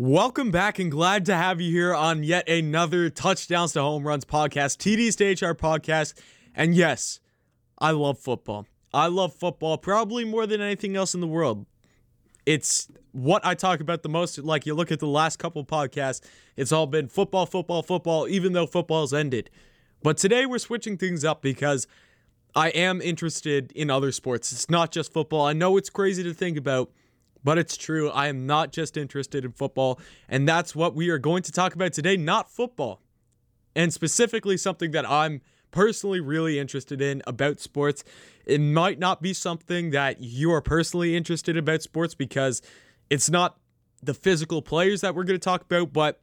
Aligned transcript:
Welcome 0.00 0.52
back 0.52 0.78
and 0.78 0.92
glad 0.92 1.26
to 1.26 1.34
have 1.34 1.60
you 1.60 1.72
here 1.72 1.92
on 1.92 2.22
yet 2.22 2.48
another 2.48 3.10
Touchdowns 3.10 3.72
to 3.72 3.80
Home 3.80 4.06
Runs 4.06 4.24
podcast, 4.24 4.76
TD's 4.76 5.16
to 5.16 5.24
HR 5.24 5.54
podcast. 5.54 6.14
And 6.54 6.72
yes, 6.76 7.18
I 7.80 7.90
love 7.90 8.16
football. 8.16 8.68
I 8.94 9.08
love 9.08 9.34
football 9.34 9.76
probably 9.76 10.24
more 10.24 10.46
than 10.46 10.60
anything 10.60 10.94
else 10.94 11.14
in 11.14 11.20
the 11.20 11.26
world. 11.26 11.66
It's 12.46 12.86
what 13.10 13.44
I 13.44 13.56
talk 13.56 13.80
about 13.80 14.04
the 14.04 14.08
most. 14.08 14.38
Like 14.38 14.66
you 14.66 14.74
look 14.76 14.92
at 14.92 15.00
the 15.00 15.08
last 15.08 15.40
couple 15.40 15.64
podcasts, 15.64 16.20
it's 16.56 16.70
all 16.70 16.86
been 16.86 17.08
football, 17.08 17.44
football, 17.44 17.82
football, 17.82 18.28
even 18.28 18.52
though 18.52 18.68
football's 18.68 19.12
ended. 19.12 19.50
But 20.04 20.16
today 20.16 20.46
we're 20.46 20.58
switching 20.58 20.96
things 20.96 21.24
up 21.24 21.42
because 21.42 21.88
I 22.54 22.68
am 22.68 23.02
interested 23.02 23.72
in 23.72 23.90
other 23.90 24.12
sports. 24.12 24.52
It's 24.52 24.70
not 24.70 24.92
just 24.92 25.12
football. 25.12 25.44
I 25.44 25.54
know 25.54 25.76
it's 25.76 25.90
crazy 25.90 26.22
to 26.22 26.32
think 26.32 26.56
about, 26.56 26.92
but 27.44 27.58
it's 27.58 27.76
true. 27.76 28.10
I 28.10 28.28
am 28.28 28.46
not 28.46 28.72
just 28.72 28.96
interested 28.96 29.44
in 29.44 29.52
football. 29.52 30.00
And 30.28 30.48
that's 30.48 30.74
what 30.74 30.94
we 30.94 31.08
are 31.10 31.18
going 31.18 31.42
to 31.44 31.52
talk 31.52 31.74
about 31.74 31.92
today, 31.92 32.16
not 32.16 32.50
football. 32.50 33.00
And 33.74 33.92
specifically, 33.92 34.56
something 34.56 34.90
that 34.92 35.08
I'm 35.08 35.40
personally 35.70 36.20
really 36.20 36.58
interested 36.58 37.00
in 37.00 37.22
about 37.26 37.60
sports. 37.60 38.02
It 38.46 38.60
might 38.60 38.98
not 38.98 39.20
be 39.20 39.34
something 39.34 39.90
that 39.90 40.20
you 40.20 40.50
are 40.52 40.62
personally 40.62 41.14
interested 41.14 41.56
in 41.56 41.58
about 41.58 41.82
sports 41.82 42.14
because 42.14 42.62
it's 43.10 43.28
not 43.28 43.58
the 44.02 44.14
physical 44.14 44.62
players 44.62 45.02
that 45.02 45.14
we're 45.14 45.24
going 45.24 45.38
to 45.38 45.44
talk 45.44 45.62
about, 45.62 45.92
but 45.92 46.20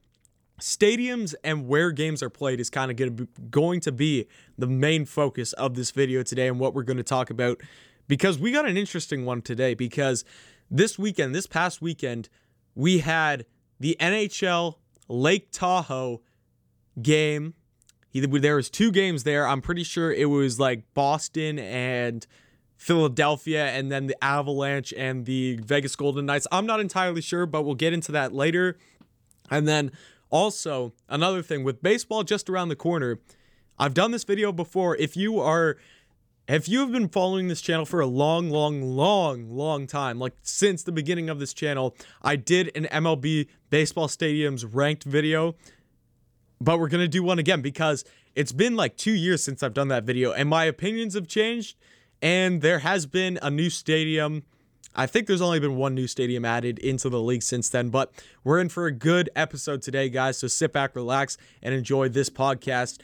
stadiums 0.60 1.36
and 1.44 1.68
where 1.68 1.92
games 1.92 2.24
are 2.24 2.30
played 2.30 2.60
is 2.60 2.70
kind 2.70 2.90
of 2.90 2.98
going 2.98 3.16
to 3.16 3.26
be, 3.26 3.42
going 3.50 3.80
to 3.82 3.92
be 3.92 4.26
the 4.58 4.68
main 4.68 5.06
focus 5.06 5.54
of 5.54 5.76
this 5.76 5.92
video 5.92 6.24
today 6.24 6.48
and 6.48 6.60
what 6.60 6.74
we're 6.74 6.84
going 6.84 6.98
to 6.98 7.04
talk 7.04 7.30
about 7.30 7.62
because 8.08 8.40
we 8.40 8.52
got 8.52 8.66
an 8.66 8.78
interesting 8.78 9.26
one 9.26 9.42
today 9.42 9.74
because 9.74 10.24
this 10.70 10.98
weekend 11.00 11.34
this 11.36 11.48
past 11.48 11.82
weekend 11.82 12.30
we 12.76 13.00
had 13.00 13.46
the 13.80 13.96
NHL 14.00 14.76
Lake 15.08 15.52
Tahoe 15.52 16.22
game. 17.02 17.54
There 18.14 18.56
was 18.56 18.70
two 18.70 18.92
games 18.92 19.24
there. 19.24 19.48
I'm 19.48 19.62
pretty 19.62 19.84
sure 19.84 20.12
it 20.12 20.30
was 20.30 20.60
like 20.60 20.84
Boston 20.94 21.60
and 21.60 22.26
Philadelphia 22.78 23.68
and 23.68 23.92
then 23.92 24.08
the 24.08 24.24
Avalanche 24.24 24.94
and 24.96 25.26
the 25.26 25.58
Vegas 25.58 25.96
Golden 25.96 26.26
Knights. 26.26 26.48
I'm 26.52 26.66
not 26.66 26.80
entirely 26.80 27.22
sure 27.22 27.46
but 27.46 27.64
we'll 27.64 27.76
get 27.76 27.94
into 27.94 28.12
that 28.14 28.34
later. 28.34 28.78
And 29.50 29.68
then 29.68 29.92
also, 30.30 30.94
another 31.08 31.42
thing 31.42 31.64
with 31.64 31.82
baseball 31.82 32.24
just 32.24 32.50
around 32.50 32.70
the 32.70 32.76
corner, 32.76 33.20
I've 33.78 33.94
done 33.94 34.12
this 34.12 34.24
video 34.24 34.52
before. 34.52 34.96
If 34.98 35.16
you 35.16 35.40
are 35.40 35.78
if 36.48 36.70
you 36.70 36.82
have 36.82 36.92
been 36.92 37.10
following 37.10 37.48
this 37.48 37.62
channel 37.62 37.86
for 37.86 38.00
a 38.00 38.06
long, 38.06 38.50
long, 38.50 38.82
long, 38.82 39.50
long 39.50 39.88
time, 39.88 40.20
like 40.20 40.34
since 40.44 40.84
the 40.84 40.92
beginning 40.92 41.30
of 41.30 41.40
this 41.40 41.54
channel, 41.54 41.96
I 42.22 42.36
did 42.36 42.72
an 42.76 42.86
MLB 42.86 43.48
baseball 43.70 44.08
stadiums 44.08 44.68
ranked 44.72 45.04
video, 45.04 45.56
but 46.62 46.80
we're 46.80 46.90
going 46.90 47.04
to 47.04 47.08
do 47.08 47.24
one 47.24 47.40
again 47.40 47.62
because 47.62 48.06
it's 48.36 48.52
been 48.52 48.76
like 48.76 48.96
two 48.96 49.14
years 49.14 49.44
since 49.44 49.64
I've 49.64 49.74
done 49.74 49.88
that 49.88 50.04
video 50.04 50.32
and 50.32 50.50
my 50.50 50.66
opinions 50.66 51.16
have 51.16 51.28
changed 51.28 51.78
and 52.22 52.62
there 52.62 52.80
has 52.80 53.06
been 53.06 53.40
a 53.42 53.50
new 53.50 53.70
stadium 53.70 54.44
I 54.98 55.08
think 55.08 55.28
there's 55.28 55.42
only 55.42 55.60
been 55.60 55.76
one 55.76 55.94
new 55.94 56.08
stadium 56.08 56.46
added 56.46 56.80
into 56.80 57.10
the 57.10 57.20
league 57.20 57.44
since 57.44 57.68
then, 57.68 57.90
but 57.90 58.14
we're 58.46 58.62
in 58.62 58.70
for 58.70 58.86
a 58.86 58.94
good 58.94 59.30
episode 59.36 59.82
today, 59.82 60.08
guys. 60.08 60.38
So 60.38 60.48
sit 60.48 60.72
back, 60.72 60.96
relax, 60.96 61.38
and 61.62 61.74
enjoy 61.74 62.08
this 62.08 62.30
podcast. 62.30 63.00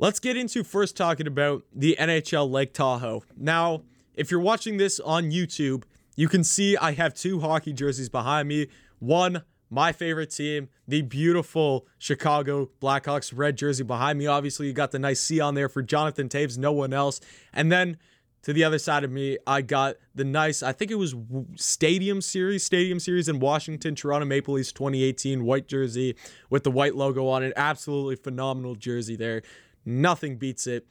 Let's 0.00 0.18
get 0.18 0.34
into 0.34 0.64
first 0.64 0.96
talking 0.96 1.26
about 1.26 1.64
the 1.74 1.94
NHL 2.00 2.50
Lake 2.50 2.72
Tahoe. 2.72 3.22
Now, 3.36 3.82
if 4.14 4.30
you're 4.30 4.40
watching 4.40 4.78
this 4.78 4.98
on 4.98 5.24
YouTube, 5.30 5.82
you 6.16 6.26
can 6.26 6.42
see 6.42 6.74
I 6.74 6.92
have 6.92 7.12
two 7.12 7.40
hockey 7.40 7.74
jerseys 7.74 8.08
behind 8.08 8.48
me. 8.48 8.68
One, 8.98 9.42
my 9.68 9.92
favorite 9.92 10.30
team, 10.30 10.70
the 10.88 11.02
beautiful 11.02 11.86
Chicago 11.98 12.70
Blackhawks 12.80 13.30
red 13.36 13.58
jersey 13.58 13.84
behind 13.84 14.18
me. 14.18 14.26
Obviously, 14.26 14.68
you 14.68 14.72
got 14.72 14.90
the 14.90 14.98
nice 14.98 15.20
C 15.20 15.38
on 15.38 15.54
there 15.54 15.68
for 15.68 15.82
Jonathan 15.82 16.30
Toews, 16.30 16.56
no 16.56 16.72
one 16.72 16.94
else. 16.94 17.20
And 17.52 17.70
then 17.70 17.98
to 18.44 18.54
the 18.54 18.64
other 18.64 18.78
side 18.78 19.04
of 19.04 19.10
me, 19.10 19.36
I 19.46 19.60
got 19.60 19.96
the 20.14 20.24
nice, 20.24 20.62
I 20.62 20.72
think 20.72 20.90
it 20.90 20.94
was 20.94 21.14
Stadium 21.56 22.22
Series, 22.22 22.64
Stadium 22.64 23.00
Series 23.00 23.28
in 23.28 23.38
Washington, 23.38 23.94
Toronto 23.94 24.24
Maple 24.24 24.54
Leafs 24.54 24.72
2018 24.72 25.44
white 25.44 25.68
jersey 25.68 26.16
with 26.48 26.64
the 26.64 26.70
white 26.70 26.94
logo 26.94 27.28
on 27.28 27.42
it. 27.42 27.52
Absolutely 27.54 28.16
phenomenal 28.16 28.76
jersey 28.76 29.14
there. 29.14 29.42
Nothing 29.84 30.36
beats 30.36 30.66
it. 30.66 30.86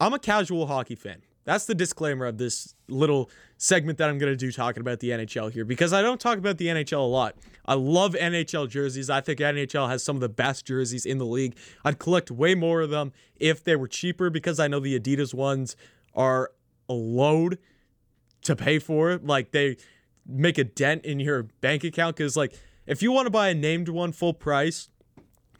I'm 0.00 0.14
a 0.14 0.18
casual 0.18 0.66
hockey 0.66 0.94
fan. 0.94 1.22
That's 1.44 1.64
the 1.64 1.74
disclaimer 1.74 2.26
of 2.26 2.36
this 2.36 2.74
little 2.88 3.30
segment 3.56 3.96
that 3.98 4.10
I'm 4.10 4.18
going 4.18 4.30
to 4.30 4.36
do 4.36 4.52
talking 4.52 4.82
about 4.82 5.00
the 5.00 5.10
NHL 5.10 5.50
here 5.50 5.64
because 5.64 5.94
I 5.94 6.02
don't 6.02 6.20
talk 6.20 6.36
about 6.36 6.58
the 6.58 6.66
NHL 6.66 6.98
a 6.98 7.00
lot. 7.00 7.36
I 7.64 7.72
love 7.72 8.12
NHL 8.12 8.68
jerseys. 8.68 9.08
I 9.08 9.22
think 9.22 9.40
NHL 9.40 9.88
has 9.88 10.04
some 10.04 10.16
of 10.16 10.20
the 10.20 10.28
best 10.28 10.66
jerseys 10.66 11.06
in 11.06 11.16
the 11.16 11.24
league. 11.24 11.56
I'd 11.86 11.98
collect 11.98 12.30
way 12.30 12.54
more 12.54 12.82
of 12.82 12.90
them 12.90 13.12
if 13.36 13.64
they 13.64 13.76
were 13.76 13.88
cheaper 13.88 14.28
because 14.28 14.60
I 14.60 14.68
know 14.68 14.78
the 14.78 15.00
Adidas 15.00 15.32
ones 15.32 15.74
are 16.14 16.50
a 16.86 16.92
load 16.92 17.58
to 18.42 18.54
pay 18.54 18.78
for. 18.78 19.16
Like 19.16 19.52
they 19.52 19.78
make 20.26 20.58
a 20.58 20.64
dent 20.64 21.06
in 21.06 21.18
your 21.18 21.44
bank 21.44 21.82
account 21.82 22.16
because 22.16 22.36
like 22.36 22.52
if 22.86 23.02
you 23.02 23.10
want 23.10 23.24
to 23.24 23.30
buy 23.30 23.48
a 23.48 23.54
named 23.54 23.88
one 23.88 24.12
full 24.12 24.34
price, 24.34 24.90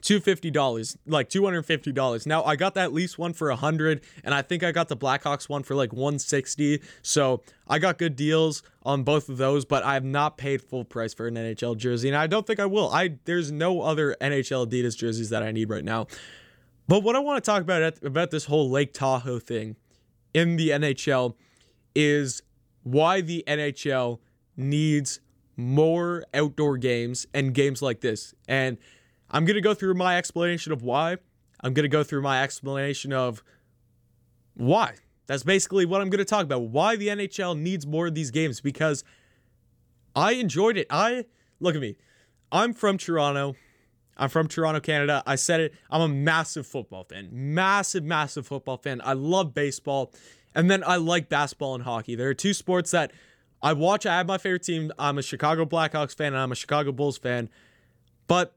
$250 0.01 0.97
like 1.05 1.29
$250 1.29 2.25
now 2.25 2.43
i 2.43 2.55
got 2.55 2.73
that 2.73 2.93
Leafs 2.93 3.17
one 3.17 3.33
for 3.33 3.49
100 3.49 4.01
and 4.23 4.33
i 4.33 4.41
think 4.41 4.63
i 4.63 4.71
got 4.71 4.87
the 4.87 4.95
blackhawks 4.95 5.49
one 5.49 5.61
for 5.61 5.75
like 5.75 5.91
160 5.91 6.81
so 7.01 7.41
i 7.67 7.77
got 7.77 7.97
good 7.97 8.15
deals 8.15 8.63
on 8.83 9.03
both 9.03 9.27
of 9.29 9.37
those 9.37 9.65
but 9.65 9.83
i 9.83 9.93
have 9.93 10.05
not 10.05 10.37
paid 10.37 10.61
full 10.61 10.85
price 10.85 11.13
for 11.13 11.27
an 11.27 11.35
nhl 11.35 11.75
jersey 11.75 12.07
and 12.07 12.17
i 12.17 12.27
don't 12.27 12.47
think 12.47 12.59
i 12.59 12.65
will. 12.65 12.89
I 12.89 13.17
there's 13.25 13.51
no 13.51 13.81
other 13.81 14.15
nhl 14.21 14.67
adidas 14.67 14.97
jerseys 14.97 15.29
that 15.29 15.43
i 15.43 15.51
need 15.51 15.69
right 15.69 15.83
now. 15.83 16.07
But 16.87 17.03
what 17.03 17.15
i 17.15 17.19
want 17.19 17.43
to 17.43 17.51
talk 17.51 17.61
about 17.61 18.01
about 18.03 18.31
this 18.31 18.45
whole 18.45 18.69
lake 18.69 18.93
tahoe 18.93 19.39
thing 19.39 19.75
in 20.33 20.55
the 20.55 20.69
NHL 20.69 21.35
is 21.95 22.41
why 22.83 23.21
the 23.21 23.43
NHL 23.47 24.19
needs 24.55 25.19
more 25.55 26.23
outdoor 26.33 26.77
games 26.77 27.27
and 27.33 27.53
games 27.53 27.81
like 27.81 28.01
this. 28.01 28.33
And 28.47 28.77
I'm 29.31 29.45
going 29.45 29.55
to 29.55 29.61
go 29.61 29.73
through 29.73 29.93
my 29.93 30.17
explanation 30.17 30.71
of 30.71 30.81
why. 30.81 31.17
I'm 31.61 31.73
going 31.73 31.83
to 31.83 31.89
go 31.89 32.03
through 32.03 32.21
my 32.21 32.41
explanation 32.41 33.13
of 33.13 33.43
why. 34.55 34.95
That's 35.27 35.43
basically 35.43 35.85
what 35.85 36.01
I'm 36.01 36.09
going 36.09 36.19
to 36.19 36.25
talk 36.25 36.43
about. 36.43 36.61
Why 36.63 36.95
the 36.95 37.09
NHL 37.09 37.57
needs 37.57 37.85
more 37.85 38.07
of 38.07 38.15
these 38.15 38.31
games 38.31 38.61
because 38.61 39.03
I 40.15 40.33
enjoyed 40.33 40.77
it. 40.77 40.87
I 40.89 41.25
look 41.59 41.75
at 41.75 41.81
me. 41.81 41.97
I'm 42.51 42.73
from 42.73 42.97
Toronto. 42.97 43.55
I'm 44.17 44.29
from 44.29 44.47
Toronto, 44.47 44.79
Canada. 44.79 45.23
I 45.25 45.35
said 45.35 45.61
it. 45.61 45.73
I'm 45.89 46.01
a 46.01 46.07
massive 46.07 46.65
football 46.65 47.03
fan. 47.03 47.29
Massive, 47.31 48.03
massive 48.03 48.47
football 48.47 48.77
fan. 48.77 49.01
I 49.03 49.13
love 49.13 49.53
baseball. 49.53 50.11
And 50.55 50.69
then 50.69 50.83
I 50.85 50.95
like 50.95 51.29
basketball 51.29 51.75
and 51.75 51.83
hockey. 51.83 52.15
There 52.15 52.27
are 52.29 52.33
two 52.33 52.53
sports 52.53 52.91
that 52.91 53.11
I 53.61 53.73
watch. 53.73 54.05
I 54.05 54.17
have 54.17 54.27
my 54.27 54.37
favorite 54.37 54.63
team. 54.63 54.91
I'm 54.97 55.17
a 55.17 55.21
Chicago 55.21 55.65
Blackhawks 55.65 56.17
fan 56.17 56.33
and 56.33 56.37
I'm 56.37 56.51
a 56.51 56.55
Chicago 56.55 56.91
Bulls 56.91 57.17
fan. 57.17 57.49
But 58.27 58.55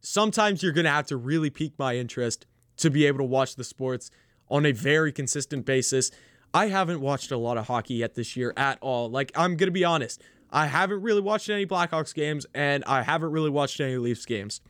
sometimes 0.00 0.62
you're 0.62 0.72
going 0.72 0.84
to 0.84 0.90
have 0.90 1.06
to 1.06 1.16
really 1.16 1.50
pique 1.50 1.78
my 1.78 1.96
interest 1.96 2.46
to 2.78 2.90
be 2.90 3.06
able 3.06 3.18
to 3.18 3.24
watch 3.24 3.56
the 3.56 3.64
sports 3.64 4.10
on 4.48 4.66
a 4.66 4.72
very 4.72 5.12
consistent 5.12 5.64
basis. 5.66 6.10
I 6.54 6.68
haven't 6.68 7.00
watched 7.00 7.30
a 7.30 7.36
lot 7.36 7.58
of 7.58 7.66
hockey 7.66 7.94
yet 7.94 8.14
this 8.14 8.36
year 8.36 8.52
at 8.56 8.78
all. 8.80 9.10
Like, 9.10 9.32
I'm 9.34 9.56
going 9.56 9.68
to 9.68 9.72
be 9.72 9.84
honest. 9.84 10.22
I 10.50 10.66
haven't 10.66 11.02
really 11.02 11.20
watched 11.20 11.50
any 11.50 11.66
Blackhawks 11.66 12.14
games 12.14 12.46
and 12.54 12.84
I 12.84 13.02
haven't 13.02 13.30
really 13.30 13.50
watched 13.50 13.80
any 13.80 13.96
Leafs 13.96 14.24
games. 14.24 14.60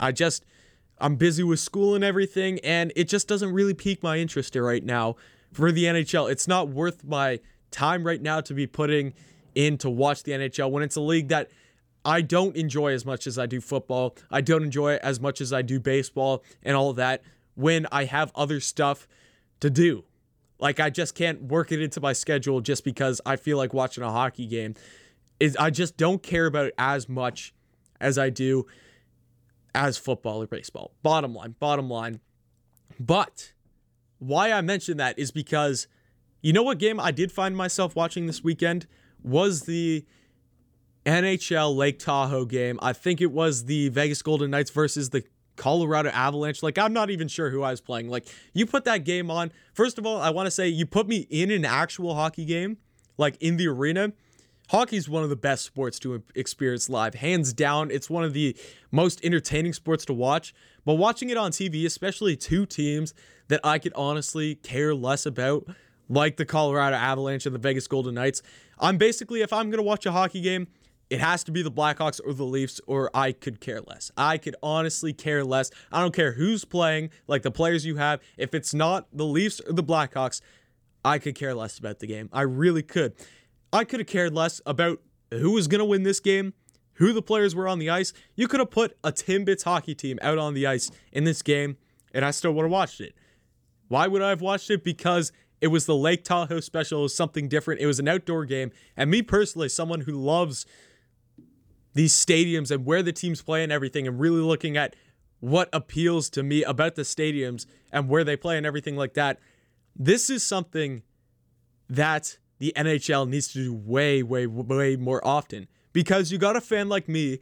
I 0.00 0.12
just 0.12 0.44
I'm 0.98 1.16
busy 1.16 1.42
with 1.42 1.60
school 1.60 1.94
and 1.94 2.02
everything 2.02 2.58
and 2.60 2.92
it 2.96 3.04
just 3.04 3.28
doesn't 3.28 3.52
really 3.52 3.74
pique 3.74 4.02
my 4.02 4.18
interest 4.18 4.56
right 4.56 4.82
now 4.82 5.16
for 5.52 5.70
the 5.70 5.84
NHL. 5.84 6.30
It's 6.30 6.48
not 6.48 6.68
worth 6.68 7.04
my 7.04 7.40
time 7.70 8.04
right 8.04 8.22
now 8.22 8.40
to 8.40 8.54
be 8.54 8.66
putting 8.66 9.12
in 9.54 9.78
to 9.78 9.90
watch 9.90 10.22
the 10.22 10.32
NHL 10.32 10.70
when 10.70 10.82
it's 10.82 10.96
a 10.96 11.00
league 11.00 11.28
that 11.28 11.50
I 12.06 12.20
don't 12.20 12.54
enjoy 12.56 12.92
as 12.92 13.04
much 13.04 13.26
as 13.26 13.36
I 13.36 13.46
do 13.46 13.60
football. 13.60 14.16
I 14.30 14.40
don't 14.40 14.62
enjoy 14.62 14.92
it 14.92 15.00
as 15.02 15.18
much 15.18 15.40
as 15.40 15.52
I 15.52 15.62
do 15.62 15.80
baseball 15.80 16.44
and 16.62 16.76
all 16.76 16.92
that 16.92 17.22
when 17.56 17.84
I 17.90 18.04
have 18.04 18.30
other 18.36 18.60
stuff 18.60 19.08
to 19.58 19.68
do. 19.68 20.04
Like 20.60 20.78
I 20.78 20.88
just 20.88 21.16
can't 21.16 21.42
work 21.42 21.72
it 21.72 21.82
into 21.82 22.00
my 22.00 22.12
schedule 22.12 22.60
just 22.60 22.84
because 22.84 23.20
I 23.26 23.34
feel 23.34 23.56
like 23.56 23.74
watching 23.74 24.04
a 24.04 24.10
hockey 24.12 24.46
game. 24.46 24.74
Is 25.40 25.56
I 25.56 25.70
just 25.70 25.96
don't 25.96 26.22
care 26.22 26.46
about 26.46 26.66
it 26.66 26.74
as 26.78 27.08
much 27.08 27.52
as 28.00 28.18
I 28.18 28.30
do 28.30 28.66
as 29.74 29.98
football 29.98 30.40
or 30.40 30.46
baseball. 30.46 30.92
Bottom 31.02 31.34
line, 31.34 31.56
bottom 31.58 31.90
line. 31.90 32.20
But 33.00 33.52
why 34.20 34.52
I 34.52 34.60
mention 34.60 34.96
that 34.98 35.18
is 35.18 35.32
because 35.32 35.88
you 36.40 36.52
know 36.52 36.62
what 36.62 36.78
game 36.78 37.00
I 37.00 37.10
did 37.10 37.32
find 37.32 37.56
myself 37.56 37.96
watching 37.96 38.26
this 38.26 38.44
weekend 38.44 38.86
was 39.22 39.62
the 39.62 40.06
NHL 41.06 41.74
Lake 41.74 41.98
Tahoe 41.98 42.44
game. 42.44 42.78
I 42.82 42.92
think 42.92 43.20
it 43.20 43.30
was 43.30 43.64
the 43.64 43.88
Vegas 43.90 44.20
Golden 44.22 44.50
Knights 44.50 44.70
versus 44.70 45.10
the 45.10 45.22
Colorado 45.54 46.10
Avalanche. 46.10 46.62
Like, 46.62 46.78
I'm 46.78 46.92
not 46.92 47.10
even 47.10 47.28
sure 47.28 47.50
who 47.50 47.62
I 47.62 47.70
was 47.70 47.80
playing. 47.80 48.08
Like, 48.08 48.26
you 48.52 48.66
put 48.66 48.84
that 48.84 49.04
game 49.04 49.30
on. 49.30 49.52
First 49.72 49.98
of 49.98 50.06
all, 50.06 50.20
I 50.20 50.30
want 50.30 50.46
to 50.46 50.50
say 50.50 50.68
you 50.68 50.84
put 50.84 51.06
me 51.06 51.26
in 51.30 51.50
an 51.50 51.64
actual 51.64 52.14
hockey 52.14 52.44
game, 52.44 52.78
like 53.16 53.36
in 53.40 53.56
the 53.56 53.68
arena. 53.68 54.12
hockey 54.68 54.96
is 54.96 55.08
one 55.08 55.22
of 55.22 55.30
the 55.30 55.36
best 55.36 55.64
sports 55.64 55.98
to 56.00 56.22
experience 56.34 56.88
live. 56.88 57.14
Hands 57.14 57.52
down, 57.52 57.90
it's 57.90 58.10
one 58.10 58.24
of 58.24 58.32
the 58.32 58.56
most 58.90 59.24
entertaining 59.24 59.72
sports 59.72 60.04
to 60.06 60.12
watch. 60.12 60.54
But 60.84 60.94
watching 60.94 61.30
it 61.30 61.36
on 61.36 61.52
TV, 61.52 61.86
especially 61.86 62.36
two 62.36 62.66
teams 62.66 63.14
that 63.48 63.60
I 63.62 63.78
could 63.78 63.92
honestly 63.94 64.56
care 64.56 64.94
less 64.94 65.24
about, 65.24 65.66
like 66.08 66.36
the 66.36 66.44
Colorado 66.44 66.96
Avalanche 66.96 67.46
and 67.46 67.54
the 67.54 67.60
Vegas 67.60 67.86
Golden 67.86 68.14
Knights, 68.14 68.42
I'm 68.78 68.98
basically, 68.98 69.40
if 69.42 69.52
I'm 69.52 69.70
going 69.70 69.78
to 69.78 69.82
watch 69.82 70.04
a 70.04 70.12
hockey 70.12 70.40
game, 70.40 70.66
it 71.08 71.20
has 71.20 71.44
to 71.44 71.52
be 71.52 71.62
the 71.62 71.70
Blackhawks 71.70 72.20
or 72.24 72.32
the 72.32 72.44
Leafs, 72.44 72.80
or 72.86 73.10
I 73.14 73.32
could 73.32 73.60
care 73.60 73.80
less. 73.80 74.10
I 74.16 74.38
could 74.38 74.56
honestly 74.62 75.12
care 75.12 75.44
less. 75.44 75.70
I 75.92 76.00
don't 76.00 76.14
care 76.14 76.32
who's 76.32 76.64
playing, 76.64 77.10
like 77.28 77.42
the 77.42 77.50
players 77.50 77.86
you 77.86 77.96
have. 77.96 78.20
If 78.36 78.54
it's 78.54 78.74
not 78.74 79.06
the 79.12 79.24
Leafs 79.24 79.60
or 79.60 79.72
the 79.72 79.84
Blackhawks, 79.84 80.40
I 81.04 81.18
could 81.18 81.36
care 81.36 81.54
less 81.54 81.78
about 81.78 82.00
the 82.00 82.06
game. 82.06 82.28
I 82.32 82.42
really 82.42 82.82
could. 82.82 83.14
I 83.72 83.84
could 83.84 84.00
have 84.00 84.08
cared 84.08 84.34
less 84.34 84.60
about 84.66 85.00
who 85.30 85.52
was 85.52 85.68
going 85.68 85.78
to 85.78 85.84
win 85.84 86.02
this 86.02 86.18
game, 86.18 86.54
who 86.94 87.12
the 87.12 87.22
players 87.22 87.54
were 87.54 87.68
on 87.68 87.78
the 87.78 87.90
ice. 87.90 88.12
You 88.34 88.48
could 88.48 88.60
have 88.60 88.70
put 88.70 88.96
a 89.04 89.12
Timbits 89.12 89.62
hockey 89.62 89.94
team 89.94 90.18
out 90.22 90.38
on 90.38 90.54
the 90.54 90.66
ice 90.66 90.90
in 91.12 91.24
this 91.24 91.42
game, 91.42 91.76
and 92.12 92.24
I 92.24 92.32
still 92.32 92.52
would 92.52 92.62
have 92.62 92.72
watched 92.72 93.00
it. 93.00 93.14
Why 93.88 94.08
would 94.08 94.22
I 94.22 94.30
have 94.30 94.40
watched 94.40 94.70
it? 94.70 94.82
Because 94.82 95.30
it 95.60 95.68
was 95.68 95.86
the 95.86 95.96
Lake 95.96 96.24
Tahoe 96.24 96.60
special, 96.60 97.00
it 97.00 97.02
was 97.02 97.14
something 97.14 97.48
different. 97.48 97.80
It 97.80 97.86
was 97.86 97.98
an 97.98 98.08
outdoor 98.08 98.44
game. 98.44 98.72
And 98.96 99.10
me 99.10 99.22
personally, 99.22 99.68
someone 99.68 100.02
who 100.02 100.12
loves 100.12 100.66
these 101.96 102.12
stadiums 102.12 102.70
and 102.70 102.84
where 102.84 103.02
the 103.02 103.12
teams 103.12 103.40
play 103.40 103.62
and 103.62 103.72
everything, 103.72 104.06
and 104.06 104.20
really 104.20 104.42
looking 104.42 104.76
at 104.76 104.94
what 105.40 105.70
appeals 105.72 106.28
to 106.28 106.42
me 106.42 106.62
about 106.62 106.94
the 106.94 107.02
stadiums 107.02 107.64
and 107.90 108.06
where 108.06 108.22
they 108.22 108.36
play 108.36 108.58
and 108.58 108.66
everything 108.66 108.96
like 108.96 109.14
that. 109.14 109.38
This 109.98 110.28
is 110.28 110.42
something 110.42 111.02
that 111.88 112.36
the 112.58 112.74
NHL 112.76 113.26
needs 113.26 113.48
to 113.48 113.64
do 113.64 113.74
way, 113.74 114.22
way, 114.22 114.46
way 114.46 114.96
more 114.96 115.26
often 115.26 115.68
because 115.94 116.30
you 116.30 116.36
got 116.36 116.54
a 116.54 116.60
fan 116.60 116.90
like 116.90 117.08
me 117.08 117.38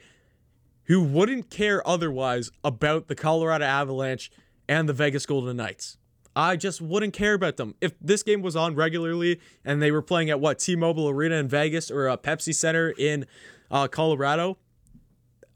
who 0.85 1.03
wouldn't 1.03 1.51
care 1.51 1.87
otherwise 1.87 2.53
about 2.63 3.09
the 3.09 3.17
Colorado 3.17 3.65
Avalanche 3.65 4.31
and 4.69 4.89
the 4.89 4.93
Vegas 4.93 5.27
Golden 5.27 5.57
Knights. 5.57 5.99
I 6.37 6.55
just 6.55 6.81
wouldn't 6.81 7.13
care 7.13 7.35
about 7.35 7.57
them. 7.57 7.75
If 7.81 7.95
this 8.01 8.23
game 8.23 8.41
was 8.41 8.55
on 8.55 8.77
regularly 8.77 9.41
and 9.65 9.83
they 9.83 9.91
were 9.91 10.03
playing 10.03 10.31
at 10.31 10.39
what 10.39 10.61
T-Mobile 10.61 11.09
Arena 11.09 11.37
in 11.37 11.49
Vegas 11.49 11.91
or 11.91 12.07
a 12.07 12.17
Pepsi 12.17 12.55
Center 12.55 12.95
in 12.97 13.27
uh, 13.71 13.89
Colorado, 13.89 14.59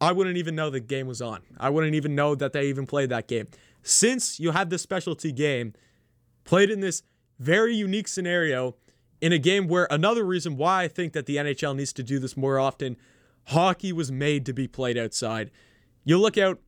I 0.00 0.12
wouldn't 0.12 0.37
even 0.37 0.55
know 0.55 0.70
the 0.70 0.81
game 0.81 1.06
was 1.06 1.20
on. 1.20 1.43
I 1.58 1.70
wouldn't 1.70 1.94
even 1.94 2.14
know 2.14 2.34
that 2.34 2.52
they 2.52 2.69
even 2.69 2.87
played 2.87 3.10
that 3.10 3.26
game. 3.26 3.49
Since 3.82 4.38
you 4.38 4.52
have 4.52 4.70
this 4.70 4.82
specialty 4.82 5.32
game 5.32 5.75
played 6.44 6.70
in 6.70 6.81
this 6.81 7.02
very 7.38 7.75
unique 7.75 8.08
scenario, 8.08 8.76
in 9.20 9.32
a 9.32 9.38
game 9.38 9.66
where 9.66 9.88
another 9.90 10.25
reason 10.25 10.56
why 10.56 10.84
I 10.84 10.88
think 10.88 11.12
that 11.12 11.26
the 11.26 11.37
NHL 11.37 11.75
needs 11.75 11.93
to 11.94 12.02
do 12.02 12.19
this 12.19 12.37
more 12.37 12.58
often, 12.58 12.96
hockey 13.46 13.93
was 13.93 14.12
made 14.12 14.46
to 14.46 14.52
be 14.52 14.69
played 14.69 14.96
outside. 14.96 15.50
You 16.05 16.19
look 16.19 16.38
out 16.38 16.60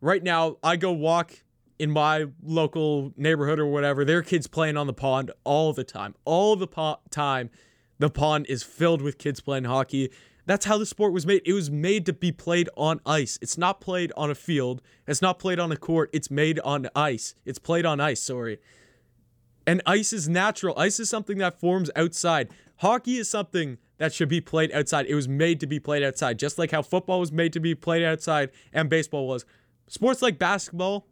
right 0.00 0.22
now, 0.22 0.56
I 0.62 0.76
go 0.76 0.92
walk 0.92 1.44
in 1.78 1.90
my 1.90 2.26
local 2.42 3.12
neighborhood 3.16 3.58
or 3.58 3.66
whatever, 3.66 4.04
there 4.04 4.18
are 4.18 4.22
kids 4.22 4.46
playing 4.46 4.76
on 4.76 4.86
the 4.86 4.92
pond 4.92 5.30
all 5.42 5.72
the 5.72 5.84
time. 5.84 6.14
All 6.24 6.56
the 6.56 6.66
po- 6.66 7.00
time, 7.10 7.50
the 7.98 8.10
pond 8.10 8.46
is 8.48 8.62
filled 8.62 9.02
with 9.02 9.18
kids 9.18 9.40
playing 9.40 9.64
hockey. 9.64 10.10
That's 10.46 10.66
how 10.66 10.76
the 10.76 10.86
sport 10.86 11.12
was 11.12 11.26
made. 11.26 11.42
It 11.44 11.54
was 11.54 11.70
made 11.70 12.04
to 12.06 12.12
be 12.12 12.30
played 12.30 12.68
on 12.76 13.00
ice. 13.06 13.38
It's 13.40 13.56
not 13.56 13.80
played 13.80 14.12
on 14.16 14.30
a 14.30 14.34
field. 14.34 14.82
It's 15.06 15.22
not 15.22 15.38
played 15.38 15.58
on 15.58 15.72
a 15.72 15.76
court. 15.76 16.10
It's 16.12 16.30
made 16.30 16.58
on 16.60 16.88
ice. 16.94 17.34
It's 17.44 17.58
played 17.58 17.86
on 17.86 18.00
ice, 18.00 18.20
sorry. 18.20 18.58
And 19.66 19.80
ice 19.86 20.12
is 20.12 20.28
natural. 20.28 20.78
Ice 20.78 21.00
is 21.00 21.08
something 21.08 21.38
that 21.38 21.58
forms 21.58 21.90
outside. 21.96 22.50
Hockey 22.78 23.16
is 23.16 23.30
something 23.30 23.78
that 23.98 24.12
should 24.12 24.28
be 24.28 24.40
played 24.40 24.72
outside. 24.72 25.06
It 25.06 25.14
was 25.14 25.28
made 25.28 25.60
to 25.60 25.66
be 25.66 25.80
played 25.80 26.02
outside, 26.02 26.38
just 26.38 26.58
like 26.58 26.72
how 26.72 26.82
football 26.82 27.20
was 27.20 27.32
made 27.32 27.52
to 27.54 27.60
be 27.60 27.74
played 27.74 28.02
outside 28.02 28.50
and 28.72 28.90
baseball 28.90 29.26
was. 29.26 29.46
Sports 29.88 30.20
like 30.20 30.38
basketball, 30.38 31.06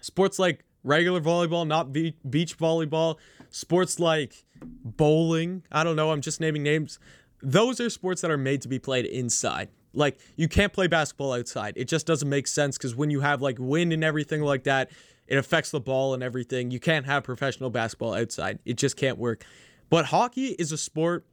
sports 0.00 0.38
like 0.38 0.64
regular 0.84 1.20
volleyball, 1.20 1.66
not 1.66 1.92
beach 1.92 2.58
volleyball, 2.58 3.16
sports 3.50 3.98
like 3.98 4.44
bowling. 4.60 5.62
I 5.70 5.84
don't 5.84 5.96
know. 5.96 6.10
I'm 6.10 6.20
just 6.20 6.40
naming 6.40 6.62
names. 6.62 6.98
Those 7.42 7.80
are 7.80 7.90
sports 7.90 8.20
that 8.22 8.30
are 8.30 8.38
made 8.38 8.62
to 8.62 8.68
be 8.68 8.78
played 8.78 9.06
inside. 9.06 9.68
Like, 9.92 10.18
you 10.36 10.48
can't 10.48 10.72
play 10.72 10.86
basketball 10.86 11.32
outside. 11.32 11.74
It 11.76 11.86
just 11.88 12.06
doesn't 12.06 12.28
make 12.28 12.46
sense 12.46 12.76
because 12.76 12.94
when 12.94 13.10
you 13.10 13.20
have 13.20 13.40
like 13.40 13.56
wind 13.58 13.92
and 13.92 14.04
everything 14.04 14.42
like 14.42 14.64
that, 14.64 14.90
it 15.26 15.38
affects 15.38 15.70
the 15.70 15.80
ball 15.80 16.14
and 16.14 16.22
everything. 16.22 16.70
You 16.70 16.80
can't 16.80 17.06
have 17.06 17.24
professional 17.24 17.70
basketball 17.70 18.14
outside. 18.14 18.58
It 18.64 18.76
just 18.76 18.96
can't 18.96 19.18
work. 19.18 19.44
But 19.90 20.06
hockey 20.06 20.48
is 20.58 20.72
a 20.72 20.78
sport 20.78 21.26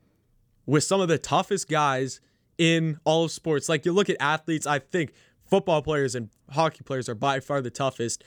with 0.66 0.84
some 0.84 1.02
of 1.02 1.08
the 1.08 1.18
toughest 1.18 1.70
guys 1.70 2.22
in 2.58 3.00
all 3.04 3.26
of 3.26 3.32
sports. 3.32 3.70
Like 3.70 3.86
you 3.86 3.92
look 3.92 4.10
at 4.10 4.18
athletes, 4.20 4.66
I 4.68 4.80
think 4.80 5.14
football 5.46 5.82
players 5.82 6.16
and 6.16 6.30
hockey 6.52 6.84
players 6.84 7.10
are 7.10 7.16
by 7.16 7.40
far 7.40 7.62
the 7.62 7.70
toughest. 7.70 8.24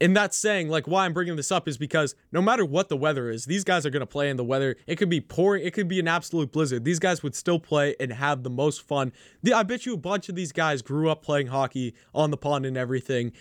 And 0.00 0.16
that's 0.16 0.36
saying, 0.36 0.68
like, 0.68 0.88
why 0.88 1.04
I'm 1.04 1.12
bringing 1.12 1.36
this 1.36 1.52
up 1.52 1.68
is 1.68 1.78
because 1.78 2.14
no 2.32 2.42
matter 2.42 2.64
what 2.64 2.88
the 2.88 2.96
weather 2.96 3.30
is, 3.30 3.44
these 3.44 3.62
guys 3.62 3.86
are 3.86 3.90
going 3.90 4.00
to 4.00 4.06
play 4.06 4.28
in 4.28 4.36
the 4.36 4.44
weather. 4.44 4.76
It 4.86 4.96
could 4.96 5.08
be 5.08 5.20
pouring, 5.20 5.64
it 5.64 5.72
could 5.72 5.88
be 5.88 6.00
an 6.00 6.08
absolute 6.08 6.50
blizzard. 6.50 6.84
These 6.84 6.98
guys 6.98 7.22
would 7.22 7.34
still 7.34 7.60
play 7.60 7.94
and 8.00 8.12
have 8.12 8.42
the 8.42 8.50
most 8.50 8.82
fun. 8.82 9.12
The, 9.42 9.54
I 9.54 9.62
bet 9.62 9.86
you 9.86 9.94
a 9.94 9.98
bunch 9.98 10.28
of 10.28 10.34
these 10.34 10.52
guys 10.52 10.82
grew 10.82 11.08
up 11.08 11.22
playing 11.22 11.46
hockey 11.46 11.94
on 12.12 12.30
the 12.30 12.36
pond 12.36 12.66
and 12.66 12.76
everything. 12.76 13.32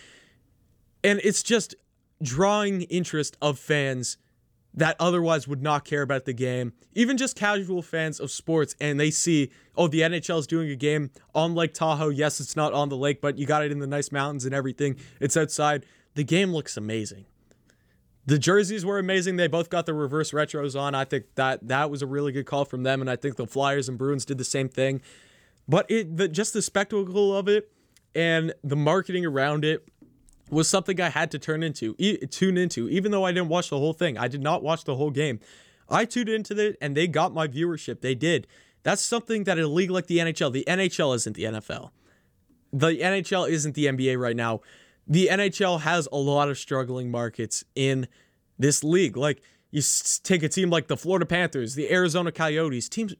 And 1.03 1.19
it's 1.23 1.41
just 1.41 1.75
drawing 2.21 2.83
interest 2.83 3.35
of 3.41 3.57
fans 3.57 4.17
that 4.75 4.95
otherwise 4.99 5.47
would 5.47 5.61
not 5.61 5.85
care 5.85 6.01
about 6.01 6.25
the 6.25 6.33
game. 6.33 6.73
Even 6.93 7.17
just 7.17 7.35
casual 7.35 7.81
fans 7.81 8.19
of 8.19 8.31
sports, 8.31 8.75
and 8.81 8.99
they 8.99 9.11
see, 9.11 9.51
oh, 9.75 9.87
the 9.87 10.01
NHL 10.01 10.39
is 10.39 10.47
doing 10.47 10.69
a 10.69 10.75
game 10.75 11.11
on 11.35 11.53
Lake 11.53 11.73
Tahoe. 11.73 12.09
Yes, 12.09 12.39
it's 12.39 12.55
not 12.55 12.73
on 12.73 12.89
the 12.89 12.97
lake, 12.97 13.21
but 13.21 13.37
you 13.37 13.45
got 13.45 13.63
it 13.63 13.71
in 13.71 13.79
the 13.79 13.87
nice 13.87 14.11
mountains 14.11 14.45
and 14.45 14.53
everything. 14.53 14.95
It's 15.19 15.37
outside. 15.37 15.85
The 16.15 16.23
game 16.23 16.51
looks 16.51 16.77
amazing. 16.77 17.25
The 18.25 18.39
jerseys 18.39 18.85
were 18.85 18.99
amazing. 18.99 19.35
They 19.35 19.47
both 19.47 19.69
got 19.69 19.85
the 19.85 19.93
reverse 19.93 20.31
retros 20.31 20.79
on. 20.79 20.95
I 20.95 21.03
think 21.03 21.25
that 21.35 21.67
that 21.67 21.89
was 21.91 22.01
a 22.01 22.07
really 22.07 22.31
good 22.31 22.45
call 22.45 22.63
from 22.63 22.83
them, 22.83 23.01
and 23.01 23.09
I 23.09 23.15
think 23.15 23.35
the 23.35 23.47
Flyers 23.47 23.89
and 23.89 23.97
Bruins 23.97 24.23
did 24.23 24.37
the 24.37 24.45
same 24.45 24.69
thing. 24.69 25.01
But 25.67 25.89
it, 25.89 26.15
the, 26.15 26.27
just 26.27 26.53
the 26.53 26.61
spectacle 26.61 27.35
of 27.35 27.47
it 27.47 27.71
and 28.15 28.53
the 28.63 28.75
marketing 28.75 29.25
around 29.25 29.65
it 29.65 29.87
was 30.49 30.69
something 30.69 30.99
I 31.01 31.09
had 31.09 31.31
to 31.31 31.39
turn 31.39 31.63
into, 31.63 31.95
e- 31.97 32.25
tune 32.27 32.57
into, 32.57 32.87
even 32.89 33.11
though 33.11 33.25
I 33.25 33.31
didn't 33.31 33.49
watch 33.49 33.69
the 33.69 33.77
whole 33.77 33.93
thing. 33.93 34.17
I 34.17 34.27
did 34.27 34.41
not 34.41 34.61
watch 34.63 34.83
the 34.83 34.95
whole 34.95 35.11
game. 35.11 35.39
I 35.89 36.05
tuned 36.05 36.29
into 36.29 36.57
it 36.59 36.77
and 36.81 36.95
they 36.95 37.07
got 37.07 37.33
my 37.33 37.47
viewership. 37.47 38.01
They 38.01 38.15
did. 38.15 38.47
That's 38.83 39.01
something 39.01 39.45
that 39.45 39.57
a 39.57 39.67
league 39.67 39.91
like 39.91 40.07
the 40.07 40.17
NHL, 40.17 40.51
the 40.51 40.65
NHL 40.67 41.15
isn't 41.15 41.35
the 41.35 41.43
NFL. 41.43 41.91
The 42.71 42.99
NHL 42.99 43.49
isn't 43.49 43.75
the 43.75 43.85
NBA 43.85 44.17
right 44.19 44.35
now. 44.35 44.61
The 45.07 45.29
NHL 45.31 45.81
has 45.81 46.07
a 46.11 46.17
lot 46.17 46.49
of 46.49 46.57
struggling 46.57 47.11
markets 47.11 47.63
in 47.75 48.07
this 48.57 48.83
league. 48.83 49.17
Like 49.17 49.41
you 49.71 49.81
take 50.23 50.43
a 50.43 50.49
team 50.49 50.69
like 50.69 50.87
the 50.87 50.97
Florida 50.97 51.25
Panthers, 51.25 51.75
the 51.75 51.91
Arizona 51.91 52.31
Coyotes, 52.31 52.89
teams 52.89 53.15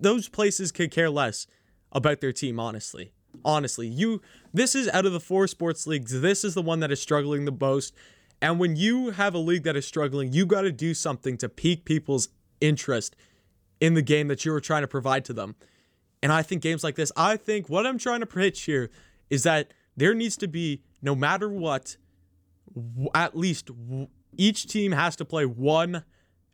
those 0.00 0.28
places 0.28 0.70
could 0.70 0.90
care 0.90 1.10
less 1.10 1.46
about 1.92 2.20
their 2.20 2.32
team 2.32 2.60
honestly. 2.60 3.12
Honestly, 3.44 3.86
you 3.86 4.20
this 4.52 4.74
is 4.74 4.88
out 4.88 5.06
of 5.06 5.12
the 5.12 5.20
four 5.20 5.46
sports 5.46 5.86
leagues, 5.86 6.20
this 6.20 6.44
is 6.44 6.54
the 6.54 6.62
one 6.62 6.80
that 6.80 6.90
is 6.90 7.00
struggling 7.00 7.44
the 7.44 7.52
most. 7.52 7.94
And 8.40 8.58
when 8.58 8.76
you 8.76 9.10
have 9.10 9.34
a 9.34 9.38
league 9.38 9.64
that 9.64 9.76
is 9.76 9.86
struggling, 9.86 10.32
you 10.32 10.46
got 10.46 10.62
to 10.62 10.72
do 10.72 10.94
something 10.94 11.36
to 11.38 11.48
pique 11.48 11.84
people's 11.84 12.28
interest 12.60 13.16
in 13.80 13.94
the 13.94 14.02
game 14.02 14.28
that 14.28 14.44
you 14.44 14.52
are 14.54 14.60
trying 14.60 14.82
to 14.82 14.88
provide 14.88 15.24
to 15.26 15.32
them. 15.32 15.56
And 16.22 16.32
I 16.32 16.42
think 16.42 16.62
games 16.62 16.82
like 16.82 16.96
this, 16.96 17.12
I 17.16 17.36
think 17.36 17.68
what 17.68 17.86
I'm 17.86 17.98
trying 17.98 18.20
to 18.20 18.26
pitch 18.26 18.62
here 18.62 18.90
is 19.30 19.42
that 19.44 19.72
there 19.96 20.14
needs 20.14 20.36
to 20.38 20.48
be, 20.48 20.82
no 21.02 21.14
matter 21.14 21.48
what, 21.48 21.96
at 23.14 23.36
least 23.36 23.70
each 24.36 24.66
team 24.66 24.92
has 24.92 25.16
to 25.16 25.24
play 25.24 25.44
one 25.44 26.04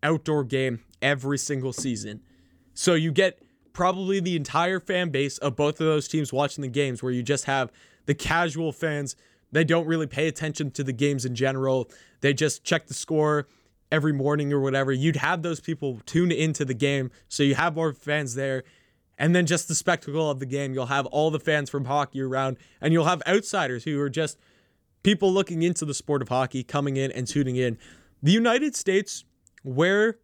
outdoor 0.03 0.45
game 0.45 0.81
every 1.03 1.39
single 1.39 1.73
season. 1.73 2.21
So 2.75 2.95
you 2.95 3.13
get 3.13 3.43
probably 3.73 4.21
the 4.21 4.37
entire 4.37 4.81
fan 4.81 5.11
base 5.11 5.39
of 5.39 5.57
both 5.57 5.81
of 5.81 5.87
those 5.87 6.09
teams 6.09 6.33
watching 6.33 6.63
the 6.63 6.69
games, 6.69 7.03
where 7.03 7.13
you 7.13 7.23
just 7.23 7.45
have 7.45 7.73
the 8.07 8.15
casual 8.15 8.73
fans. 8.73 9.17
They 9.53 9.65
don't 9.65 9.87
really 9.87 10.07
pay 10.07 10.29
attention 10.29 10.71
to 10.73 10.85
the 10.85 10.93
games 10.93 11.25
in 11.25 11.35
general. 11.35 11.91
They 12.21 12.33
just 12.33 12.65
check 12.65 12.87
the 12.87 12.95
score 12.95 13.47
every 13.93 14.13
morning 14.13 14.53
or 14.53 14.61
whatever. 14.61 14.93
You'd 14.93 15.17
have 15.17 15.43
those 15.43 15.61
people 15.61 16.01
tune 16.07 16.33
into 16.33 16.65
the 16.65 16.75
game, 16.75 17.11
so 17.29 17.43
you 17.43 17.55
have 17.55 17.75
more 17.75 17.93
fans 17.93 18.35
there. 18.35 18.65
And 19.19 19.35
then 19.35 19.47
just 19.47 19.69
the 19.69 19.75
spectacle 19.75 20.31
of 20.31 20.41
the 20.41 20.47
game. 20.47 20.75
You'll 20.75 20.87
have 20.87 21.07
all 21.07 21.31
the 21.31 21.39
fans 21.39 21.71
from 21.71 21.85
hockey 21.85 22.21
around, 22.21 22.57
and 22.81 22.93
you'll 22.93 23.05
have 23.05 23.23
outsiders 23.27 23.85
who 23.85 24.01
are 24.01 24.11
just 24.11 24.39
people 25.03 25.33
looking 25.33 25.63
into 25.63 25.85
the 25.85 25.95
sport 25.95 26.23
of 26.23 26.29
hockey 26.29 26.65
coming 26.65 26.97
in 26.97 27.13
and 27.13 27.27
tuning 27.27 27.57
in. 27.57 27.79
The 28.23 28.33
United 28.33 28.75
States, 28.75 29.25
where 29.63 30.19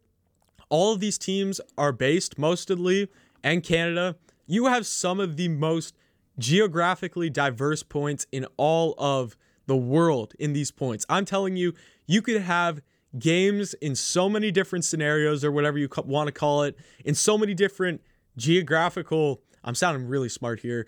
all 0.69 0.93
of 0.93 0.99
these 0.99 1.17
teams 1.17 1.61
are 1.77 1.91
based 1.91 2.37
mostly 2.37 3.07
and 3.43 3.63
Canada, 3.63 4.15
you 4.47 4.65
have 4.65 4.85
some 4.85 5.19
of 5.19 5.37
the 5.37 5.47
most 5.47 5.95
geographically 6.37 7.29
diverse 7.29 7.83
points 7.83 8.25
in 8.31 8.45
all 8.57 8.95
of 8.97 9.37
the 9.67 9.77
world 9.77 10.33
in 10.39 10.53
these 10.53 10.71
points. 10.71 11.05
I'm 11.07 11.25
telling 11.25 11.55
you, 11.55 11.73
you 12.07 12.21
could 12.21 12.41
have 12.41 12.81
games 13.19 13.73
in 13.75 13.95
so 13.95 14.27
many 14.29 14.51
different 14.51 14.85
scenarios 14.85 15.43
or 15.43 15.51
whatever 15.51 15.77
you 15.77 15.87
want 16.05 16.27
to 16.27 16.31
call 16.31 16.63
it, 16.63 16.77
in 17.05 17.13
so 17.13 17.37
many 17.37 17.53
different 17.53 18.01
geographical. 18.37 19.41
I'm 19.63 19.75
sounding 19.75 20.07
really 20.07 20.29
smart 20.29 20.61
here 20.61 20.87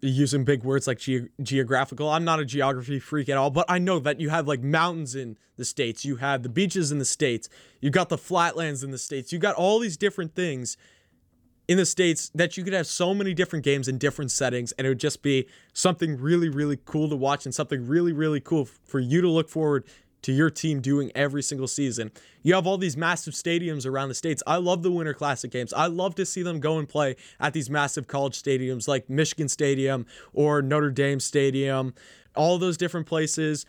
using 0.00 0.44
big 0.44 0.64
words 0.64 0.86
like 0.86 0.98
ge- 0.98 1.30
geographical. 1.42 2.08
I'm 2.08 2.24
not 2.24 2.40
a 2.40 2.44
geography 2.44 2.98
freak 2.98 3.28
at 3.28 3.36
all, 3.36 3.50
but 3.50 3.64
I 3.68 3.78
know 3.78 3.98
that 4.00 4.20
you 4.20 4.28
have 4.30 4.46
like 4.46 4.62
mountains 4.62 5.14
in 5.14 5.38
the 5.56 5.64
states, 5.64 6.04
you 6.04 6.16
have 6.16 6.42
the 6.42 6.48
beaches 6.48 6.92
in 6.92 6.98
the 6.98 7.04
states, 7.04 7.48
you 7.80 7.90
got 7.90 8.08
the 8.08 8.18
flatlands 8.18 8.82
in 8.82 8.90
the 8.90 8.98
states, 8.98 9.32
you 9.32 9.38
got 9.38 9.54
all 9.54 9.78
these 9.78 9.96
different 9.96 10.34
things 10.34 10.76
in 11.66 11.78
the 11.78 11.86
states 11.86 12.30
that 12.34 12.56
you 12.56 12.64
could 12.64 12.72
have 12.72 12.86
so 12.86 13.14
many 13.14 13.32
different 13.32 13.64
games 13.64 13.88
in 13.88 13.96
different 13.96 14.30
settings 14.30 14.72
and 14.72 14.86
it 14.86 14.90
would 14.90 15.00
just 15.00 15.22
be 15.22 15.48
something 15.72 16.20
really 16.20 16.48
really 16.48 16.78
cool 16.84 17.08
to 17.08 17.16
watch 17.16 17.46
and 17.46 17.54
something 17.54 17.86
really 17.86 18.12
really 18.12 18.40
cool 18.40 18.66
for 18.66 19.00
you 19.00 19.22
to 19.22 19.30
look 19.30 19.48
forward 19.48 19.84
to 20.24 20.32
your 20.32 20.50
team 20.50 20.80
doing 20.80 21.12
every 21.14 21.42
single 21.42 21.68
season. 21.68 22.10
You 22.42 22.54
have 22.54 22.66
all 22.66 22.78
these 22.78 22.96
massive 22.96 23.34
stadiums 23.34 23.86
around 23.86 24.08
the 24.08 24.14
states. 24.14 24.42
I 24.46 24.56
love 24.56 24.82
the 24.82 24.90
Winter 24.90 25.14
Classic 25.14 25.50
games. 25.50 25.72
I 25.72 25.86
love 25.86 26.14
to 26.16 26.26
see 26.26 26.42
them 26.42 26.60
go 26.60 26.78
and 26.78 26.88
play 26.88 27.16
at 27.38 27.52
these 27.52 27.68
massive 27.70 28.06
college 28.06 28.42
stadiums 28.42 28.88
like 28.88 29.08
Michigan 29.08 29.48
Stadium 29.48 30.06
or 30.32 30.62
Notre 30.62 30.90
Dame 30.90 31.20
Stadium, 31.20 31.94
all 32.34 32.58
those 32.58 32.76
different 32.76 33.06
places. 33.06 33.66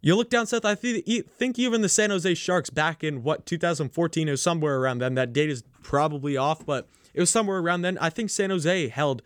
You 0.00 0.14
look 0.16 0.30
down 0.30 0.46
south, 0.46 0.64
I 0.64 0.76
think 0.76 1.58
even 1.58 1.82
the 1.82 1.88
San 1.88 2.10
Jose 2.10 2.34
Sharks 2.34 2.70
back 2.70 3.04
in 3.04 3.22
what 3.22 3.44
2014 3.44 4.28
or 4.28 4.36
somewhere 4.36 4.78
around 4.78 4.98
then. 4.98 5.14
That 5.14 5.32
date 5.32 5.50
is 5.50 5.62
probably 5.82 6.36
off, 6.36 6.64
but 6.64 6.88
it 7.12 7.20
was 7.20 7.30
somewhere 7.30 7.58
around 7.58 7.82
then. 7.82 7.98
I 7.98 8.10
think 8.10 8.30
San 8.30 8.50
Jose 8.50 8.88
held 8.88 9.22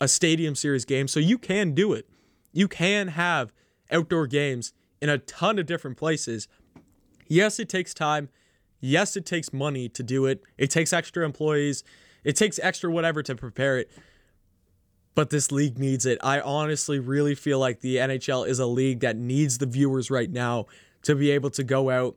a 0.00 0.08
stadium 0.08 0.54
series 0.54 0.84
game, 0.84 1.08
so 1.08 1.18
you 1.20 1.38
can 1.38 1.74
do 1.74 1.92
it. 1.92 2.08
You 2.52 2.68
can 2.68 3.08
have 3.08 3.52
outdoor 3.90 4.26
games 4.28 4.72
in 5.04 5.10
a 5.10 5.18
ton 5.18 5.58
of 5.58 5.66
different 5.66 5.98
places. 5.98 6.48
Yes, 7.28 7.60
it 7.60 7.68
takes 7.68 7.92
time. 7.92 8.30
Yes, 8.80 9.18
it 9.18 9.26
takes 9.26 9.52
money 9.52 9.86
to 9.90 10.02
do 10.02 10.24
it. 10.24 10.42
It 10.56 10.70
takes 10.70 10.94
extra 10.94 11.26
employees. 11.26 11.84
It 12.24 12.36
takes 12.36 12.58
extra 12.62 12.90
whatever 12.90 13.22
to 13.22 13.34
prepare 13.34 13.76
it. 13.76 13.90
But 15.14 15.28
this 15.28 15.52
league 15.52 15.78
needs 15.78 16.06
it. 16.06 16.16
I 16.24 16.40
honestly 16.40 16.98
really 16.98 17.34
feel 17.34 17.58
like 17.58 17.80
the 17.80 17.96
NHL 17.96 18.48
is 18.48 18.58
a 18.58 18.64
league 18.64 19.00
that 19.00 19.18
needs 19.18 19.58
the 19.58 19.66
viewers 19.66 20.10
right 20.10 20.30
now 20.30 20.68
to 21.02 21.14
be 21.14 21.30
able 21.32 21.50
to 21.50 21.62
go 21.62 21.90
out 21.90 22.16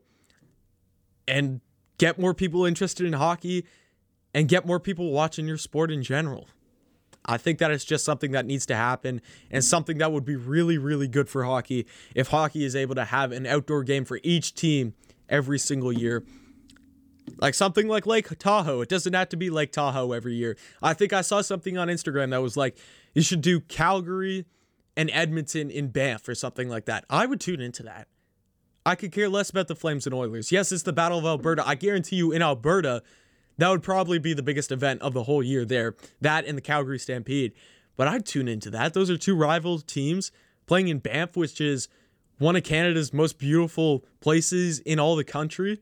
and 1.28 1.60
get 1.98 2.18
more 2.18 2.34
people 2.34 2.64
interested 2.64 3.06
in 3.06 3.12
hockey 3.12 3.66
and 4.34 4.48
get 4.48 4.66
more 4.66 4.80
people 4.80 5.12
watching 5.12 5.46
your 5.46 5.58
sport 5.58 5.92
in 5.92 6.02
general. 6.04 6.48
I 7.28 7.38
think 7.38 7.60
that 7.60 7.72
it's 7.72 7.84
just 7.84 8.06
something 8.06 8.32
that 8.32 8.46
needs 8.46 8.66
to 8.68 8.76
happen 8.76 9.22
and 9.52 9.64
something 9.64 9.98
that 9.98 10.12
would 10.12 10.26
be 10.26 10.36
really, 10.36 10.78
really 10.78 11.08
good 11.08 11.30
for 11.30 11.44
hockey 11.44 11.86
if 12.16 12.30
hockey 12.30 12.64
is 12.64 12.76
able 12.76 12.96
to 12.96 13.06
have 13.06 13.32
an 13.32 13.46
outdoor 13.46 13.84
game 13.84 14.06
for 14.06 14.20
each 14.24 14.54
team 14.54 14.94
every 15.28 15.60
single 15.60 15.92
year. 15.92 16.24
Like 17.40 17.54
something 17.54 17.88
like 17.88 18.06
Lake 18.06 18.30
Tahoe. 18.40 18.82
It 18.82 18.90
doesn't 18.90 19.14
have 19.14 19.30
to 19.30 19.38
be 19.38 19.50
Lake 19.50 19.74
Tahoe 19.74 20.14
every 20.14 20.36
year. 20.36 20.56
I 20.82 20.94
think 20.94 21.12
I 21.12 21.22
saw 21.22 21.42
something 21.42 21.78
on 21.78 21.90
Instagram 21.90 22.32
that 22.32 22.42
was 22.42 22.56
like, 22.56 22.78
you 23.14 23.22
should 23.22 23.42
do 23.42 23.60
Calgary 23.60 24.46
and 24.96 25.10
Edmonton 25.12 25.70
in 25.70 25.90
Banff 25.90 26.28
or 26.30 26.36
something 26.36 26.70
like 26.70 26.86
that. 26.86 27.06
I 27.10 27.26
would 27.26 27.42
tune 27.42 27.60
into 27.60 27.84
that. 27.84 28.08
I 28.86 28.96
could 28.96 29.12
care 29.12 29.28
less 29.28 29.50
about 29.50 29.68
the 29.68 29.76
Flames 29.76 30.06
and 30.08 30.16
Oilers. 30.16 30.50
Yes, 30.50 30.72
it's 30.72 30.84
the 30.84 30.94
Battle 30.94 31.20
of 31.20 31.26
Alberta. 31.26 31.68
I 31.68 31.76
guarantee 31.76 32.16
you 32.16 32.32
in 32.32 32.42
Alberta, 32.42 33.04
that 33.58 33.70
would 33.70 33.84
probably 33.84 34.20
be 34.20 34.34
the 34.34 34.44
biggest 34.44 34.72
event 34.72 35.02
of 35.02 35.14
the 35.14 35.24
whole 35.24 35.44
year 35.44 35.66
there. 35.66 35.96
That 36.22 36.46
and 36.46 36.58
the 36.58 36.62
Calgary 36.62 37.00
Stampede. 37.00 37.54
But 37.96 38.08
I'd 38.08 38.26
tune 38.26 38.48
into 38.48 38.70
that. 38.72 38.94
Those 38.94 39.10
are 39.10 39.18
two 39.18 39.36
rival 39.36 39.80
teams 39.80 40.32
playing 40.68 40.88
in 40.88 41.00
Banff, 41.00 41.36
which 41.36 41.60
is 41.60 41.88
one 42.38 42.56
of 42.56 42.64
Canada's 42.64 43.12
most 43.12 43.40
beautiful 43.40 44.06
places 44.20 44.80
in 44.80 45.00
all 45.00 45.16
the 45.16 45.24
country. 45.24 45.82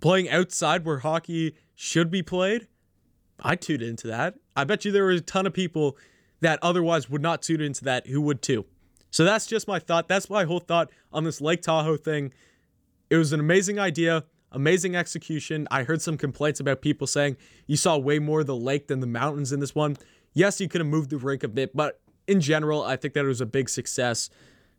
Playing 0.00 0.28
outside 0.28 0.84
where 0.84 0.98
hockey 0.98 1.54
should 1.76 2.10
be 2.10 2.22
played. 2.22 2.66
I'd 3.40 3.60
tune 3.60 3.82
into 3.82 4.08
that. 4.08 4.34
I 4.56 4.64
bet 4.64 4.84
you 4.84 4.90
there 4.90 5.04
were 5.04 5.12
a 5.12 5.20
ton 5.20 5.46
of 5.46 5.52
people 5.52 5.96
that 6.40 6.58
otherwise 6.60 7.08
would 7.08 7.22
not 7.22 7.42
tune 7.42 7.60
into 7.60 7.84
that 7.84 8.08
who 8.08 8.20
would 8.20 8.42
too. 8.42 8.66
So 9.10 9.24
that's 9.24 9.46
just 9.46 9.68
my 9.68 9.78
thought. 9.78 10.08
That's 10.08 10.28
my 10.28 10.44
whole 10.44 10.58
thought 10.58 10.90
on 11.12 11.22
this 11.22 11.40
Lake 11.40 11.62
Tahoe 11.62 11.96
thing. 11.96 12.32
It 13.10 13.16
was 13.16 13.32
an 13.32 13.40
amazing 13.40 13.78
idea. 13.78 14.24
Amazing 14.52 14.94
execution. 14.94 15.66
I 15.70 15.82
heard 15.82 16.02
some 16.02 16.18
complaints 16.18 16.60
about 16.60 16.82
people 16.82 17.06
saying 17.06 17.38
you 17.66 17.76
saw 17.76 17.96
way 17.96 18.18
more 18.18 18.40
of 18.40 18.46
the 18.46 18.56
lake 18.56 18.86
than 18.86 19.00
the 19.00 19.06
mountains 19.06 19.50
in 19.50 19.60
this 19.60 19.74
one. 19.74 19.96
Yes, 20.34 20.60
you 20.60 20.68
could 20.68 20.80
have 20.80 20.88
moved 20.88 21.10
the 21.10 21.16
rink 21.16 21.42
a 21.42 21.48
bit, 21.48 21.74
but 21.74 22.00
in 22.26 22.40
general, 22.40 22.82
I 22.82 22.96
think 22.96 23.14
that 23.14 23.24
it 23.24 23.28
was 23.28 23.40
a 23.40 23.46
big 23.46 23.68
success. 23.68 24.28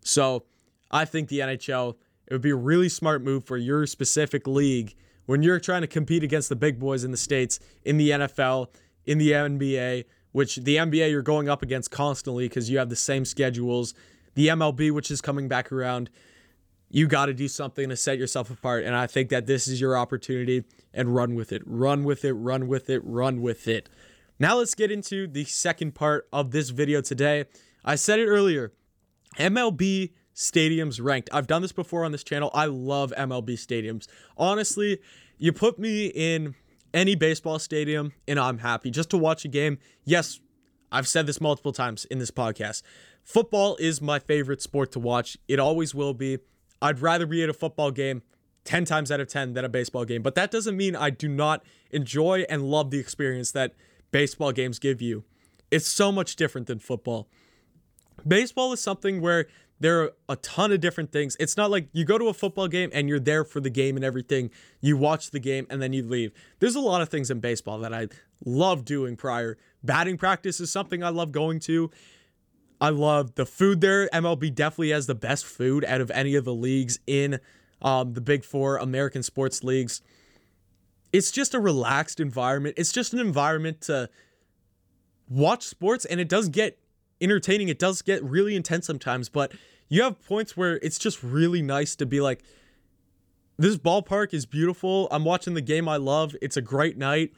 So 0.02 0.44
I 0.92 1.06
think 1.06 1.30
the 1.30 1.40
NHL, 1.40 1.96
it 2.28 2.34
would 2.34 2.42
be 2.42 2.52
a 2.52 2.56
really 2.56 2.88
smart 2.88 3.24
move 3.24 3.46
for 3.46 3.58
your 3.58 3.88
specific 3.88 4.48
league 4.48 4.96
when 5.26 5.42
you're 5.42 5.60
trying 5.60 5.82
to 5.82 5.88
compete 5.88 6.24
against 6.24 6.50
the 6.50 6.56
big 6.56 6.80
boys 6.80 7.04
in 7.04 7.12
the 7.12 7.18
States, 7.18 7.60
in 7.84 7.98
the 7.98 8.12
NFL, 8.12 8.68
in 9.06 9.18
the 9.18 9.32
NBA, 9.32 10.06
which 10.34 10.58
the 10.58 10.78
NBA 10.78 11.10
you're 11.10 11.22
going 11.22 11.50
up 11.50 11.64
against 11.64 11.92
constantly 11.92 12.48
because 12.48 12.70
you 12.70 12.78
have 12.78 12.90
the 12.90 12.96
same 12.96 13.26
schedules. 13.26 13.94
The 14.36 14.48
MLB, 14.48 14.92
which 14.92 15.12
is 15.12 15.22
coming 15.22 15.48
back 15.48 15.72
around 15.72 16.10
you 16.94 17.08
got 17.08 17.26
to 17.26 17.34
do 17.34 17.48
something 17.48 17.90
to 17.90 17.96
set 17.96 18.20
yourself 18.20 18.52
apart. 18.52 18.84
And 18.84 18.96
I 18.96 19.08
think 19.08 19.30
that 19.30 19.48
this 19.48 19.68
is 19.68 19.82
your 19.82 19.98
opportunity 19.98 20.64
and 20.94 21.14
run 21.14 21.34
with 21.34 21.52
it. 21.52 21.64
Run 21.66 22.04
with 22.04 22.24
it, 22.24 22.34
run 22.34 22.68
with 22.68 22.88
it, 22.88 23.02
run 23.04 23.42
with 23.42 23.68
it. 23.68 23.90
Now 24.38 24.58
let's 24.58 24.76
get 24.76 24.92
into 24.92 25.26
the 25.26 25.44
second 25.46 25.96
part 25.96 26.28
of 26.32 26.52
this 26.52 26.70
video 26.70 27.02
today. 27.02 27.46
I 27.84 27.96
said 27.96 28.20
it 28.20 28.28
earlier 28.28 28.74
MLB 29.40 30.12
stadiums 30.36 31.04
ranked. 31.04 31.32
I've 31.34 31.48
done 31.48 31.64
this 31.64 31.72
before 31.72 32.06
on 32.06 32.12
this 32.12 32.24
channel. 32.24 32.52
I 32.54 32.66
love 32.66 33.12
MLB 33.18 33.54
stadiums. 33.54 34.06
Honestly, 34.38 35.00
you 35.40 35.52
put 35.52 35.80
me 35.80 36.08
in 36.08 36.54
any 36.94 37.16
baseball 37.16 37.58
stadium 37.58 38.14
and 38.28 38.40
I'm 38.40 38.60
happy 38.60 38.92
just 38.92 39.10
to 39.10 39.18
watch 39.18 39.46
a 39.46 39.48
game. 39.48 39.80
Yes, 40.06 40.40
I've 40.92 41.08
said 41.08 41.26
this 41.26 41.42
multiple 41.42 41.74
times 41.74 42.06
in 42.06 42.20
this 42.20 42.30
podcast. 42.30 42.84
Football 43.24 43.78
is 43.78 44.00
my 44.00 44.20
favorite 44.20 44.62
sport 44.62 44.92
to 44.92 45.00
watch. 45.00 45.40
It 45.48 45.58
always 45.58 45.96
will 45.96 46.14
be. 46.14 46.38
I'd 46.84 47.00
rather 47.00 47.26
be 47.26 47.42
at 47.42 47.50
a 47.50 47.54
football 47.54 47.92
game 47.92 48.22
10 48.66 48.84
times 48.84 49.10
out 49.10 49.22
of 49.22 49.30
10 49.30 49.54
than 49.54 49.64
a 49.64 49.70
baseball 49.70 50.04
game. 50.04 50.22
But 50.22 50.36
that 50.36 50.52
doesn't 50.52 50.76
mean 50.76 50.96
I 50.98 51.10
do 51.10 51.30
not 51.30 51.64
enjoy 51.92 52.46
and 52.50 52.64
love 52.64 52.92
the 52.92 53.00
experience 53.00 53.52
that 53.54 53.74
baseball 54.12 54.52
games 54.52 54.80
give 54.80 55.02
you. 55.02 55.24
It's 55.72 55.88
so 55.88 56.12
much 56.12 56.36
different 56.36 56.68
than 56.68 56.80
football. 56.80 57.30
Baseball 58.28 58.74
is 58.74 58.82
something 58.82 59.22
where 59.22 59.48
there 59.80 60.02
are 60.02 60.14
a 60.30 60.36
ton 60.38 60.72
of 60.72 60.82
different 60.82 61.12
things. 61.12 61.36
It's 61.40 61.58
not 61.58 61.72
like 61.72 61.88
you 61.94 62.06
go 62.06 62.18
to 62.18 62.28
a 62.28 62.34
football 62.34 62.68
game 62.68 62.90
and 62.94 63.08
you're 63.08 63.20
there 63.20 63.44
for 63.44 63.62
the 63.62 63.70
game 63.70 63.96
and 63.96 64.06
everything. 64.06 64.52
You 64.82 64.98
watch 64.98 65.32
the 65.32 65.40
game 65.40 65.66
and 65.70 65.82
then 65.82 65.94
you 65.94 66.04
leave. 66.04 66.32
There's 66.60 66.76
a 66.76 66.82
lot 66.82 67.02
of 67.02 67.10
things 67.10 67.32
in 67.32 67.40
baseball 67.40 67.80
that 67.80 67.94
I 67.94 68.08
love 68.46 68.86
doing 68.86 69.16
prior. 69.16 69.58
Batting 69.84 70.18
practice 70.18 70.60
is 70.60 70.70
something 70.70 71.02
I 71.04 71.10
love 71.10 71.32
going 71.32 71.60
to. 71.62 71.90
I 72.84 72.90
love 72.90 73.36
the 73.36 73.46
food 73.46 73.80
there. 73.80 74.10
MLB 74.10 74.54
definitely 74.54 74.90
has 74.90 75.08
the 75.08 75.16
best 75.16 75.46
food 75.46 75.86
out 75.86 76.02
of 76.02 76.12
any 76.12 76.36
of 76.36 76.44
the 76.44 76.54
leagues 76.54 77.00
in 77.08 77.40
um, 77.82 78.12
the 78.12 78.20
big 78.20 78.44
four 78.44 78.76
American 78.76 79.24
sports 79.24 79.64
leagues. 79.64 80.02
It's 81.14 81.32
just 81.32 81.54
a 81.54 81.62
relaxed 81.62 82.20
environment. 82.20 82.76
It's 82.78 82.92
just 82.92 83.14
an 83.14 83.20
environment 83.20 83.80
to 83.84 84.10
watch 85.30 85.64
sports, 85.64 86.04
and 86.04 86.20
it 86.20 86.28
does 86.28 86.50
get 86.50 86.78
entertaining. 87.22 87.70
It 87.70 87.80
does 87.80 88.02
get 88.02 88.22
really 88.22 88.54
intense 88.54 88.86
sometimes, 88.86 89.30
but 89.30 89.54
you 89.88 90.04
have 90.04 90.22
points 90.22 90.58
where 90.58 90.76
it's 90.84 91.00
just 91.00 91.24
really 91.24 91.62
nice 91.62 91.96
to 91.96 92.06
be 92.06 92.20
like, 92.20 92.44
this 93.58 93.78
ballpark 93.78 94.34
is 94.34 94.46
beautiful. 94.46 95.08
I'm 95.10 95.24
watching 95.24 95.54
the 95.54 95.62
game 95.62 95.88
I 95.88 95.96
love. 95.96 96.36
It's 96.42 96.58
a 96.58 96.62
great 96.62 96.98
night 96.98 97.32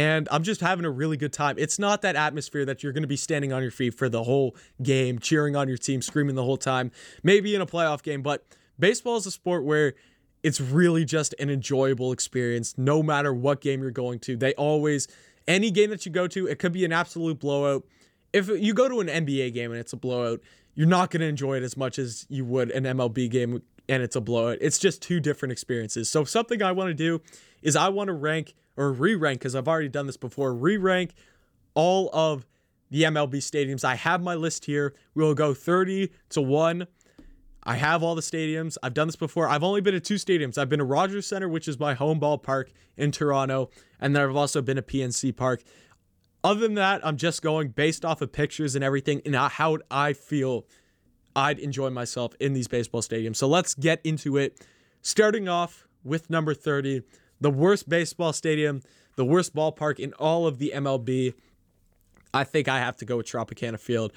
and 0.00 0.30
I'm 0.30 0.44
just 0.44 0.62
having 0.62 0.86
a 0.86 0.90
really 0.90 1.18
good 1.18 1.32
time. 1.34 1.56
It's 1.58 1.78
not 1.78 2.00
that 2.00 2.16
atmosphere 2.16 2.64
that 2.64 2.82
you're 2.82 2.94
going 2.94 3.02
to 3.02 3.06
be 3.06 3.18
standing 3.18 3.52
on 3.52 3.60
your 3.60 3.70
feet 3.70 3.92
for 3.92 4.08
the 4.08 4.24
whole 4.24 4.56
game, 4.82 5.18
cheering 5.18 5.56
on 5.56 5.68
your 5.68 5.76
team, 5.76 6.00
screaming 6.00 6.36
the 6.36 6.42
whole 6.42 6.56
time, 6.56 6.90
maybe 7.22 7.54
in 7.54 7.60
a 7.60 7.66
playoff 7.66 8.02
game, 8.02 8.22
but 8.22 8.46
baseball 8.78 9.18
is 9.18 9.26
a 9.26 9.30
sport 9.30 9.62
where 9.62 9.92
it's 10.42 10.58
really 10.58 11.04
just 11.04 11.34
an 11.38 11.50
enjoyable 11.50 12.12
experience 12.12 12.78
no 12.78 13.02
matter 13.02 13.34
what 13.34 13.60
game 13.60 13.82
you're 13.82 13.90
going 13.90 14.18
to. 14.20 14.38
They 14.38 14.54
always, 14.54 15.06
any 15.46 15.70
game 15.70 15.90
that 15.90 16.06
you 16.06 16.12
go 16.12 16.26
to, 16.28 16.46
it 16.46 16.58
could 16.58 16.72
be 16.72 16.86
an 16.86 16.94
absolute 16.94 17.38
blowout. 17.38 17.84
If 18.32 18.48
you 18.48 18.72
go 18.72 18.88
to 18.88 19.00
an 19.00 19.08
NBA 19.08 19.52
game 19.52 19.70
and 19.70 19.78
it's 19.78 19.92
a 19.92 19.98
blowout, 19.98 20.40
you're 20.74 20.88
not 20.88 21.10
going 21.10 21.20
to 21.20 21.26
enjoy 21.26 21.58
it 21.58 21.62
as 21.62 21.76
much 21.76 21.98
as 21.98 22.24
you 22.30 22.46
would 22.46 22.70
an 22.70 22.84
MLB 22.84 23.30
game 23.30 23.60
and 23.86 24.02
it's 24.02 24.16
a 24.16 24.20
blowout. 24.22 24.56
It's 24.62 24.78
just 24.78 25.02
two 25.02 25.20
different 25.20 25.52
experiences. 25.52 26.10
So, 26.10 26.24
something 26.24 26.62
I 26.62 26.72
want 26.72 26.88
to 26.88 26.94
do 26.94 27.20
is 27.60 27.76
I 27.76 27.90
want 27.90 28.08
to 28.08 28.14
rank 28.14 28.54
or 28.80 28.92
re 28.92 29.14
rank, 29.14 29.40
because 29.40 29.54
I've 29.54 29.68
already 29.68 29.90
done 29.90 30.06
this 30.06 30.16
before, 30.16 30.54
re 30.54 30.78
rank 30.78 31.12
all 31.74 32.08
of 32.14 32.46
the 32.90 33.02
MLB 33.02 33.34
stadiums. 33.34 33.84
I 33.84 33.94
have 33.94 34.22
my 34.22 34.34
list 34.34 34.64
here. 34.64 34.94
We 35.14 35.22
will 35.22 35.34
go 35.34 35.52
30 35.52 36.10
to 36.30 36.40
1. 36.40 36.86
I 37.62 37.74
have 37.76 38.02
all 38.02 38.14
the 38.14 38.22
stadiums. 38.22 38.78
I've 38.82 38.94
done 38.94 39.06
this 39.06 39.16
before. 39.16 39.46
I've 39.46 39.62
only 39.62 39.82
been 39.82 39.92
to 39.92 40.00
two 40.00 40.14
stadiums. 40.14 40.56
I've 40.56 40.70
been 40.70 40.78
to 40.78 40.84
Rogers 40.86 41.26
Center, 41.26 41.46
which 41.46 41.68
is 41.68 41.78
my 41.78 41.92
home 41.92 42.18
ballpark 42.18 42.70
in 42.96 43.12
Toronto, 43.12 43.68
and 44.00 44.16
then 44.16 44.22
I've 44.22 44.34
also 44.34 44.62
been 44.62 44.76
to 44.76 44.82
PNC 44.82 45.36
Park. 45.36 45.62
Other 46.42 46.60
than 46.60 46.74
that, 46.76 47.06
I'm 47.06 47.18
just 47.18 47.42
going 47.42 47.68
based 47.68 48.02
off 48.02 48.22
of 48.22 48.32
pictures 48.32 48.74
and 48.74 48.82
everything 48.82 49.20
and 49.26 49.36
how 49.36 49.76
I 49.90 50.14
feel 50.14 50.64
I'd 51.36 51.58
enjoy 51.58 51.90
myself 51.90 52.34
in 52.40 52.54
these 52.54 52.66
baseball 52.66 53.02
stadiums. 53.02 53.36
So 53.36 53.46
let's 53.46 53.74
get 53.74 54.00
into 54.04 54.38
it. 54.38 54.66
Starting 55.02 55.48
off 55.48 55.86
with 56.02 56.30
number 56.30 56.54
30, 56.54 57.02
the 57.40 57.50
worst 57.50 57.88
baseball 57.88 58.32
stadium, 58.32 58.82
the 59.16 59.24
worst 59.24 59.54
ballpark 59.54 59.98
in 59.98 60.12
all 60.14 60.46
of 60.46 60.58
the 60.58 60.72
MLB. 60.74 61.34
I 62.32 62.44
think 62.44 62.68
I 62.68 62.78
have 62.78 62.96
to 62.98 63.04
go 63.04 63.16
with 63.16 63.26
Tropicana 63.26 63.78
Field. 63.78 64.12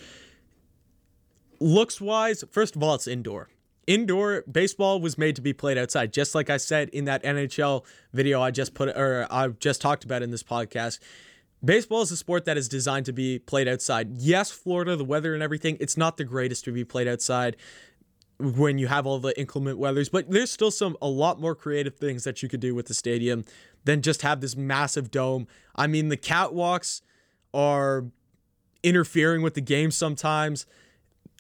Looks 1.60 2.02
wise, 2.02 2.44
first 2.52 2.76
of 2.76 2.84
all, 2.84 2.96
it's 2.96 3.08
indoor. 3.08 3.50
Indoor 3.86 4.44
baseball 4.50 5.02
was 5.02 5.18
made 5.18 5.36
to 5.36 5.42
be 5.42 5.52
played 5.54 5.78
outside, 5.78 6.14
just 6.14 6.36
like 6.36 6.50
I 6.50 6.58
said 6.58 6.90
in 6.90 7.06
that 7.06 7.24
NHL 7.24 7.86
video 8.14 8.42
I 8.42 8.52
just 8.52 8.74
put 8.74 8.90
or 8.90 9.28
I 9.30 9.50
just 9.50 9.82
talked 9.82 10.04
about 10.04 10.22
in 10.22 10.32
this 10.32 10.44
podcast. 10.44 11.00
Baseball 11.64 12.02
is 12.02 12.12
a 12.12 12.18
sport 12.18 12.46
that 12.46 12.58
is 12.58 12.68
designed 12.68 13.06
to 13.06 13.14
be 13.14 13.40
played 13.40 13.70
outside. 13.70 14.18
Yes, 14.18 14.52
Florida, 14.52 14.98
the 14.98 15.06
weather 15.06 15.34
and 15.34 15.42
everything, 15.42 15.78
it's 15.80 15.96
not 15.96 16.18
the 16.18 16.26
greatest 16.26 16.66
to 16.66 16.74
be 16.74 16.84
played 16.84 17.08
outside 17.08 17.56
when 18.40 18.78
you 18.78 18.88
have 18.88 19.06
all 19.06 19.20
the 19.20 19.38
inclement 19.40 19.78
weathers, 19.78 20.10
but 20.10 20.30
there's 20.30 20.52
still 20.52 20.72
some 20.72 20.98
a 21.02 21.08
lot 21.08 21.40
more 21.40 21.56
creative 21.56 21.96
things 21.96 22.24
that 22.24 22.42
you 22.42 22.50
could 22.50 22.60
do 22.60 22.76
with 22.76 22.88
the 22.88 22.94
stadium 22.94 23.46
than 23.86 24.02
just 24.02 24.22
have 24.22 24.42
this 24.42 24.56
massive 24.56 25.12
dome. 25.12 25.48
I 25.76 25.88
mean, 25.88 26.10
the 26.10 26.18
catwalks 26.18 27.02
are 27.54 28.06
interfering 28.82 29.42
with 29.42 29.54
the 29.54 29.62
game 29.62 29.92
sometimes. 29.92 30.66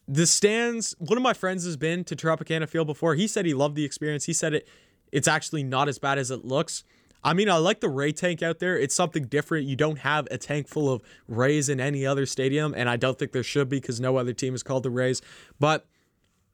The 0.07 0.27
stands, 0.27 0.95
one 0.99 1.17
of 1.17 1.23
my 1.23 1.33
friends 1.33 1.65
has 1.65 1.77
been 1.77 2.03
to 2.05 2.15
Tropicana 2.15 2.67
Field 2.67 2.87
before. 2.87 3.15
He 3.15 3.27
said 3.27 3.45
he 3.45 3.53
loved 3.53 3.75
the 3.75 3.85
experience. 3.85 4.25
He 4.25 4.33
said 4.33 4.53
it 4.53 4.67
it's 5.13 5.27
actually 5.27 5.63
not 5.63 5.87
as 5.87 5.99
bad 5.99 6.17
as 6.17 6.31
it 6.31 6.43
looks. 6.43 6.83
I 7.23 7.33
mean, 7.33 7.47
I 7.47 7.57
like 7.57 7.79
the 7.79 7.87
Ray 7.87 8.11
tank 8.11 8.41
out 8.41 8.59
there. 8.59 8.77
It's 8.77 8.95
something 8.95 9.25
different. 9.27 9.67
You 9.67 9.75
don't 9.75 9.99
have 9.99 10.27
a 10.31 10.37
tank 10.37 10.67
full 10.67 10.91
of 10.91 11.01
Rays 11.27 11.69
in 11.69 11.79
any 11.79 12.05
other 12.05 12.25
stadium, 12.25 12.73
and 12.75 12.89
I 12.89 12.97
don't 12.97 13.17
think 13.17 13.31
there 13.31 13.43
should 13.43 13.69
be 13.69 13.79
because 13.79 14.01
no 14.01 14.17
other 14.17 14.33
team 14.33 14.55
is 14.55 14.63
called 14.63 14.83
the 14.83 14.89
Rays. 14.89 15.21
But 15.59 15.85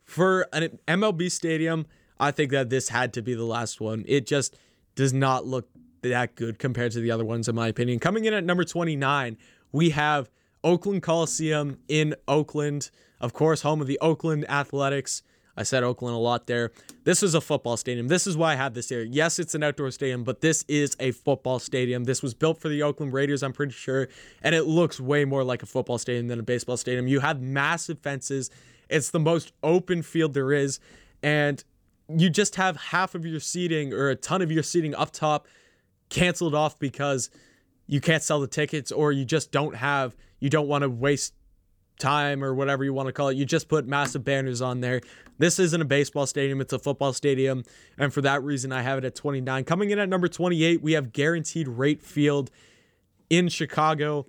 for 0.09 0.47
an 0.53 0.79
MLB 0.87 1.31
stadium, 1.31 1.85
I 2.19 2.31
think 2.31 2.51
that 2.51 2.69
this 2.69 2.89
had 2.89 3.13
to 3.13 3.21
be 3.21 3.33
the 3.33 3.45
last 3.45 3.79
one. 3.79 4.03
It 4.07 4.25
just 4.25 4.57
does 4.95 5.13
not 5.13 5.45
look 5.45 5.69
that 6.01 6.35
good 6.35 6.59
compared 6.59 6.91
to 6.93 6.99
the 6.99 7.11
other 7.11 7.25
ones, 7.25 7.47
in 7.47 7.55
my 7.55 7.67
opinion. 7.67 7.99
Coming 7.99 8.25
in 8.25 8.33
at 8.33 8.43
number 8.43 8.63
29, 8.63 9.37
we 9.71 9.91
have 9.91 10.29
Oakland 10.63 11.03
Coliseum 11.03 11.77
in 11.87 12.15
Oakland. 12.27 12.89
Of 13.21 13.33
course, 13.33 13.61
home 13.61 13.81
of 13.81 13.87
the 13.87 13.99
Oakland 13.99 14.49
Athletics. 14.49 15.23
I 15.55 15.63
said 15.63 15.83
Oakland 15.83 16.15
a 16.15 16.19
lot 16.19 16.47
there. 16.47 16.71
This 17.03 17.21
is 17.21 17.35
a 17.35 17.41
football 17.41 17.75
stadium. 17.75 18.07
This 18.07 18.25
is 18.25 18.37
why 18.37 18.53
I 18.53 18.55
have 18.55 18.73
this 18.73 18.87
here. 18.87 19.03
Yes, 19.03 19.39
it's 19.39 19.55
an 19.55 19.63
outdoor 19.63 19.91
stadium, 19.91 20.23
but 20.23 20.39
this 20.39 20.63
is 20.69 20.95
a 21.01 21.11
football 21.11 21.59
stadium. 21.59 22.05
This 22.05 22.23
was 22.23 22.33
built 22.33 22.61
for 22.61 22.69
the 22.69 22.81
Oakland 22.81 23.11
Raiders, 23.11 23.43
I'm 23.43 23.51
pretty 23.51 23.73
sure, 23.73 24.07
and 24.41 24.55
it 24.55 24.63
looks 24.63 25.01
way 25.01 25.25
more 25.25 25.43
like 25.43 25.61
a 25.61 25.65
football 25.65 25.97
stadium 25.97 26.29
than 26.29 26.39
a 26.39 26.43
baseball 26.43 26.77
stadium. 26.77 27.07
You 27.07 27.19
have 27.19 27.41
massive 27.41 27.99
fences. 27.99 28.49
It's 28.89 29.11
the 29.11 29.19
most 29.19 29.53
open 29.63 30.01
field 30.01 30.33
there 30.33 30.51
is, 30.51 30.79
and 31.21 31.63
you 32.07 32.29
just 32.29 32.55
have 32.55 32.75
half 32.75 33.15
of 33.15 33.25
your 33.25 33.39
seating 33.39 33.93
or 33.93 34.09
a 34.09 34.15
ton 34.15 34.41
of 34.41 34.51
your 34.51 34.63
seating 34.63 34.95
up 34.95 35.11
top 35.11 35.47
canceled 36.09 36.55
off 36.55 36.79
because 36.79 37.29
you 37.85 38.01
can't 38.01 38.23
sell 38.23 38.39
the 38.39 38.47
tickets 38.47 38.91
or 38.91 39.11
you 39.11 39.25
just 39.25 39.51
don't 39.51 39.75
have 39.75 40.15
you 40.39 40.49
don't 40.49 40.67
want 40.67 40.83
to 40.83 40.89
waste 40.89 41.33
time 41.99 42.43
or 42.43 42.53
whatever 42.53 42.83
you 42.83 42.93
want 42.93 43.07
to 43.07 43.13
call 43.13 43.27
it. 43.27 43.37
You 43.37 43.45
just 43.45 43.67
put 43.67 43.85
massive 43.85 44.23
banners 44.23 44.61
on 44.61 44.79
there. 44.79 45.01
This 45.37 45.59
isn't 45.59 45.81
a 45.81 45.85
baseball 45.85 46.25
stadium, 46.25 46.61
it's 46.61 46.73
a 46.73 46.79
football 46.79 47.13
stadium. 47.13 47.63
And 47.97 48.13
for 48.13 48.21
that 48.21 48.43
reason, 48.43 48.71
I 48.71 48.81
have 48.81 48.97
it 48.97 49.05
at 49.05 49.15
29. 49.15 49.63
Coming 49.65 49.91
in 49.91 49.99
at 49.99 50.09
number 50.09 50.27
28, 50.27 50.81
we 50.81 50.93
have 50.93 51.13
Guaranteed 51.13 51.67
Rate 51.67 52.01
Field 52.01 52.49
in 53.29 53.49
Chicago. 53.49 54.25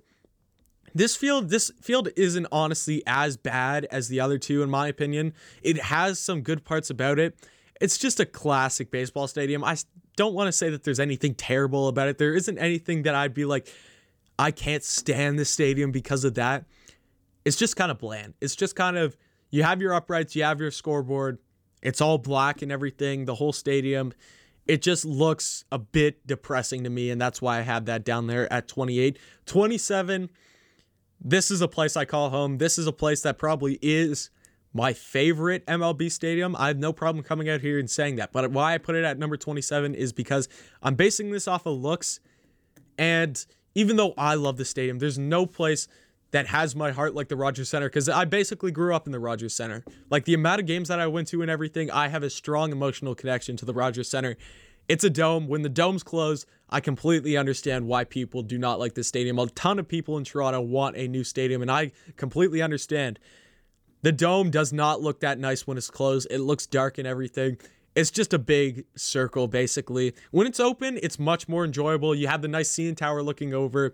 This 0.93 1.15
field, 1.15 1.49
this 1.49 1.71
field 1.81 2.09
isn't 2.15 2.47
honestly 2.51 3.01
as 3.07 3.37
bad 3.37 3.85
as 3.91 4.07
the 4.07 4.19
other 4.19 4.37
two, 4.37 4.61
in 4.61 4.69
my 4.69 4.87
opinion. 4.87 5.33
It 5.61 5.77
has 5.77 6.19
some 6.19 6.41
good 6.41 6.63
parts 6.65 6.89
about 6.89 7.19
it. 7.19 7.37
It's 7.79 7.97
just 7.97 8.19
a 8.19 8.25
classic 8.25 8.91
baseball 8.91 9.27
stadium. 9.27 9.63
I 9.63 9.77
don't 10.15 10.33
want 10.33 10.47
to 10.47 10.51
say 10.51 10.69
that 10.69 10.83
there's 10.83 10.99
anything 10.99 11.33
terrible 11.33 11.87
about 11.87 12.07
it. 12.07 12.17
There 12.17 12.35
isn't 12.35 12.57
anything 12.57 13.03
that 13.03 13.15
I'd 13.15 13.33
be 13.33 13.45
like, 13.45 13.67
I 14.37 14.51
can't 14.51 14.83
stand 14.83 15.39
this 15.39 15.49
stadium 15.49 15.91
because 15.91 16.23
of 16.23 16.35
that. 16.35 16.65
It's 17.45 17.57
just 17.57 17.75
kind 17.75 17.91
of 17.91 17.97
bland. 17.97 18.33
It's 18.41 18.55
just 18.55 18.75
kind 18.75 18.97
of 18.97 19.17
you 19.49 19.63
have 19.63 19.81
your 19.81 19.93
uprights, 19.93 20.35
you 20.35 20.43
have 20.43 20.59
your 20.59 20.71
scoreboard. 20.71 21.39
It's 21.81 22.01
all 22.01 22.17
black 22.17 22.61
and 22.61 22.71
everything, 22.71 23.25
the 23.25 23.35
whole 23.35 23.53
stadium. 23.53 24.13
It 24.67 24.81
just 24.81 25.03
looks 25.03 25.65
a 25.71 25.79
bit 25.79 26.25
depressing 26.25 26.83
to 26.83 26.89
me, 26.89 27.09
and 27.09 27.19
that's 27.19 27.41
why 27.41 27.57
I 27.57 27.61
have 27.61 27.85
that 27.85 28.05
down 28.05 28.27
there 28.27 28.51
at 28.53 28.67
28. 28.67 29.17
27, 29.45 30.29
this 31.23 31.51
is 31.51 31.61
a 31.61 31.67
place 31.67 31.95
I 31.95 32.05
call 32.05 32.29
home. 32.31 32.57
This 32.57 32.77
is 32.77 32.87
a 32.87 32.91
place 32.91 33.21
that 33.21 33.37
probably 33.37 33.77
is 33.81 34.31
my 34.73 34.93
favorite 34.93 35.65
MLB 35.67 36.11
stadium. 36.11 36.55
I 36.55 36.67
have 36.67 36.79
no 36.79 36.93
problem 36.93 37.23
coming 37.23 37.49
out 37.49 37.61
here 37.61 37.77
and 37.77 37.89
saying 37.89 38.15
that. 38.15 38.31
But 38.31 38.51
why 38.51 38.73
I 38.73 38.77
put 38.77 38.95
it 38.95 39.03
at 39.03 39.19
number 39.19 39.37
27 39.37 39.93
is 39.93 40.13
because 40.13 40.49
I'm 40.81 40.95
basing 40.95 41.31
this 41.31 41.47
off 41.47 41.65
of 41.65 41.77
looks. 41.77 42.19
And 42.97 43.43
even 43.75 43.97
though 43.97 44.13
I 44.17 44.35
love 44.35 44.57
the 44.57 44.65
stadium, 44.65 44.99
there's 44.99 45.17
no 45.17 45.45
place 45.45 45.87
that 46.31 46.47
has 46.47 46.75
my 46.75 46.91
heart 46.91 47.13
like 47.13 47.27
the 47.27 47.35
Rogers 47.35 47.69
Center 47.69 47.89
because 47.89 48.07
I 48.07 48.25
basically 48.25 48.71
grew 48.71 48.95
up 48.95 49.05
in 49.05 49.11
the 49.11 49.19
Rogers 49.19 49.53
Center. 49.53 49.83
Like 50.09 50.25
the 50.25 50.33
amount 50.33 50.61
of 50.61 50.67
games 50.67 50.87
that 50.87 50.99
I 50.99 51.07
went 51.07 51.27
to 51.29 51.41
and 51.41 51.51
everything, 51.51 51.91
I 51.91 52.07
have 52.07 52.23
a 52.23 52.29
strong 52.29 52.71
emotional 52.71 53.15
connection 53.15 53.57
to 53.57 53.65
the 53.65 53.73
Rogers 53.73 54.09
Center. 54.09 54.37
It's 54.91 55.05
a 55.05 55.09
dome. 55.09 55.47
When 55.47 55.61
the 55.61 55.69
dome's 55.69 56.03
closed, 56.03 56.45
I 56.69 56.81
completely 56.81 57.37
understand 57.37 57.87
why 57.87 58.03
people 58.03 58.41
do 58.41 58.57
not 58.57 58.77
like 58.77 58.93
this 58.93 59.07
stadium. 59.07 59.39
A 59.39 59.47
ton 59.47 59.79
of 59.79 59.87
people 59.87 60.17
in 60.17 60.25
Toronto 60.25 60.59
want 60.59 60.97
a 60.97 61.07
new 61.07 61.23
stadium, 61.23 61.61
and 61.61 61.71
I 61.71 61.93
completely 62.17 62.61
understand. 62.61 63.17
The 64.01 64.11
dome 64.11 64.51
does 64.51 64.73
not 64.73 65.01
look 65.01 65.21
that 65.21 65.39
nice 65.39 65.65
when 65.65 65.77
it's 65.77 65.89
closed. 65.89 66.27
It 66.29 66.39
looks 66.39 66.67
dark 66.67 66.97
and 66.97 67.07
everything. 67.07 67.57
It's 67.95 68.11
just 68.11 68.33
a 68.33 68.37
big 68.37 68.83
circle, 68.97 69.47
basically. 69.47 70.13
When 70.31 70.45
it's 70.45 70.59
open, 70.59 70.99
it's 71.01 71.17
much 71.17 71.47
more 71.47 71.63
enjoyable. 71.63 72.13
You 72.13 72.27
have 72.27 72.41
the 72.41 72.49
nice 72.49 72.69
CN 72.69 72.97
Tower 72.97 73.23
looking 73.23 73.53
over. 73.53 73.93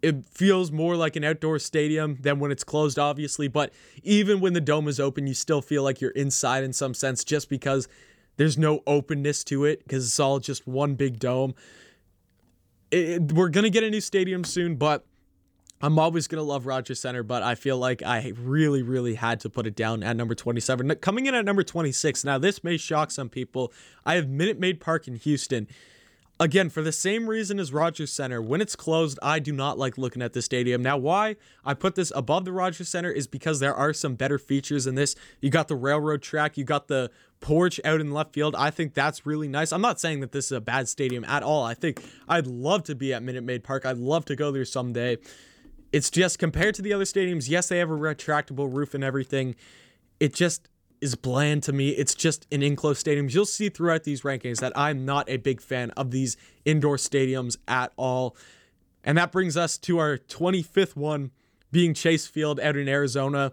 It 0.00 0.24
feels 0.24 0.72
more 0.72 0.96
like 0.96 1.16
an 1.16 1.24
outdoor 1.24 1.58
stadium 1.58 2.16
than 2.22 2.38
when 2.38 2.50
it's 2.50 2.64
closed, 2.64 2.98
obviously. 2.98 3.48
But 3.48 3.74
even 4.02 4.40
when 4.40 4.54
the 4.54 4.62
dome 4.62 4.88
is 4.88 4.98
open, 4.98 5.26
you 5.26 5.34
still 5.34 5.60
feel 5.60 5.82
like 5.82 6.00
you're 6.00 6.12
inside 6.12 6.64
in 6.64 6.72
some 6.72 6.94
sense 6.94 7.24
just 7.24 7.50
because 7.50 7.88
there's 8.36 8.58
no 8.58 8.82
openness 8.86 9.44
to 9.44 9.64
it 9.64 9.84
because 9.84 10.06
it's 10.06 10.20
all 10.20 10.38
just 10.38 10.66
one 10.66 10.94
big 10.94 11.18
dome. 11.18 11.54
It, 12.90 13.32
we're 13.32 13.48
going 13.48 13.64
to 13.64 13.70
get 13.70 13.84
a 13.84 13.90
new 13.90 14.00
stadium 14.00 14.44
soon, 14.44 14.76
but 14.76 15.04
I'm 15.80 15.98
always 15.98 16.28
going 16.28 16.38
to 16.38 16.44
love 16.44 16.66
Rogers 16.66 17.00
Center, 17.00 17.22
but 17.22 17.42
I 17.42 17.54
feel 17.54 17.76
like 17.76 18.02
I 18.02 18.32
really, 18.38 18.82
really 18.82 19.14
had 19.14 19.40
to 19.40 19.50
put 19.50 19.66
it 19.66 19.76
down 19.76 20.02
at 20.02 20.16
number 20.16 20.34
27. 20.34 20.94
Coming 20.96 21.26
in 21.26 21.34
at 21.34 21.44
number 21.44 21.62
26, 21.62 22.24
now 22.24 22.38
this 22.38 22.64
may 22.64 22.76
shock 22.76 23.10
some 23.10 23.28
people. 23.28 23.72
I 24.06 24.14
have 24.14 24.28
Minute 24.28 24.58
Maid 24.58 24.80
Park 24.80 25.08
in 25.08 25.16
Houston. 25.16 25.68
Again, 26.40 26.68
for 26.68 26.82
the 26.82 26.90
same 26.90 27.28
reason 27.28 27.60
as 27.60 27.72
Rogers 27.72 28.12
Center, 28.12 28.42
when 28.42 28.60
it's 28.60 28.74
closed, 28.74 29.20
I 29.22 29.38
do 29.38 29.52
not 29.52 29.78
like 29.78 29.96
looking 29.96 30.20
at 30.20 30.32
the 30.32 30.42
stadium. 30.42 30.82
Now, 30.82 30.96
why 30.96 31.36
I 31.64 31.74
put 31.74 31.94
this 31.94 32.10
above 32.14 32.44
the 32.44 32.52
Rogers 32.52 32.88
Center 32.88 33.10
is 33.10 33.28
because 33.28 33.60
there 33.60 33.74
are 33.74 33.92
some 33.92 34.16
better 34.16 34.36
features 34.36 34.88
in 34.88 34.96
this. 34.96 35.14
You 35.40 35.50
got 35.50 35.68
the 35.68 35.76
railroad 35.76 36.22
track, 36.22 36.58
you 36.58 36.64
got 36.64 36.88
the 36.88 37.12
porch 37.38 37.78
out 37.84 38.00
in 38.00 38.10
left 38.10 38.32
field. 38.32 38.56
I 38.56 38.70
think 38.70 38.94
that's 38.94 39.24
really 39.24 39.46
nice. 39.46 39.72
I'm 39.72 39.80
not 39.80 40.00
saying 40.00 40.20
that 40.20 40.32
this 40.32 40.46
is 40.46 40.52
a 40.52 40.60
bad 40.60 40.88
stadium 40.88 41.24
at 41.24 41.44
all. 41.44 41.62
I 41.62 41.74
think 41.74 42.02
I'd 42.28 42.48
love 42.48 42.82
to 42.84 42.96
be 42.96 43.14
at 43.14 43.22
Minute 43.22 43.44
Maid 43.44 43.62
Park. 43.62 43.86
I'd 43.86 43.98
love 43.98 44.24
to 44.24 44.34
go 44.34 44.50
there 44.50 44.64
someday. 44.64 45.18
It's 45.92 46.10
just 46.10 46.40
compared 46.40 46.74
to 46.74 46.82
the 46.82 46.92
other 46.92 47.04
stadiums, 47.04 47.48
yes, 47.48 47.68
they 47.68 47.78
have 47.78 47.90
a 47.90 47.96
retractable 47.96 48.74
roof 48.74 48.94
and 48.94 49.04
everything. 49.04 49.54
It 50.18 50.34
just 50.34 50.68
is 51.04 51.14
bland 51.14 51.62
to 51.62 51.72
me. 51.72 51.90
It's 51.90 52.14
just 52.14 52.46
an 52.50 52.62
enclosed 52.62 52.98
stadium. 52.98 53.28
You'll 53.28 53.44
see 53.44 53.68
throughout 53.68 54.04
these 54.04 54.22
rankings 54.22 54.60
that 54.60 54.72
I'm 54.74 55.04
not 55.04 55.28
a 55.28 55.36
big 55.36 55.60
fan 55.60 55.90
of 55.90 56.10
these 56.10 56.38
indoor 56.64 56.96
stadiums 56.96 57.58
at 57.68 57.92
all. 57.96 58.36
And 59.04 59.18
that 59.18 59.30
brings 59.30 59.54
us 59.54 59.76
to 59.78 59.98
our 59.98 60.16
25th 60.16 60.96
one 60.96 61.30
being 61.70 61.92
Chase 61.92 62.26
Field 62.26 62.58
out 62.58 62.76
in 62.76 62.88
Arizona. 62.88 63.52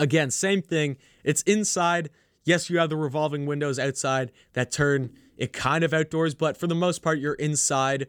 Again, 0.00 0.32
same 0.32 0.60
thing. 0.60 0.96
It's 1.22 1.42
inside. 1.42 2.10
Yes, 2.44 2.68
you 2.68 2.78
have 2.78 2.90
the 2.90 2.96
revolving 2.96 3.46
windows 3.46 3.78
outside 3.78 4.32
that 4.54 4.72
turn 4.72 5.12
it 5.36 5.52
kind 5.52 5.84
of 5.84 5.94
outdoors, 5.94 6.34
but 6.34 6.56
for 6.56 6.66
the 6.66 6.74
most 6.74 7.02
part, 7.02 7.20
you're 7.20 7.34
inside. 7.34 8.08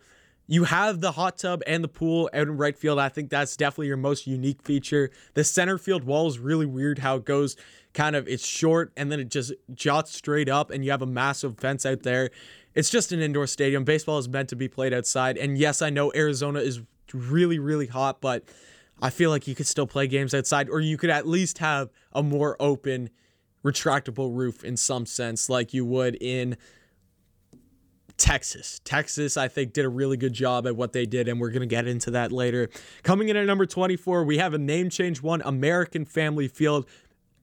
You 0.51 0.63
have 0.63 0.99
the 0.99 1.11
hot 1.11 1.37
tub 1.37 1.61
and 1.67 1.83
the 1.83 1.87
pool 1.87 2.27
out 2.33 2.47
in 2.47 2.57
right 2.57 2.75
field. 2.75 2.97
I 2.97 3.07
think 3.07 3.29
that's 3.29 3.55
definitely 3.55 3.85
your 3.85 3.97
most 3.97 4.25
unique 4.25 4.63
feature. 4.63 5.11
The 5.35 5.43
center 5.43 5.77
field 5.77 6.05
wall 6.05 6.27
is 6.27 6.39
really 6.39 6.65
weird 6.65 6.97
how 6.97 7.17
it 7.17 7.25
goes 7.25 7.55
kind 7.93 8.15
of 8.15 8.27
it's 8.27 8.47
short 8.47 8.91
and 8.97 9.11
then 9.11 9.19
it 9.19 9.29
just 9.29 9.53
jots 9.75 10.11
straight 10.11 10.49
up 10.49 10.71
and 10.71 10.83
you 10.83 10.89
have 10.89 11.03
a 11.03 11.05
massive 11.05 11.59
fence 11.59 11.85
out 11.85 12.01
there. 12.01 12.31
It's 12.73 12.89
just 12.89 13.11
an 13.11 13.19
indoor 13.19 13.45
stadium. 13.45 13.83
Baseball 13.83 14.17
is 14.17 14.27
meant 14.27 14.49
to 14.49 14.55
be 14.55 14.67
played 14.67 14.91
outside. 14.91 15.37
And 15.37 15.55
yes, 15.55 15.83
I 15.83 15.91
know 15.91 16.11
Arizona 16.15 16.61
is 16.61 16.81
really 17.13 17.59
really 17.59 17.87
hot, 17.87 18.19
but 18.19 18.43
I 19.03 19.11
feel 19.11 19.29
like 19.29 19.47
you 19.47 19.53
could 19.53 19.67
still 19.67 19.85
play 19.85 20.07
games 20.07 20.33
outside 20.33 20.67
or 20.67 20.79
you 20.79 20.97
could 20.97 21.11
at 21.11 21.27
least 21.27 21.59
have 21.59 21.91
a 22.11 22.23
more 22.23 22.57
open 22.59 23.11
retractable 23.63 24.35
roof 24.35 24.63
in 24.63 24.77
some 24.77 25.05
sense 25.05 25.47
like 25.47 25.75
you 25.75 25.85
would 25.85 26.17
in 26.19 26.57
Texas. 28.19 28.79
Texas, 28.83 29.37
I 29.37 29.47
think, 29.47 29.73
did 29.73 29.85
a 29.85 29.89
really 29.89 30.17
good 30.17 30.33
job 30.33 30.67
at 30.67 30.75
what 30.75 30.93
they 30.93 31.05
did, 31.05 31.27
and 31.27 31.39
we're 31.39 31.49
going 31.49 31.61
to 31.61 31.67
get 31.67 31.87
into 31.87 32.11
that 32.11 32.31
later. 32.31 32.69
Coming 33.01 33.29
in 33.29 33.37
at 33.37 33.45
number 33.45 33.65
24, 33.65 34.23
we 34.25 34.37
have 34.37 34.53
a 34.53 34.57
name 34.57 34.89
change 34.89 35.21
one 35.21 35.41
American 35.43 36.05
Family 36.05 36.47
Field, 36.47 36.87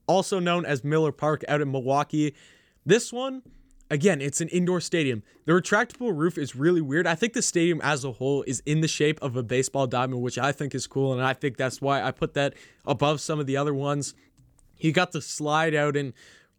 also 0.07 0.39
known 0.39 0.65
as 0.65 0.83
Miller 0.83 1.11
Park 1.11 1.43
out 1.47 1.59
in 1.59 1.71
Milwaukee. 1.71 2.35
This 2.85 3.11
one, 3.11 3.41
again, 3.89 4.21
it's 4.21 4.39
an 4.39 4.47
indoor 4.49 4.79
stadium. 4.79 5.23
The 5.45 5.53
retractable 5.53 6.15
roof 6.15 6.37
is 6.37 6.55
really 6.55 6.81
weird. 6.81 7.07
I 7.07 7.15
think 7.15 7.33
the 7.33 7.41
stadium 7.41 7.81
as 7.81 8.05
a 8.05 8.13
whole 8.13 8.43
is 8.43 8.61
in 8.65 8.81
the 8.81 8.87
shape 8.87 9.19
of 9.21 9.35
a 9.35 9.43
baseball 9.43 9.87
diamond, 9.87 10.21
which 10.21 10.37
I 10.37 10.51
think 10.51 10.75
is 10.75 10.87
cool. 10.87 11.11
And 11.11 11.21
I 11.21 11.33
think 11.33 11.57
that's 11.57 11.81
why 11.81 12.01
I 12.01 12.11
put 12.11 12.33
that 12.35 12.53
above 12.85 13.19
some 13.19 13.39
of 13.39 13.47
the 13.47 13.57
other 13.57 13.73
ones. 13.73 14.13
You 14.77 14.91
got 14.91 15.11
the 15.11 15.21
slide 15.21 15.73
out 15.73 15.97
in 15.97 16.13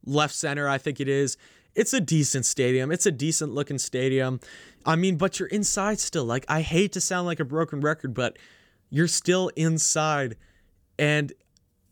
left 0.05 0.35
center, 0.35 0.69
I 0.69 0.79
think 0.79 1.01
it 1.01 1.09
is. 1.09 1.37
It's 1.79 1.93
a 1.93 2.01
decent 2.01 2.45
stadium. 2.45 2.91
It's 2.91 3.07
a 3.07 3.13
decent 3.13 3.55
looking 3.55 3.79
stadium. 3.79 4.41
I 4.85 4.97
mean, 4.97 5.17
but 5.17 5.39
you're 5.39 5.49
inside 5.49 6.01
still. 6.01 6.25
Like, 6.25 6.45
I 6.49 6.61
hate 6.61 6.93
to 6.93 7.01
sound 7.01 7.27
like 7.27 7.39
a 7.39 7.45
broken 7.45 7.81
record, 7.81 8.15
but 8.15 8.37
you're 8.91 9.07
still 9.07 9.49
inside. 9.55 10.37
And 10.99 11.33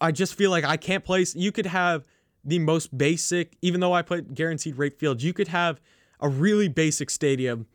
I 0.00 0.10
just 0.10 0.34
feel 0.34 0.50
like 0.50 0.64
I 0.64 0.76
can't 0.76 1.04
place. 1.04 1.36
You 1.36 1.52
could 1.52 1.66
have 1.66 2.04
the 2.44 2.58
most 2.58 2.98
basic, 2.98 3.56
even 3.62 3.78
though 3.78 3.92
I 3.92 4.02
put 4.02 4.34
guaranteed 4.34 4.76
rate 4.76 4.98
field, 4.98 5.22
you 5.22 5.32
could 5.32 5.48
have 5.48 5.80
a 6.18 6.28
really 6.28 6.68
basic 6.68 7.08
stadium 7.08 7.66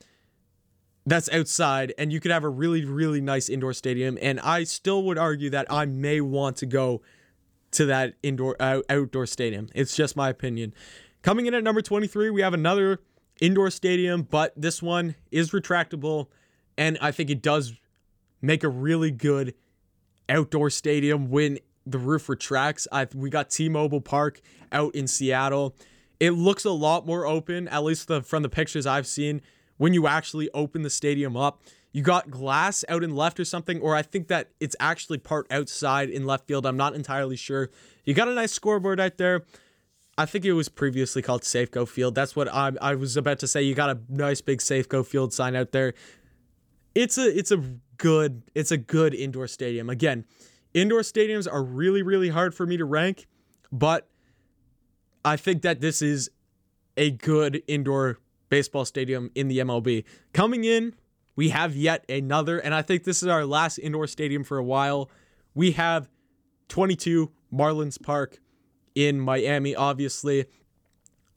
that's 1.05 1.29
outside 1.29 1.93
and 1.97 2.11
you 2.11 2.19
could 2.19 2.31
have 2.31 2.43
a 2.43 2.49
really 2.49 2.85
really 2.85 3.21
nice 3.21 3.49
indoor 3.49 3.73
stadium 3.73 4.19
and 4.21 4.39
I 4.39 4.63
still 4.65 5.03
would 5.03 5.17
argue 5.17 5.49
that 5.49 5.65
I 5.69 5.85
may 5.85 6.21
want 6.21 6.57
to 6.57 6.67
go 6.67 7.01
to 7.71 7.85
that 7.87 8.13
indoor 8.21 8.55
uh, 8.59 8.81
outdoor 8.87 9.25
stadium. 9.25 9.69
It's 9.73 9.95
just 9.95 10.15
my 10.15 10.29
opinion. 10.29 10.73
Coming 11.21 11.45
in 11.45 11.53
at 11.53 11.63
number 11.63 11.81
23, 11.81 12.31
we 12.31 12.41
have 12.41 12.53
another 12.53 12.99
indoor 13.39 13.69
stadium, 13.69 14.23
but 14.23 14.53
this 14.55 14.81
one 14.81 15.15
is 15.31 15.51
retractable 15.51 16.27
and 16.77 16.97
I 16.99 17.11
think 17.11 17.29
it 17.29 17.41
does 17.41 17.73
make 18.41 18.63
a 18.63 18.69
really 18.69 19.11
good 19.11 19.53
outdoor 20.27 20.69
stadium 20.69 21.29
when 21.29 21.59
the 21.85 21.99
roof 21.99 22.27
retracts. 22.29 22.87
I 22.91 23.07
we 23.13 23.29
got 23.29 23.49
T-Mobile 23.49 24.01
Park 24.01 24.41
out 24.71 24.95
in 24.95 25.07
Seattle. 25.07 25.75
It 26.19 26.31
looks 26.31 26.65
a 26.65 26.71
lot 26.71 27.05
more 27.05 27.25
open, 27.25 27.67
at 27.67 27.83
least 27.83 28.07
the, 28.07 28.21
from 28.21 28.41
the 28.41 28.49
pictures 28.49 28.85
I've 28.85 29.07
seen. 29.07 29.41
When 29.77 29.93
you 29.93 30.07
actually 30.07 30.49
open 30.53 30.83
the 30.83 30.89
stadium 30.89 31.35
up, 31.35 31.61
you 31.91 32.03
got 32.03 32.29
glass 32.29 32.85
out 32.87 33.03
in 33.03 33.15
left 33.15 33.39
or 33.39 33.45
something, 33.45 33.79
or 33.81 33.95
I 33.95 34.01
think 34.01 34.27
that 34.27 34.49
it's 34.59 34.75
actually 34.79 35.17
part 35.17 35.47
outside 35.51 36.09
in 36.09 36.25
left 36.25 36.47
field. 36.47 36.65
I'm 36.65 36.77
not 36.77 36.95
entirely 36.95 37.35
sure. 37.35 37.69
You 38.05 38.13
got 38.13 38.27
a 38.27 38.33
nice 38.33 38.51
scoreboard 38.51 38.99
out 38.99 39.17
there. 39.17 39.43
I 40.17 40.25
think 40.25 40.45
it 40.45 40.53
was 40.53 40.69
previously 40.69 41.21
called 41.21 41.41
Safeco 41.43 41.87
Field. 41.87 42.15
That's 42.15 42.35
what 42.35 42.47
I, 42.53 42.71
I 42.81 42.95
was 42.95 43.17
about 43.17 43.39
to 43.39 43.47
say. 43.47 43.61
You 43.63 43.73
got 43.73 43.89
a 43.89 43.99
nice 44.09 44.41
big 44.41 44.59
Safeco 44.59 45.05
Field 45.05 45.33
sign 45.33 45.55
out 45.55 45.71
there. 45.71 45.93
It's 46.93 47.17
a 47.17 47.37
it's 47.37 47.51
a 47.51 47.57
good 47.97 48.43
it's 48.53 48.71
a 48.71 48.77
good 48.77 49.13
indoor 49.13 49.47
stadium. 49.47 49.89
Again, 49.89 50.25
Indoor 50.73 51.01
stadiums 51.01 51.51
are 51.51 51.63
really, 51.63 52.01
really 52.01 52.29
hard 52.29 52.55
for 52.55 52.65
me 52.65 52.77
to 52.77 52.85
rank, 52.85 53.27
but 53.71 54.07
I 55.25 55.35
think 55.35 55.63
that 55.63 55.81
this 55.81 56.01
is 56.01 56.29
a 56.95 57.11
good 57.11 57.61
indoor 57.67 58.19
baseball 58.49 58.85
stadium 58.85 59.31
in 59.35 59.49
the 59.49 59.59
MLB. 59.59 60.05
Coming 60.33 60.63
in, 60.63 60.95
we 61.35 61.49
have 61.49 61.75
yet 61.75 62.05
another, 62.09 62.57
and 62.57 62.73
I 62.73 62.81
think 62.81 63.03
this 63.03 63.21
is 63.21 63.27
our 63.27 63.45
last 63.45 63.79
indoor 63.79 64.07
stadium 64.07 64.43
for 64.43 64.57
a 64.57 64.63
while. 64.63 65.09
We 65.53 65.71
have 65.71 66.09
22 66.69 67.31
Marlins 67.53 68.01
Park 68.01 68.39
in 68.95 69.19
Miami, 69.19 69.75
obviously. 69.75 70.45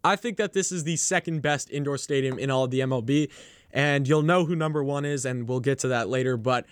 I 0.03 0.17
think 0.17 0.37
that 0.37 0.53
this 0.53 0.71
is 0.71 0.85
the 0.85 0.97
second 0.97 1.41
best 1.41 1.71
indoor 1.71 1.97
stadium 1.97 2.39
in 2.39 2.51
all 2.51 2.65
of 2.65 2.71
the 2.71 2.81
MLB, 2.81 3.31
and 3.73 4.07
you'll 4.07 4.23
know 4.23 4.45
who 4.45 4.55
number 4.55 4.85
one 4.85 5.05
is, 5.05 5.25
and 5.25 5.49
we'll 5.49 5.61
get 5.61 5.79
to 5.81 5.89
that 5.89 6.09
later. 6.09 6.37
But 6.37 6.67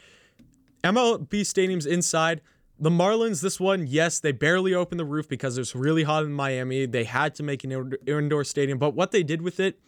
MLB 0.84 1.28
stadiums 1.28 1.86
inside, 1.86 2.42
the 2.78 2.90
Marlins, 2.90 3.40
this 3.40 3.60
one, 3.60 3.86
yes, 3.86 4.20
they 4.20 4.32
barely 4.32 4.74
opened 4.74 5.00
the 5.00 5.04
roof 5.04 5.28
because 5.28 5.56
it's 5.56 5.74
really 5.74 6.02
hot 6.02 6.24
in 6.24 6.32
Miami. 6.32 6.84
They 6.86 7.04
had 7.04 7.34
to 7.36 7.42
make 7.42 7.64
an 7.64 7.94
indoor 8.06 8.44
stadium, 8.44 8.78
but 8.78 8.94
what 8.94 9.12
they 9.12 9.22
did 9.22 9.40
with 9.40 9.60
it, 9.60 9.78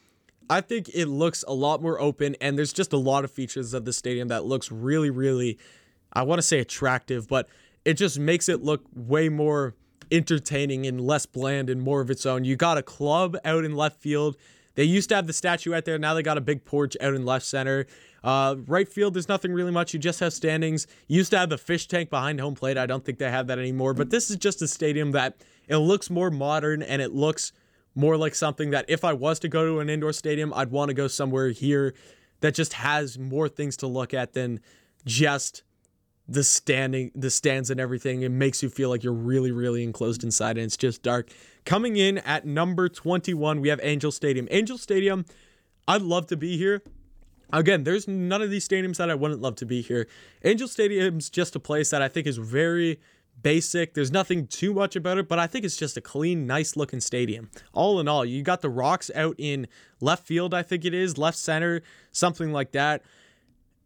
I 0.49 0.61
think 0.61 0.89
it 0.95 1.07
looks 1.07 1.45
a 1.49 1.55
lot 1.55 1.83
more 1.83 2.01
open, 2.01 2.37
and 2.41 2.57
there's 2.57 2.73
just 2.73 2.93
a 2.93 2.99
lot 2.99 3.25
of 3.25 3.31
features 3.31 3.75
of 3.75 3.85
the 3.85 3.93
stadium 3.93 4.29
that 4.29 4.45
looks 4.45 4.71
really, 4.71 5.11
really, 5.11 5.59
I 6.13 6.23
want 6.23 6.39
to 6.39 6.43
say 6.43 6.61
attractive, 6.61 7.29
but 7.29 7.49
it 7.85 7.95
just 7.95 8.19
makes 8.19 8.49
it 8.49 8.63
look 8.63 8.85
way 8.95 9.29
more 9.29 9.75
entertaining 10.15 10.87
and 10.87 11.01
less 11.01 11.27
bland 11.27 11.69
and 11.69 11.83
more 11.83 12.01
of 12.01 12.11
its 12.11 12.25
own. 12.25 12.45
You 12.45 12.57
got 12.57 12.79
a 12.79 12.83
club 12.83 13.37
out 13.45 13.65
in 13.65 13.75
left 13.75 14.01
field. 14.01 14.37
They 14.77 14.85
used 14.85 15.09
to 15.11 15.17
have 15.17 15.27
the 15.27 15.33
statue 15.33 15.75
out 15.75 15.85
there. 15.85 15.99
Now 15.99 16.15
they 16.15 16.23
got 16.23 16.39
a 16.39 16.41
big 16.41 16.65
porch 16.65 16.97
out 17.01 17.15
in 17.15 17.25
left 17.25 17.47
center. 17.47 17.87
Uh, 18.23 18.57
right 18.67 18.89
field, 18.89 19.15
there's 19.15 19.29
nothing 19.29 19.53
really 19.53 19.71
much. 19.71 19.93
You 19.93 20.01
just 20.01 20.21
have 20.21 20.33
standings. 20.33 20.87
You 21.09 21.19
used 21.19 21.31
to 21.33 21.39
have 21.39 21.51
the 21.51 21.59
fish 21.59 21.87
tank 21.87 22.11
behind 22.11 22.41
home 22.41 22.55
plate. 22.55 22.79
I 22.79 22.87
don't 22.87 23.05
think 23.05 23.19
they 23.19 23.31
have 23.31 23.49
that 23.49 23.59
anymore. 23.59 23.95
But 23.95 24.11
this 24.11 24.31
is 24.31 24.37
just 24.37 24.63
a 24.63 24.69
stadium 24.69 25.13
that 25.13 25.37
it 25.69 25.77
looks 25.77 26.11
more 26.11 26.31
modern 26.31 26.83
and 26.83 27.03
it 27.03 27.13
looks 27.13 27.53
more 27.95 28.17
like 28.17 28.35
something 28.35 28.71
that 28.71 28.87
if 28.89 29.05
I 29.05 29.13
was 29.13 29.39
to 29.41 29.49
go 29.49 29.67
to 29.67 29.81
an 29.81 29.89
indoor 29.89 30.13
stadium, 30.13 30.53
I'd 30.55 30.71
want 30.71 30.89
to 30.89 30.95
go 30.95 31.07
somewhere 31.07 31.51
here 31.51 31.95
that 32.41 32.55
just 32.55 32.73
has 32.75 33.19
more 33.19 33.49
things 33.49 33.77
to 33.79 33.87
look 33.87 34.13
at 34.13 34.33
than 34.33 34.61
just 35.05 35.63
the 36.27 36.43
standing 36.43 37.11
the 37.15 37.31
stands 37.31 37.71
and 37.71 37.79
everything 37.79 38.23
it 38.23 38.31
makes 38.31 38.63
you 38.63 38.71
feel 38.71 38.89
like 38.89 39.05
you're 39.05 39.13
really 39.13 39.53
really 39.53 39.83
enclosed 39.83 40.25
inside 40.25 40.57
and 40.57 40.65
it's 40.65 40.77
just 40.77 41.03
dark 41.03 41.29
coming 41.65 41.97
in 41.97 42.19
at 42.19 42.47
number 42.47 42.89
21 42.89 43.61
we 43.61 43.69
have 43.69 43.79
angel 43.83 44.11
stadium 44.11 44.49
angel 44.51 44.79
stadium 44.79 45.27
i'd 45.87 46.03
love 46.03 46.27
to 46.27 46.37
be 46.37 46.57
here 46.57 46.83
Again, 47.53 47.85
there's 47.85 48.09
none 48.09 48.43
of 48.43 48.51
these 48.51 48.67
stadiums 48.67 48.97
that 48.97 49.11
I 49.11 49.15
wouldn't 49.15 49.41
love 49.41 49.55
to 49.57 49.67
be 49.67 49.81
here. 49.81 50.09
Angel 50.45 50.67
Stadium's 50.67 51.31
just 51.31 51.55
a 51.55 51.61
place 51.61 51.91
that 51.91 52.03
I 52.03 52.09
think 52.09 52.27
is 52.27 52.37
very 52.37 52.99
basic. 53.43 53.95
There's 53.95 54.11
nothing 54.11 54.47
too 54.47 54.73
much 54.73 54.97
about 54.97 55.19
it, 55.19 55.29
but 55.29 55.39
I 55.39 55.47
think 55.47 55.65
it's 55.65 55.77
just 55.77 55.97
a 55.97 56.01
clean, 56.01 56.47
nice 56.47 56.77
looking 56.77 57.01
stadium. 57.01 57.51
All 57.73 58.01
in 58.01 58.09
all, 58.09 58.25
you 58.25 58.43
got 58.43 58.61
the 58.61 58.71
rocks 58.71 59.11
out 59.15 59.37
in 59.39 59.69
left 60.01 60.27
field, 60.27 60.53
I 60.53 60.63
think 60.63 60.85
it 60.85 60.95
is, 60.95 61.19
left 61.19 61.39
center, 61.39 61.83
something 62.11 62.53
like 62.53 62.73
that. 62.73 63.03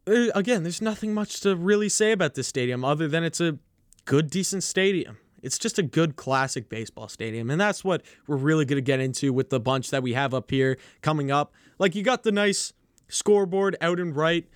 Uh, 0.08 0.30
again, 0.34 0.62
there's 0.62 0.80
nothing 0.80 1.12
much 1.12 1.40
to 1.40 1.54
really 1.54 1.88
say 1.88 2.12
about 2.12 2.34
this 2.34 2.48
stadium 2.48 2.84
other 2.84 3.08
than 3.08 3.24
it's 3.24 3.40
a 3.40 3.58
good, 4.04 4.30
decent 4.30 4.62
stadium. 4.62 5.18
It's 5.42 5.58
just 5.58 5.78
a 5.78 5.82
good 5.82 6.16
classic 6.16 6.68
baseball 6.68 7.08
stadium. 7.08 7.50
And 7.50 7.60
that's 7.60 7.84
what 7.84 8.02
we're 8.26 8.36
really 8.36 8.64
going 8.64 8.78
to 8.78 8.82
get 8.82 9.00
into 9.00 9.32
with 9.32 9.50
the 9.50 9.60
bunch 9.60 9.90
that 9.90 10.02
we 10.02 10.14
have 10.14 10.34
up 10.34 10.50
here 10.50 10.78
coming 11.02 11.30
up. 11.30 11.52
Like, 11.78 11.94
you 11.94 12.02
got 12.02 12.22
the 12.22 12.32
nice 12.32 12.72
scoreboard 13.08 13.76
out 13.80 14.00
and 14.00 14.16
right. 14.16 14.48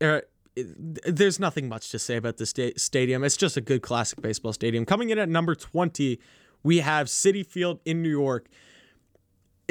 Uh, 0.00 0.20
there's 0.56 1.38
nothing 1.38 1.68
much 1.68 1.90
to 1.90 1.98
say 1.98 2.16
about 2.16 2.36
this 2.36 2.50
sta- 2.50 2.74
stadium. 2.76 3.24
It's 3.24 3.36
just 3.36 3.56
a 3.56 3.60
good 3.60 3.82
classic 3.82 4.20
baseball 4.22 4.52
stadium. 4.52 4.86
Coming 4.86 5.10
in 5.10 5.18
at 5.18 5.28
number 5.28 5.54
20, 5.54 6.18
we 6.62 6.78
have 6.78 7.08
Citi 7.08 7.44
Field 7.44 7.80
in 7.84 8.02
New 8.02 8.10
York. 8.10 8.48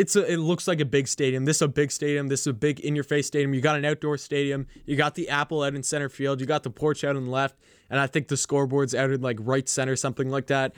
It's 0.02 0.16
a, 0.16 0.26
it 0.34 0.38
looks 0.38 0.68
like 0.68 0.80
a 0.80 0.86
big 0.86 1.08
stadium. 1.08 1.46
This 1.46 1.58
is 1.58 1.62
a 1.62 1.68
big 1.68 1.92
stadium. 1.92 2.28
This 2.28 2.42
is 2.42 2.48
a 2.48 2.54
big 2.54 2.80
in 2.80 2.96
your 2.96 3.04
face 3.04 3.28
stadium. 3.28 3.54
You 3.54 3.62
got 3.62 3.76
an 3.76 3.86
outdoor 3.86 4.18
stadium. 4.18 4.66
You 4.88 4.96
got 4.96 5.14
the 5.14 5.30
apple 5.30 5.62
out 5.62 5.76
in 5.76 5.84
center 5.84 6.10
field. 6.10 6.42
You 6.42 6.48
got 6.48 6.64
the 6.64 6.72
porch 6.72 7.04
out 7.04 7.16
on 7.16 7.26
the 7.26 7.30
left. 7.30 7.56
And 7.88 8.00
I 8.00 8.08
think 8.08 8.28
the 8.28 8.36
scoreboard's 8.36 8.96
out 8.96 9.12
in 9.12 9.22
like 9.22 9.38
right 9.40 9.70
center, 9.70 9.96
something 9.96 10.28
like 10.28 10.48
that. 10.48 10.74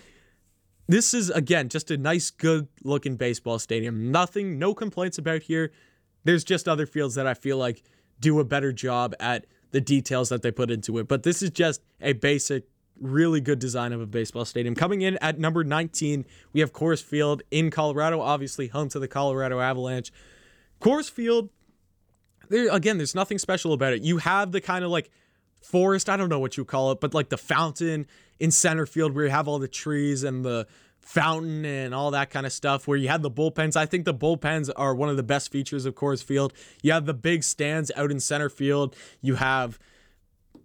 This 0.89 1.13
is, 1.13 1.29
again, 1.29 1.69
just 1.69 1.89
a 1.89 1.95
nice, 1.95 2.31
good 2.31 2.67
looking 2.83 3.15
baseball 3.15 3.59
stadium. 3.59 4.12
Nothing, 4.12 4.59
no 4.59 4.73
complaints 4.73 5.17
about 5.17 5.43
here. 5.43 5.71
There's 6.25 6.43
just 6.43 6.67
other 6.67 6.86
fields 6.86 7.15
that 7.15 7.25
I 7.25 7.33
feel 7.33 7.57
like 7.57 7.81
do 8.19 8.41
a 8.41 8.43
better 8.43 8.73
job 8.73 9.15
at 9.21 9.45
the 9.71 9.79
details 9.79 10.27
that 10.29 10.41
they 10.41 10.51
put 10.51 10.69
into 10.69 10.97
it. 10.97 11.07
But 11.07 11.23
this 11.23 11.41
is 11.41 11.49
just 11.49 11.81
a 12.01 12.12
basic, 12.12 12.65
really 12.99 13.41
good 13.41 13.60
design 13.60 13.93
of 13.93 14.01
a 14.01 14.06
baseball 14.06 14.45
stadium. 14.45 14.75
Coming 14.75 15.01
in 15.01 15.17
at 15.17 15.39
number 15.39 15.63
19, 15.63 16.25
we 16.53 16.60
have 16.60 16.73
Coors 16.73 17.03
Field 17.03 17.43
in 17.51 17.69
Colorado, 17.71 18.21
obviously 18.21 18.67
home 18.67 18.89
to 18.89 18.99
the 18.99 19.08
Colorado 19.08 19.60
Avalanche. 19.60 20.12
Coors 20.79 21.10
Field, 21.10 21.49
there 22.49 22.69
again, 22.71 22.97
there's 22.97 23.15
nothing 23.15 23.38
special 23.38 23.73
about 23.73 23.93
it. 23.93 24.01
You 24.01 24.17
have 24.17 24.51
the 24.51 24.62
kind 24.62 24.86
of 24.86 24.91
like 24.91 25.10
forest, 25.62 26.10
I 26.10 26.17
don't 26.17 26.29
know 26.29 26.39
what 26.39 26.58
you 26.58 26.65
call 26.65 26.91
it, 26.91 26.99
but 26.99 27.13
like 27.13 27.29
the 27.29 27.38
fountain 27.38 28.06
in 28.39 28.51
center 28.51 28.86
field 28.86 29.15
where 29.15 29.25
you 29.25 29.32
have 29.32 29.47
all 29.47 29.60
the 29.60 29.67
trees 29.67 30.23
and 30.23 30.43
the 30.43 30.67
fountain 30.99 31.65
and 31.65 31.93
all 31.93 32.12
that 32.12 32.29
kind 32.29 32.45
of 32.45 32.53
stuff 32.53 32.88
where 32.88 32.97
you 32.97 33.08
had 33.10 33.21
the 33.21 33.32
bullpens. 33.32 33.75
I 33.75 33.86
think 33.86 34.06
the 34.06 34.13
bullpens 34.13 34.69
are 34.75 34.95
one 34.95 35.10
of 35.10 35.17
the 35.17 35.23
best 35.23 35.51
features 35.51 35.86
of 35.86 35.95
Coors 35.95 36.23
Field. 36.23 36.53
You 36.82 36.93
have 36.93 37.06
the 37.06 37.13
big 37.13 37.43
stands 37.43 37.91
out 37.95 38.12
in 38.12 38.19
center 38.19 38.49
field. 38.49 38.95
You 39.21 39.36
have 39.36 39.79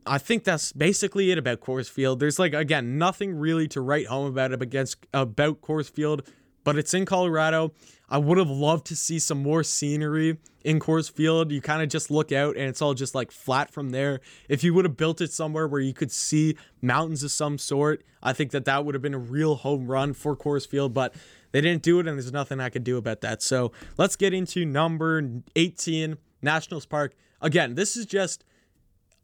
I 0.07 0.19
think 0.19 0.45
that's 0.45 0.73
basically 0.73 1.31
it 1.31 1.39
about 1.39 1.61
Coors 1.61 1.91
Field. 1.91 2.21
There's 2.21 2.39
like 2.39 2.55
again 2.55 2.99
nothing 2.99 3.35
really 3.35 3.69
to 3.69 3.81
write 3.81 4.07
home 4.07 4.27
about 4.27 4.53
it 4.53 4.63
against 4.63 5.07
about 5.13 5.61
Coors 5.61 5.91
Field, 5.91 6.29
but 6.65 6.79
it's 6.79 6.95
in 6.95 7.05
Colorado. 7.05 7.73
I 8.11 8.19
would 8.19 8.39
have 8.39 8.49
loved 8.49 8.87
to 8.87 8.97
see 8.97 9.19
some 9.19 9.43
more 9.43 9.63
scenery 9.63 10.39
in 10.65 10.81
Coors 10.81 11.11
Field. 11.11 11.53
You 11.53 11.61
kind 11.61 11.83
of 11.83 11.91
just 11.91 12.11
look 12.11 12.33
out 12.33 12.57
and 12.57 12.67
it's 12.69 12.81
all 12.81 12.95
just 12.95 13.15
like 13.15 13.31
flat 13.31 13.71
from 13.71 13.91
there. 13.91 14.21
If 14.49 14.65
you 14.65 14.73
would 14.75 14.87
have 14.87 14.97
built 14.97 15.21
it 15.21 15.31
somewhere 15.31 15.69
where 15.69 15.81
you 15.81 15.93
could 15.93 16.11
see 16.11 16.57
mountains 16.81 17.23
of 17.23 17.31
some 17.31 17.59
sort, 17.59 18.03
I 18.23 18.33
think 18.33 18.51
that 18.53 18.65
that 18.65 18.85
would 18.85 18.95
have 18.95 19.03
been 19.03 19.15
a 19.15 19.19
real 19.19 19.57
home 19.57 19.87
run 19.87 20.15
for 20.15 20.35
Coors 20.37 20.67
Field, 20.67 20.95
but 20.95 21.15
they 21.53 21.61
didn't 21.61 21.83
do 21.83 22.01
it 22.01 22.07
and 22.07 22.17
there's 22.17 22.33
nothing 22.33 22.61
I 22.61 22.71
could 22.71 22.85
do 22.85 22.97
about 22.97 23.21
that. 23.21 23.43
So 23.43 23.73
let's 23.99 24.17
get 24.17 24.33
into 24.33 24.65
number 24.65 25.23
18, 25.55 26.17
Nationals 26.41 26.87
Park. 26.87 27.15
Again, 27.41 27.75
this 27.75 27.97
is 27.97 28.07
just 28.07 28.45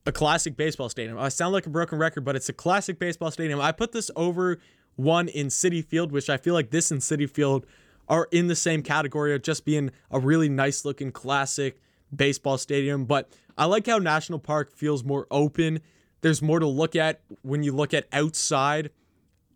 a 0.07 0.13
classic 0.13 0.57
baseball 0.57 0.89
stadium. 0.89 1.19
I 1.19 1.29
sound 1.29 1.53
like 1.53 1.67
a 1.67 1.71
broken 1.71 1.99
record, 1.99 2.25
but 2.25 2.37
it's 2.37 2.49
a 2.49 2.53
classic 2.53 2.99
baseball 2.99 3.31
stadium. 3.31 3.61
I 3.61 3.73
put 3.73 3.93
this 3.93 4.11
over 4.17 4.59
one 4.97 5.29
in 5.29 5.49
Citi 5.49 5.85
Field, 5.85 6.13
which 6.13 6.29
I 6.29 6.37
feel 6.37 6.55
like 6.55 6.71
this 6.71 6.91
and 6.91 7.01
Citi 7.01 7.29
Field 7.29 7.67
are 8.09 8.29
in 8.31 8.49
the 8.49 8.57
same 8.57 8.83
category 8.83 9.35
of 9.35 9.43
just 9.43 9.65
being 9.65 9.91
a 10.11 10.21
really 10.21 10.49
nice 10.49 10.85
looking 10.85 11.11
classic 11.11 11.81
baseball 12.15 12.59
stadium. 12.59 13.07
But 13.07 13.31
I 13.57 13.65
like 13.65 13.87
how 13.87 13.99
National 13.99 14.39
Park 14.39 14.73
feels 14.73 15.05
more 15.05 15.27
open. 15.31 15.81
There's 16.21 16.43
more 16.43 16.59
to 16.59 16.67
look 16.67 16.97
at 16.97 17.23
when 17.43 17.63
you 17.63 17.73
look 17.73 17.95
at 17.95 18.07
outside 18.13 18.91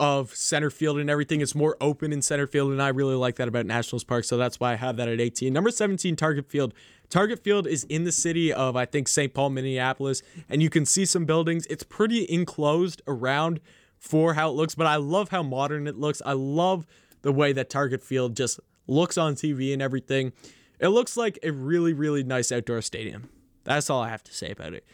of 0.00 0.34
center 0.34 0.70
field 0.70 0.98
and 0.98 1.11
everything. 1.11 1.40
It's 1.40 1.54
more 1.54 1.76
open 1.80 2.12
in 2.12 2.22
center 2.22 2.46
field, 2.46 2.72
and 2.72 2.82
I 2.82 2.88
really 2.88 3.14
like 3.14 3.37
that 3.37 3.48
about 3.48 3.66
Nationals 3.66 4.04
Park. 4.04 4.24
So 4.24 4.37
that's 4.37 4.61
why 4.61 4.72
I 4.72 4.76
have 4.76 4.96
that 4.96 5.08
at 5.08 5.20
18. 5.20 5.52
Number 5.52 5.70
17, 5.70 6.16
Target 6.16 6.48
Field. 6.48 6.74
Target 7.11 7.42
Field 7.42 7.66
is 7.66 7.84
in 7.84 8.04
the 8.04 8.12
city 8.12 8.52
of, 8.52 8.76
I 8.76 8.84
think, 8.84 9.08
St. 9.08 9.32
Paul, 9.32 9.50
Minneapolis, 9.50 10.22
and 10.48 10.62
you 10.62 10.70
can 10.70 10.84
see 10.84 11.04
some 11.04 11.24
buildings. 11.24 11.66
It's 11.66 11.82
pretty 11.82 12.26
enclosed 12.30 13.02
around 13.06 13.61
for 13.96 14.34
how 14.34 14.50
it 14.50 14.52
looks, 14.52 14.74
but 14.74 14.87
I 14.87 14.96
love 14.96 15.30
how 15.30 15.42
modern 15.42 15.87
it 15.87 15.96
looks. 15.96 16.22
I 16.24 16.32
love 16.32 16.87
the 17.22 17.32
way 17.32 17.52
that 17.52 17.70
Target 17.70 18.02
Field 18.02 18.37
just 18.37 18.61
looks 18.87 19.18
on 19.18 19.34
TV 19.34 19.72
and 19.72 19.82
everything. 19.82 20.32
It 20.78 20.88
looks 20.88 21.16
like 21.16 21.38
a 21.42 21.50
really, 21.50 21.92
really 21.92 22.22
nice 22.22 22.52
outdoor 22.52 22.82
stadium. 22.82 23.30
That's 23.64 23.90
all 23.90 24.00
I 24.02 24.11
have 24.11 24.22
to 24.24 24.34
say 24.34 24.50
about 24.50 24.74
it. 24.74 24.84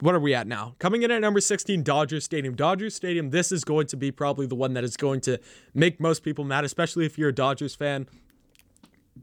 What 0.00 0.14
are 0.14 0.20
we 0.20 0.34
at 0.34 0.46
now? 0.46 0.74
Coming 0.78 1.02
in 1.02 1.10
at 1.10 1.20
number 1.20 1.40
16, 1.40 1.82
Dodger 1.82 2.20
Stadium. 2.20 2.56
Dodger 2.56 2.90
Stadium, 2.90 3.30
this 3.30 3.52
is 3.52 3.64
going 3.64 3.86
to 3.88 3.96
be 3.96 4.10
probably 4.10 4.46
the 4.46 4.56
one 4.56 4.74
that 4.74 4.82
is 4.82 4.96
going 4.96 5.20
to 5.22 5.38
make 5.74 6.00
most 6.00 6.24
people 6.24 6.44
mad, 6.44 6.64
especially 6.64 7.06
if 7.06 7.16
you're 7.16 7.28
a 7.28 7.34
Dodgers 7.34 7.74
fan. 7.74 8.08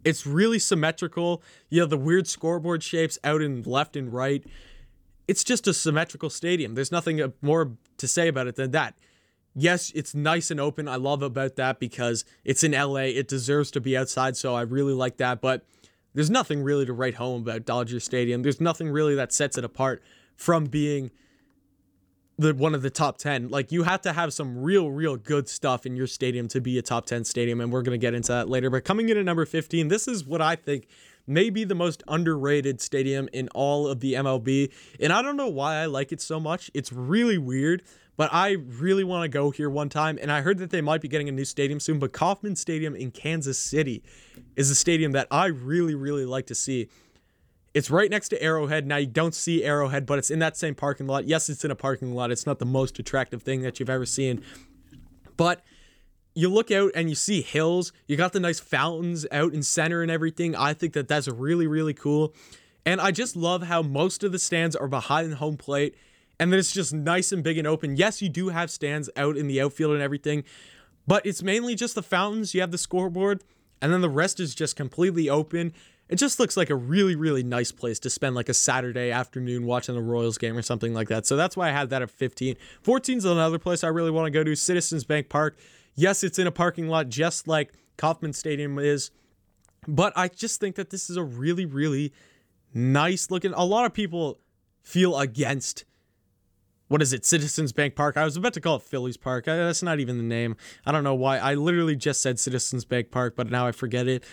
It's 0.05 0.25
really 0.25 0.60
symmetrical. 0.60 1.43
You 1.69 1.81
have 1.81 1.89
the 1.89 1.97
weird 1.97 2.27
scoreboard 2.27 2.81
shapes 2.83 3.19
out 3.23 3.41
in 3.41 3.63
left 3.63 3.95
and 3.95 4.13
right. 4.13 4.43
It's 5.27 5.43
just 5.43 5.67
a 5.67 5.73
symmetrical 5.73 6.29
stadium. 6.29 6.75
There's 6.75 6.91
nothing 6.91 7.33
more 7.41 7.73
to 7.97 8.07
say 8.07 8.29
about 8.29 8.47
it 8.47 8.55
than 8.55 8.71
that. 8.71 8.95
Yes, 9.53 9.91
it's 9.95 10.13
nice 10.13 10.51
and 10.51 10.60
open. 10.60 10.88
I 10.88 10.95
love 10.95 11.23
about 11.23 11.55
that 11.55 11.79
because 11.79 12.23
it's 12.45 12.63
in 12.63 12.71
LA. 12.71 13.07
It 13.07 13.27
deserves 13.27 13.71
to 13.71 13.81
be 13.81 13.97
outside, 13.97 14.38
so 14.38 14.55
I 14.55 14.62
really 14.62 14.93
like 14.93 15.17
that. 15.17 15.41
But 15.41 15.65
there's 16.13 16.29
nothing 16.29 16.63
really 16.63 16.86
to 16.86 16.93
write 16.93 17.15
home 17.15 17.41
about 17.41 17.65
Dodger 17.65 17.99
Stadium. 17.99 18.43
There's 18.43 18.62
nothing 18.62 18.89
really 18.89 19.15
that 19.15 19.33
sets 19.33 19.57
it 19.57 19.63
apart 19.65 20.01
from 20.38 20.65
being 20.65 21.12
the 22.38 22.54
one 22.54 22.76
of 22.76 22.84
the 22.84 22.89
top 22.89 23.17
10. 23.17 23.50
Like 23.50 23.71
you 23.71 23.84
have 23.84 24.02
to 24.04 24.13
have 24.13 24.32
some 24.32 24.62
real 24.62 24.89
real 24.89 25.17
good 25.17 25.50
stuff 25.50 25.86
in 25.86 25.95
your 25.95 26.08
stadium 26.08 26.47
to 26.50 26.62
be 26.62 26.78
a 26.78 26.82
top 26.82 27.06
10 27.06 27.26
stadium 27.26 27.60
and 27.60 27.71
we're 27.71 27.82
going 27.82 28.00
to 28.00 28.04
get 28.04 28.13
into 28.13 28.32
that 28.32 28.47
later. 28.47 28.69
But 28.69 28.86
coming 28.86 29.10
in 29.10 29.17
at 29.17 29.26
number 29.26 29.45
15, 29.45 29.88
this 29.88 30.08
is 30.08 30.23
what 30.23 30.41
I 30.41 30.56
think 30.56 30.88
may 31.26 31.50
be 31.50 31.63
the 31.63 31.76
most 31.76 32.04
underrated 32.08 32.80
stadium 32.80 33.28
in 33.34 33.50
all 33.50 33.88
of 33.88 34.00
the 34.00 34.13
MLB. 34.13 34.71
And 35.00 35.12
I 35.12 35.21
don't 35.21 35.36
know 35.36 35.50
why 35.50 35.76
I 35.76 35.86
like 35.86 36.12
it 36.12 36.21
so 36.21 36.39
much. 36.39 36.71
It's 36.73 36.93
really 36.93 37.38
weird, 37.38 37.84
but 38.15 38.34
I 38.34 38.52
really 38.52 39.04
want 39.04 39.23
to 39.23 39.30
go 39.30 39.52
here 39.52 39.69
one 39.69 39.89
time. 39.89 40.17
And 40.21 40.32
I 40.32 40.41
heard 40.41 40.58
that 40.60 40.69
they 40.69 40.80
might 40.80 41.02
be 41.02 41.10
getting 41.10 41.28
a 41.28 41.34
new 41.34 41.43
stadium 41.43 41.80
soon, 41.80 42.00
but 42.00 42.13
Kauffman 42.13 42.56
Stadium 42.56 42.95
in 42.95 43.12
Kansas 43.12 43.60
City 43.60 44.04
is 44.56 44.71
a 44.71 44.76
stadium 44.76 45.12
that 45.12 45.28
I 45.30 45.47
really, 45.47 45.95
really 45.95 46.26
like 46.26 46.45
to 46.47 46.56
see. 46.56 46.88
It's 47.77 47.91
right 47.91 48.09
next 48.09 48.29
to 48.29 48.41
Arrowhead. 48.41 48.87
Now 48.87 48.97
you 48.97 49.05
don't 49.05 49.35
see 49.35 49.63
Arrowhead, 49.63 50.07
but 50.07 50.17
it's 50.17 50.31
in 50.31 50.39
that 50.39 50.57
same 50.57 50.73
parking 50.73 51.05
lot. 51.05 51.25
Yes, 51.27 51.47
it's 51.47 51.63
in 51.63 51.69
a 51.69 51.75
parking 51.75 52.15
lot. 52.15 52.31
It's 52.31 52.47
not 52.47 52.57
the 52.57 52.65
most 52.65 52.97
attractive 52.97 53.43
thing 53.43 53.61
that 53.61 53.79
you've 53.79 53.87
ever 53.87 54.03
seen. 54.03 54.41
But 55.35 55.63
you 56.33 56.49
look 56.49 56.71
out 56.71 56.89
and 56.95 57.07
you 57.07 57.13
see 57.13 57.43
hills. 57.43 57.93
You 58.07 58.17
got 58.17 58.33
the 58.33 58.39
nice 58.39 58.59
fountains 58.59 59.27
out 59.31 59.53
in 59.53 59.61
center 59.61 60.01
and 60.01 60.09
everything. 60.09 60.55
I 60.55 60.73
think 60.73 60.93
that 60.93 61.07
that's 61.07 61.27
really 61.27 61.67
really 61.67 61.93
cool. 61.93 62.33
And 62.83 62.99
I 62.99 63.11
just 63.11 63.35
love 63.35 63.61
how 63.61 63.83
most 63.83 64.23
of 64.23 64.31
the 64.31 64.39
stands 64.39 64.75
are 64.75 64.87
behind 64.87 65.35
home 65.35 65.57
plate 65.57 65.93
and 66.39 66.51
then 66.51 66.57
it's 66.57 66.71
just 66.71 66.95
nice 66.95 67.31
and 67.31 67.43
big 67.43 67.59
and 67.59 67.67
open. 67.67 67.95
Yes, 67.95 68.23
you 68.23 68.29
do 68.29 68.49
have 68.49 68.71
stands 68.71 69.07
out 69.15 69.37
in 69.37 69.45
the 69.45 69.61
outfield 69.61 69.93
and 69.93 70.01
everything, 70.01 70.45
but 71.05 71.23
it's 71.27 71.43
mainly 71.43 71.75
just 71.75 71.93
the 71.93 72.01
fountains. 72.01 72.55
You 72.55 72.61
have 72.61 72.71
the 72.71 72.79
scoreboard, 72.79 73.43
and 73.83 73.93
then 73.93 74.01
the 74.01 74.09
rest 74.09 74.39
is 74.39 74.55
just 74.55 74.75
completely 74.75 75.29
open 75.29 75.73
it 76.10 76.15
just 76.15 76.39
looks 76.39 76.56
like 76.56 76.70
a 76.70 76.76
really 76.76 77.15
really 77.15 77.43
nice 77.43 77.72
place 77.72 78.00
to 78.00 78.10
spend 78.10 78.36
like 78.36 78.50
a 78.50 78.54
saturday 78.54 79.12
afternoon 79.12 79.65
watching 79.65 79.96
the 79.96 80.02
royals 80.02 80.38
game 80.38 80.58
or 80.58 80.62
something 80.62 80.93
like 80.93 81.08
that. 81.10 81.26
So 81.26 81.36
that's 81.36 81.58
why 81.58 81.70
i 81.70 81.72
had 81.72 81.89
that 81.89 82.02
at 82.02 82.10
15 82.10 82.56
14 82.82 83.17
is 83.17 83.26
another 83.26 83.60
place 83.60 83.84
i 83.84 83.88
really 83.88 84.12
want 84.12 84.26
to 84.26 84.32
go 84.32 84.43
to 84.43 84.56
citizens 84.56 85.04
bank 85.04 85.30
park. 85.30 85.58
Yes 85.96 86.24
it's 86.24 86.39
in 86.39 86.48
a 86.48 86.52
parking 86.52 86.88
lot 86.88 87.10
just 87.10 87.48
like 87.48 87.74
kauffman 87.98 88.34
stadium 88.34 88.78
is 88.78 89.12
but 89.88 90.13
i 90.15 90.28
just 90.28 90.60
think 90.60 90.76
that 90.76 90.89
this 90.89 91.10
is 91.10 91.17
a 91.17 91.24
really 91.24 91.65
really 91.65 92.13
nice 92.74 93.32
looking 93.32 93.54
a 93.54 93.65
lot 93.65 93.86
of 93.86 93.93
people 93.93 94.39
feel 94.84 95.17
against 95.17 95.84
what 96.89 97.02
is 97.02 97.12
it 97.12 97.26
citizens 97.26 97.74
bank 97.74 97.96
park? 97.96 98.15
I 98.15 98.24
was 98.24 98.38
about 98.38 98.54
to 98.54 98.62
call 98.62 98.78
it 98.78 98.82
phillies 98.82 99.17
park. 99.17 99.43
That's 99.43 99.84
not 99.84 100.00
even 100.00 100.15
the 100.15 100.24
name. 100.24 100.56
I 100.86 100.93
don't 100.93 101.04
know 101.04 101.15
why. 101.15 101.38
I 101.38 101.54
literally 101.56 101.98
just 101.98 102.22
said 102.22 102.39
citizens 102.39 102.86
bank 102.86 103.12
park 103.12 103.36
but 103.36 103.50
now 103.50 103.67
i 103.67 103.74
forget 103.74 104.08
it 104.08 104.24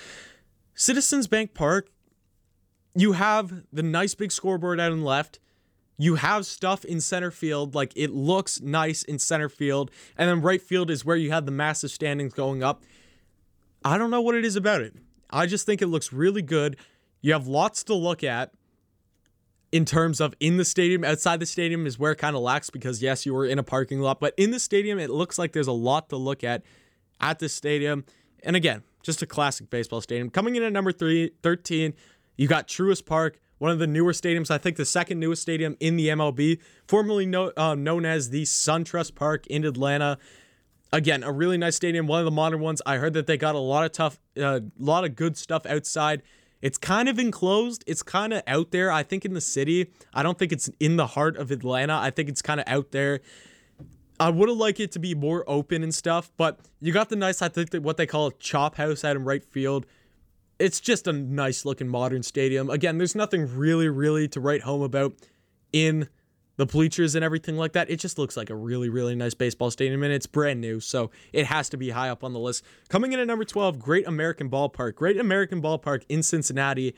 Citizens 0.75 1.27
Bank 1.27 1.55
Park, 1.55 1.89
you 2.95 3.13
have 3.13 3.65
the 3.73 3.83
nice 3.83 4.15
big 4.15 4.33
scoreboard 4.33 4.81
out 4.81 4.93
on 4.93 5.01
the 5.01 5.05
left. 5.05 5.39
You 5.97 6.17
have 6.17 6.47
stuff 6.47 6.85
in 6.85 7.01
center 7.01 7.31
field, 7.31 7.75
like 7.75 7.93
it 7.95 8.11
looks 8.11 8.61
nice 8.61 9.05
in 9.05 9.19
center 9.19 9.49
field. 9.49 9.91
And 10.17 10.29
then 10.29 10.43
right 10.43 10.61
field 10.61 10.91
is 10.91 11.05
where 11.05 11.17
you 11.17 11.31
have 11.31 11.47
the 11.47 11.53
massive 11.53 11.91
standings 11.91 12.35
going 12.35 12.63
up. 12.63 12.83
I 13.85 13.99
don't 13.99 14.11
know 14.11 14.21
what 14.21 14.35
it 14.35 14.45
is 14.45 14.57
about 14.57 14.81
it. 14.81 14.95
I 15.31 15.47
just 15.47 15.67
think 15.67 15.83
it 15.83 15.87
looks 15.87 16.13
really 16.13 16.43
good. 16.43 16.77
You 17.21 17.33
have 17.33 17.47
lots 17.47 17.85
to 17.85 17.95
look 17.95 18.25
at 18.25 18.53
in 19.71 19.85
terms 19.85 20.21
of 20.21 20.35
in 20.41 20.57
the 20.57 20.65
stadium. 20.65 21.05
Outside 21.05 21.39
the 21.41 21.47
stadium 21.47 21.87
is 21.87 21.99
where 21.99 22.13
it 22.13 22.17
kind 22.17 22.35
of 22.35 22.43
lacks 22.43 22.71
because, 22.71 23.03
yes, 23.03 23.25
you 23.25 23.35
were 23.35 23.47
in 23.47 23.59
a 23.59 23.63
parking 23.63 24.01
lot. 24.01 24.21
But 24.21 24.35
in 24.37 24.51
the 24.51 24.61
stadium, 24.61 24.99
it 24.99 25.11
looks 25.11 25.39
like 25.39 25.53
there's 25.53 25.67
a 25.69 25.73
lot 25.73 26.09
to 26.09 26.17
look 26.17 26.43
at 26.43 26.63
at 27.21 27.39
the 27.39 27.49
stadium. 27.49 28.05
And 28.43 28.57
again, 28.57 28.83
just 29.05 29.23
a 29.23 29.27
classic 29.27 29.71
baseball 29.71 30.01
stadium. 30.01 30.31
Coming 30.31 30.57
in 30.57 30.63
at 30.63 30.73
number 30.73 30.91
three, 30.91 31.31
13, 31.43 31.95
you 32.37 32.49
got 32.49 32.67
Truist 32.67 33.07
Park, 33.07 33.39
one 33.59 33.71
of 33.71 33.79
the 33.79 33.87
newer 33.87 34.13
stadiums, 34.13 34.51
I 34.51 34.59
think 34.59 34.77
the 34.77 34.85
second 34.85 35.21
newest 35.21 35.43
stadium 35.43 35.77
in 35.79 35.97
the 35.97 36.09
MLB, 36.09 36.59
formerly 36.89 37.27
no, 37.27 37.53
uh, 37.57 37.75
known 37.75 38.05
as 38.05 38.31
the 38.31 38.43
SunTrust 38.43 39.15
Park 39.15 39.47
in 39.47 39.65
Atlanta. 39.65 40.19
Again, 40.93 41.23
a 41.23 41.33
really 41.33 41.57
nice 41.57 41.77
stadium, 41.77 42.07
one 42.07 42.19
of 42.19 42.25
the 42.25 42.31
modern 42.31 42.61
ones. 42.61 42.83
I 42.85 42.97
heard 42.97 43.15
that 43.15 43.27
they 43.27 43.37
got 43.37 43.55
a 43.55 43.59
lot 43.59 43.85
of 43.85 43.93
tough, 43.93 44.19
a 44.37 44.45
uh, 44.45 44.61
lot 44.79 45.05
of 45.05 45.15
good 45.17 45.37
stuff 45.37 45.67
outside. 45.67 46.23
It's 46.63 46.79
kind 46.79 47.09
of 47.09 47.19
enclosed. 47.19 47.85
It's 47.87 48.03
kind 48.03 48.33
of 48.33 48.43
out 48.47 48.71
there. 48.71 48.91
I 48.91 49.03
think 49.03 49.25
in 49.25 49.35
the 49.35 49.41
city. 49.41 49.91
I 50.15 50.23
don't 50.23 50.39
think 50.39 50.51
it's 50.51 50.71
in 50.81 50.97
the 50.97 51.09
heart 51.09 51.37
of 51.37 51.51
Atlanta. 51.51 51.95
I 51.95 52.11
think 52.11 52.29
it's 52.29 52.41
kind 52.41 52.59
of 52.59 52.67
out 52.67 52.91
there. 52.91 53.21
I 54.21 54.31
would 54.31 54.49
have 54.49 54.59
liked 54.59 54.81
it 54.81 54.93
to 54.93 54.99
be 54.99 55.15
more 55.15 55.45
open 55.47 55.83
and 55.83 55.95
stuff, 55.95 56.31
but 56.37 56.61
you 56.81 56.93
got 56.93 57.09
the 57.09 57.17
nice, 57.17 57.43
I 57.43 57.49
think, 57.49 57.71
that 57.71 57.83
what 57.83 57.97
they 57.97 58.07
call 58.07 58.29
a 58.29 58.33
chop 58.35 58.77
house 58.77 59.05
out 59.05 59.17
in 59.17 59.25
right 59.25 59.45
field. 59.45 59.87
It's 60.59 60.79
just 60.81 61.09
a 61.09 61.13
nice 61.13 61.65
looking 61.65 61.89
modern 61.89 62.23
stadium. 62.23 62.71
Again, 62.71 62.99
there's 62.99 63.17
nothing 63.17 63.57
really, 63.57 63.89
really 63.89 64.29
to 64.29 64.41
write 64.41 64.63
home 64.63 64.83
about 64.83 65.15
in 65.73 66.09
the 66.57 66.67
bleachers 66.67 67.17
and 67.17 67.25
everything 67.25 67.57
like 67.57 67.73
that. 67.73 67.91
It 67.91 67.99
just 67.99 68.17
looks 68.17 68.37
like 68.37 68.51
a 68.51 68.55
really, 68.55 68.89
really 68.89 69.17
nice 69.17 69.35
baseball 69.35 69.73
stadium, 69.73 70.05
and 70.05 70.13
it's 70.13 70.27
brand 70.27 70.61
new, 70.61 70.79
so 70.79 71.11
it 71.33 71.47
has 71.47 71.69
to 71.71 71.77
be 71.77 71.91
high 71.91 72.09
up 72.09 72.23
on 72.23 72.33
the 72.33 72.39
list. 72.39 72.65
Coming 72.89 73.13
in 73.13 73.19
at 73.19 73.27
number 73.27 73.45
12, 73.45 73.81
Great 73.81 74.07
American 74.07 74.49
Ballpark. 74.49 74.95
Great 74.95 75.19
American 75.19 75.61
Ballpark 75.61 76.05
in 76.09 76.23
Cincinnati. 76.23 76.95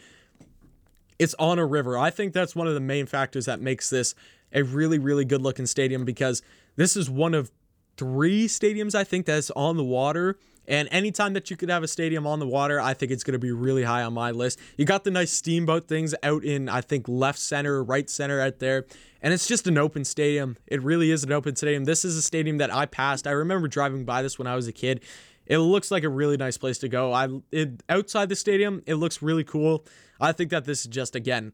It's 1.19 1.35
on 1.39 1.59
a 1.59 1.65
river. 1.65 1.97
I 1.97 2.11
think 2.11 2.35
that's 2.35 2.55
one 2.55 2.67
of 2.67 2.75
the 2.75 2.81
main 2.81 3.07
factors 3.07 3.47
that 3.47 3.61
makes 3.61 3.89
this 3.89 4.15
a 4.53 4.63
really, 4.63 4.99
really 4.99 5.25
good 5.25 5.41
looking 5.41 5.65
stadium 5.65 6.05
because 6.05 6.43
this 6.77 6.97
is 6.97 7.11
one 7.11 7.35
of 7.35 7.51
three 7.97 8.47
stadiums 8.47 8.95
I 8.95 9.05
think 9.05 9.27
that's 9.27 9.51
on 9.53 9.77
the 9.77 9.85
water. 9.85 10.39
And 10.69 10.89
anytime 10.91 11.33
that 11.35 11.49
you 11.51 11.57
could 11.57 11.69
have 11.69 11.83
a 11.83 11.89
stadium 11.89 12.27
on 12.27 12.41
the 12.41 12.47
water, 12.47 12.81
I 12.81 12.93
think 12.93 13.13
it's 13.13 13.23
going 13.23 13.35
to 13.35 13.39
be 13.39 13.53
really 13.53 13.85
high 13.85 14.03
on 14.03 14.13
my 14.15 14.33
list. 14.33 14.59
You 14.77 14.85
got 14.85 15.05
the 15.05 15.13
nice 15.13 15.31
steamboat 15.31 15.87
things 15.87 16.15
out 16.23 16.45
in, 16.45 16.69
I 16.69 16.81
think, 16.81 17.09
left 17.09 17.39
center, 17.39 17.85
right 17.85 18.11
center 18.11 18.41
out 18.41 18.59
there. 18.59 18.85
And 19.23 19.33
it's 19.33 19.47
just 19.47 19.67
an 19.67 19.79
open 19.79 20.05
stadium. 20.05 20.57
It 20.67 20.83
really 20.83 21.11
is 21.11 21.23
an 21.25 21.33
open 21.33 21.55
stadium. 21.57 21.85
This 21.85 22.05
is 22.05 22.17
a 22.17 22.23
stadium 22.23 22.59
that 22.59 22.75
I 22.75 22.87
passed. 22.87 23.27
I 23.27 23.31
remember 23.31 23.69
driving 23.69 24.05
by 24.05 24.23
this 24.23 24.39
when 24.39 24.49
I 24.49 24.57
was 24.57 24.67
a 24.67 24.73
kid. 24.73 25.03
It 25.47 25.59
looks 25.59 25.93
like 25.93 26.03
a 26.03 26.09
really 26.09 26.37
nice 26.37 26.59
place 26.59 26.79
to 26.79 26.89
go. 26.89 27.13
I 27.13 27.29
it, 27.53 27.83
outside 27.89 28.29
the 28.29 28.37
stadium, 28.37 28.83
it 28.87 28.97
looks 28.97 29.23
really 29.23 29.45
cool. 29.45 29.85
I 30.21 30.33
think 30.33 30.51
that 30.51 30.65
this 30.65 30.81
is 30.81 30.87
just 30.87 31.15
again 31.15 31.53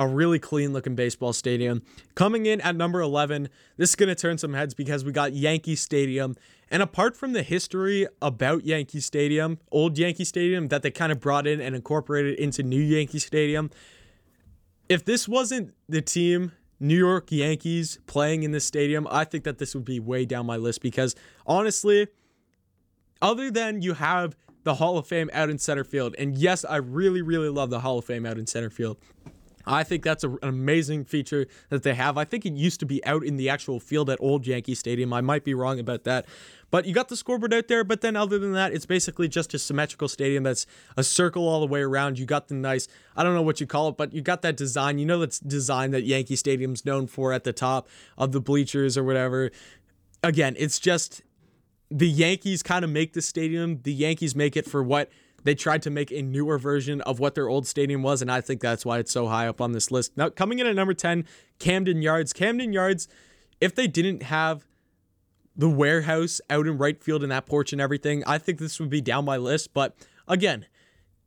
a 0.00 0.06
really 0.08 0.38
clean 0.38 0.72
looking 0.72 0.94
baseball 0.94 1.34
stadium. 1.34 1.82
Coming 2.14 2.46
in 2.46 2.62
at 2.62 2.74
number 2.74 3.02
11, 3.02 3.50
this 3.76 3.90
is 3.90 3.96
going 3.96 4.08
to 4.08 4.14
turn 4.14 4.38
some 4.38 4.54
heads 4.54 4.72
because 4.72 5.04
we 5.04 5.12
got 5.12 5.34
Yankee 5.34 5.76
Stadium. 5.76 6.36
And 6.70 6.82
apart 6.82 7.14
from 7.14 7.34
the 7.34 7.42
history 7.42 8.08
about 8.22 8.64
Yankee 8.64 9.00
Stadium, 9.00 9.58
old 9.70 9.98
Yankee 9.98 10.24
Stadium 10.24 10.68
that 10.68 10.82
they 10.82 10.90
kind 10.90 11.12
of 11.12 11.20
brought 11.20 11.46
in 11.46 11.60
and 11.60 11.76
incorporated 11.76 12.38
into 12.38 12.62
new 12.62 12.80
Yankee 12.80 13.18
Stadium, 13.18 13.70
if 14.88 15.04
this 15.04 15.28
wasn't 15.28 15.74
the 15.86 16.00
team 16.00 16.52
New 16.80 16.96
York 16.96 17.30
Yankees 17.30 17.98
playing 18.06 18.42
in 18.42 18.52
this 18.52 18.64
stadium, 18.64 19.06
I 19.10 19.24
think 19.24 19.44
that 19.44 19.58
this 19.58 19.74
would 19.74 19.84
be 19.84 20.00
way 20.00 20.24
down 20.24 20.46
my 20.46 20.56
list 20.56 20.80
because 20.80 21.14
honestly, 21.46 22.08
other 23.20 23.50
than 23.50 23.82
you 23.82 23.92
have 23.92 24.34
the 24.64 24.76
Hall 24.76 24.96
of 24.96 25.06
Fame 25.06 25.28
out 25.34 25.50
in 25.50 25.58
center 25.58 25.84
field, 25.84 26.14
and 26.18 26.38
yes, 26.38 26.64
I 26.64 26.76
really, 26.76 27.20
really 27.20 27.50
love 27.50 27.68
the 27.68 27.80
Hall 27.80 27.98
of 27.98 28.06
Fame 28.06 28.24
out 28.24 28.38
in 28.38 28.46
center 28.46 28.70
field. 28.70 28.96
I 29.66 29.84
think 29.84 30.02
that's 30.02 30.24
a, 30.24 30.30
an 30.30 30.38
amazing 30.42 31.04
feature 31.04 31.46
that 31.68 31.82
they 31.82 31.94
have. 31.94 32.16
I 32.16 32.24
think 32.24 32.46
it 32.46 32.54
used 32.54 32.80
to 32.80 32.86
be 32.86 33.04
out 33.04 33.24
in 33.24 33.36
the 33.36 33.48
actual 33.48 33.80
field 33.80 34.10
at 34.10 34.20
Old 34.20 34.46
Yankee 34.46 34.74
Stadium. 34.74 35.12
I 35.12 35.20
might 35.20 35.44
be 35.44 35.54
wrong 35.54 35.78
about 35.78 36.04
that. 36.04 36.26
But 36.70 36.86
you 36.86 36.94
got 36.94 37.08
the 37.08 37.16
scoreboard 37.16 37.52
out 37.52 37.68
there, 37.68 37.82
but 37.82 38.00
then 38.00 38.14
other 38.14 38.38
than 38.38 38.52
that, 38.52 38.72
it's 38.72 38.86
basically 38.86 39.28
just 39.28 39.52
a 39.54 39.58
symmetrical 39.58 40.08
stadium 40.08 40.44
that's 40.44 40.66
a 40.96 41.02
circle 41.02 41.48
all 41.48 41.60
the 41.60 41.66
way 41.66 41.80
around. 41.80 42.18
You 42.18 42.26
got 42.26 42.48
the 42.48 42.54
nice, 42.54 42.86
I 43.16 43.24
don't 43.24 43.34
know 43.34 43.42
what 43.42 43.60
you 43.60 43.66
call 43.66 43.88
it, 43.88 43.96
but 43.96 44.12
you 44.12 44.20
got 44.20 44.42
that 44.42 44.56
design. 44.56 44.98
You 44.98 45.06
know 45.06 45.18
that's 45.18 45.40
design 45.40 45.90
that 45.90 46.04
Yankee 46.04 46.36
Stadium's 46.36 46.84
known 46.84 47.06
for 47.08 47.32
at 47.32 47.44
the 47.44 47.52
top 47.52 47.88
of 48.16 48.32
the 48.32 48.40
bleachers 48.40 48.96
or 48.96 49.02
whatever. 49.02 49.50
Again, 50.22 50.54
it's 50.58 50.78
just 50.78 51.22
the 51.90 52.08
Yankees 52.08 52.62
kind 52.62 52.84
of 52.84 52.90
make 52.90 53.14
the 53.14 53.22
stadium. 53.22 53.80
The 53.82 53.92
Yankees 53.92 54.36
make 54.36 54.56
it 54.56 54.66
for 54.66 54.82
what 54.82 55.10
they 55.44 55.54
tried 55.54 55.82
to 55.82 55.90
make 55.90 56.10
a 56.10 56.22
newer 56.22 56.58
version 56.58 57.00
of 57.02 57.20
what 57.20 57.34
their 57.34 57.48
old 57.48 57.66
stadium 57.66 58.02
was, 58.02 58.22
and 58.22 58.30
I 58.30 58.40
think 58.40 58.60
that's 58.60 58.84
why 58.84 58.98
it's 58.98 59.12
so 59.12 59.28
high 59.28 59.48
up 59.48 59.60
on 59.60 59.72
this 59.72 59.90
list. 59.90 60.16
Now, 60.16 60.28
coming 60.28 60.58
in 60.58 60.66
at 60.66 60.74
number 60.74 60.94
10, 60.94 61.24
Camden 61.58 62.02
Yards. 62.02 62.32
Camden 62.32 62.72
Yards, 62.72 63.08
if 63.60 63.74
they 63.74 63.86
didn't 63.86 64.24
have 64.24 64.66
the 65.56 65.68
warehouse 65.68 66.40
out 66.48 66.66
in 66.66 66.78
right 66.78 67.02
field 67.02 67.22
and 67.22 67.32
that 67.32 67.46
porch 67.46 67.72
and 67.72 67.80
everything, 67.80 68.22
I 68.26 68.38
think 68.38 68.58
this 68.58 68.80
would 68.80 68.90
be 68.90 69.00
down 69.00 69.24
my 69.24 69.36
list. 69.36 69.74
But 69.74 69.94
again, 70.26 70.66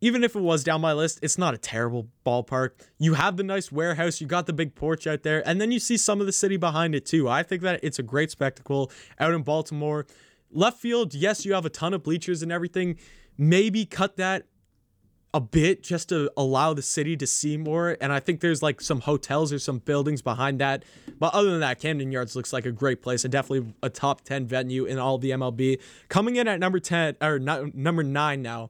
even 0.02 0.24
if 0.24 0.36
it 0.36 0.42
was 0.42 0.64
down 0.66 0.82
my 0.82 0.92
list, 0.92 1.20
it's 1.22 1.38
not 1.38 1.54
a 1.54 1.58
terrible 1.58 2.10
ballpark. 2.26 2.72
You 2.98 3.14
have 3.14 3.38
the 3.38 3.44
nice 3.44 3.72
warehouse, 3.72 4.20
you 4.20 4.28
got 4.28 4.48
the 4.48 4.54
big 4.54 4.76
porch 4.76 5.08
out 5.08 5.24
there, 5.24 5.48
and 5.48 5.62
then 5.62 5.72
you 5.72 5.80
see 5.80 5.96
some 5.96 6.20
of 6.20 6.26
the 6.26 6.34
city 6.34 6.58
behind 6.58 6.94
it 6.94 7.06
too. 7.06 7.30
I 7.30 7.42
think 7.42 7.62
that 7.62 7.80
it's 7.84 8.00
a 8.00 8.04
great 8.04 8.30
spectacle 8.30 8.92
out 9.20 9.34
in 9.34 9.44
Baltimore. 9.44 10.06
Left 10.52 10.78
field, 10.78 11.14
yes, 11.14 11.46
you 11.46 11.54
have 11.54 11.66
a 11.66 11.70
ton 11.70 11.94
of 11.94 12.04
bleachers 12.04 12.44
and 12.44 12.52
everything 12.52 12.98
maybe 13.38 13.86
cut 13.86 14.18
that 14.18 14.46
a 15.34 15.42
bit 15.42 15.82
just 15.82 16.10
to 16.10 16.32
allow 16.38 16.74
the 16.74 16.82
city 16.82 17.18
to 17.18 17.26
see 17.26 17.58
more. 17.58 17.98
And 18.00 18.14
I 18.14 18.20
think 18.20 18.40
there's 18.40 18.62
like 18.62 18.80
some 18.80 19.02
hotels 19.02 19.52
or 19.52 19.58
some 19.58 19.80
buildings 19.80 20.22
behind 20.22 20.60
that. 20.60 20.84
But 21.20 21.34
other 21.34 21.50
than 21.50 21.62
that, 21.62 21.80
Camden 21.80 22.12
Yards 22.12 22.36
looks 22.36 22.54
like 22.54 22.68
a 22.68 22.72
great 22.72 23.02
place 23.02 23.24
and 23.26 23.32
definitely 23.32 23.74
a 23.82 23.90
top 23.90 24.22
10 24.22 24.46
venue 24.46 24.86
in 24.86 25.00
all 25.00 25.18
the 25.18 25.32
MLB. 25.32 25.80
Coming 26.08 26.36
in 26.36 26.48
at 26.48 26.60
number 26.60 26.80
10 26.80 27.18
or 27.20 27.40
number 27.40 28.04
9 28.04 28.42
now. 28.42 28.70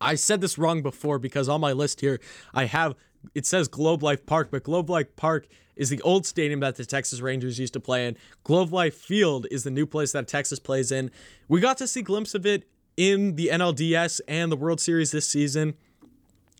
I 0.00 0.14
said 0.14 0.40
this 0.40 0.58
wrong 0.58 0.82
before 0.82 1.18
because 1.18 1.48
on 1.48 1.60
my 1.60 1.72
list 1.72 2.00
here 2.00 2.20
I 2.52 2.64
have 2.66 2.94
it 3.34 3.46
says 3.46 3.68
Globe 3.68 4.02
Life 4.02 4.26
Park, 4.26 4.48
but 4.50 4.64
Globe 4.64 4.90
Life 4.90 5.14
Park 5.14 5.46
is 5.76 5.90
the 5.90 6.00
old 6.02 6.26
stadium 6.26 6.60
that 6.60 6.76
the 6.76 6.84
Texas 6.84 7.20
Rangers 7.20 7.58
used 7.58 7.72
to 7.72 7.80
play 7.80 8.06
in. 8.06 8.16
Globe 8.44 8.72
Life 8.72 8.94
Field 8.94 9.46
is 9.50 9.62
the 9.62 9.70
new 9.70 9.86
place 9.86 10.12
that 10.12 10.26
Texas 10.26 10.58
plays 10.58 10.90
in. 10.90 11.10
We 11.48 11.60
got 11.60 11.78
to 11.78 11.86
see 11.86 12.00
a 12.00 12.02
glimpse 12.02 12.34
of 12.34 12.44
it 12.44 12.64
in 12.96 13.36
the 13.36 13.48
NLDS 13.52 14.20
and 14.28 14.50
the 14.50 14.56
World 14.56 14.80
Series 14.80 15.10
this 15.10 15.26
season. 15.26 15.74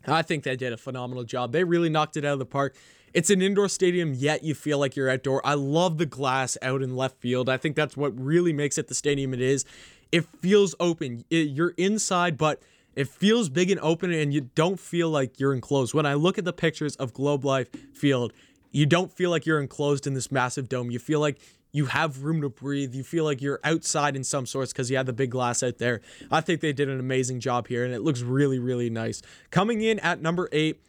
I 0.06 0.22
think 0.22 0.44
they 0.44 0.56
did 0.56 0.72
a 0.72 0.76
phenomenal 0.76 1.24
job. 1.24 1.52
They 1.52 1.64
really 1.64 1.88
knocked 1.88 2.16
it 2.16 2.24
out 2.24 2.34
of 2.34 2.38
the 2.38 2.46
park. 2.46 2.74
It's 3.14 3.30
an 3.30 3.42
indoor 3.42 3.68
stadium, 3.68 4.14
yet 4.14 4.42
you 4.42 4.54
feel 4.54 4.78
like 4.78 4.96
you're 4.96 5.10
outdoor. 5.10 5.46
I 5.46 5.54
love 5.54 5.98
the 5.98 6.06
glass 6.06 6.56
out 6.62 6.82
in 6.82 6.96
left 6.96 7.20
field. 7.20 7.48
I 7.48 7.58
think 7.58 7.76
that's 7.76 7.96
what 7.96 8.18
really 8.18 8.52
makes 8.52 8.78
it 8.78 8.88
the 8.88 8.94
stadium 8.94 9.34
it 9.34 9.40
is. 9.40 9.64
It 10.10 10.24
feels 10.40 10.74
open. 10.80 11.24
It, 11.30 11.50
you're 11.50 11.74
inside, 11.76 12.38
but 12.38 12.62
it 12.96 13.08
feels 13.08 13.48
big 13.48 13.70
and 13.70 13.80
open, 13.80 14.12
and 14.12 14.32
you 14.32 14.50
don't 14.54 14.80
feel 14.80 15.10
like 15.10 15.38
you're 15.38 15.52
enclosed. 15.52 15.94
When 15.94 16.06
I 16.06 16.14
look 16.14 16.38
at 16.38 16.44
the 16.44 16.52
pictures 16.52 16.96
of 16.96 17.12
Globe 17.12 17.44
Life 17.44 17.68
Field, 17.94 18.32
you 18.70 18.86
don't 18.86 19.12
feel 19.12 19.30
like 19.30 19.44
you're 19.44 19.60
enclosed 19.60 20.06
in 20.06 20.14
this 20.14 20.32
massive 20.32 20.68
dome. 20.68 20.90
You 20.90 20.98
feel 20.98 21.20
like 21.20 21.38
you 21.72 21.86
have 21.86 22.22
room 22.22 22.42
to 22.42 22.50
breathe. 22.50 22.94
You 22.94 23.02
feel 23.02 23.24
like 23.24 23.40
you're 23.40 23.60
outside 23.64 24.14
in 24.14 24.24
some 24.24 24.44
sorts 24.46 24.72
because 24.72 24.90
you 24.90 24.96
have 24.98 25.06
the 25.06 25.12
big 25.12 25.30
glass 25.30 25.62
out 25.62 25.78
there. 25.78 26.02
I 26.30 26.42
think 26.42 26.60
they 26.60 26.72
did 26.72 26.88
an 26.88 27.00
amazing 27.00 27.40
job 27.40 27.66
here, 27.66 27.84
and 27.84 27.94
it 27.94 28.02
looks 28.02 28.20
really, 28.20 28.58
really 28.58 28.90
nice. 28.90 29.22
Coming 29.50 29.80
in 29.80 29.98
at 30.00 30.20
number 30.20 30.48
eight, 30.52 30.82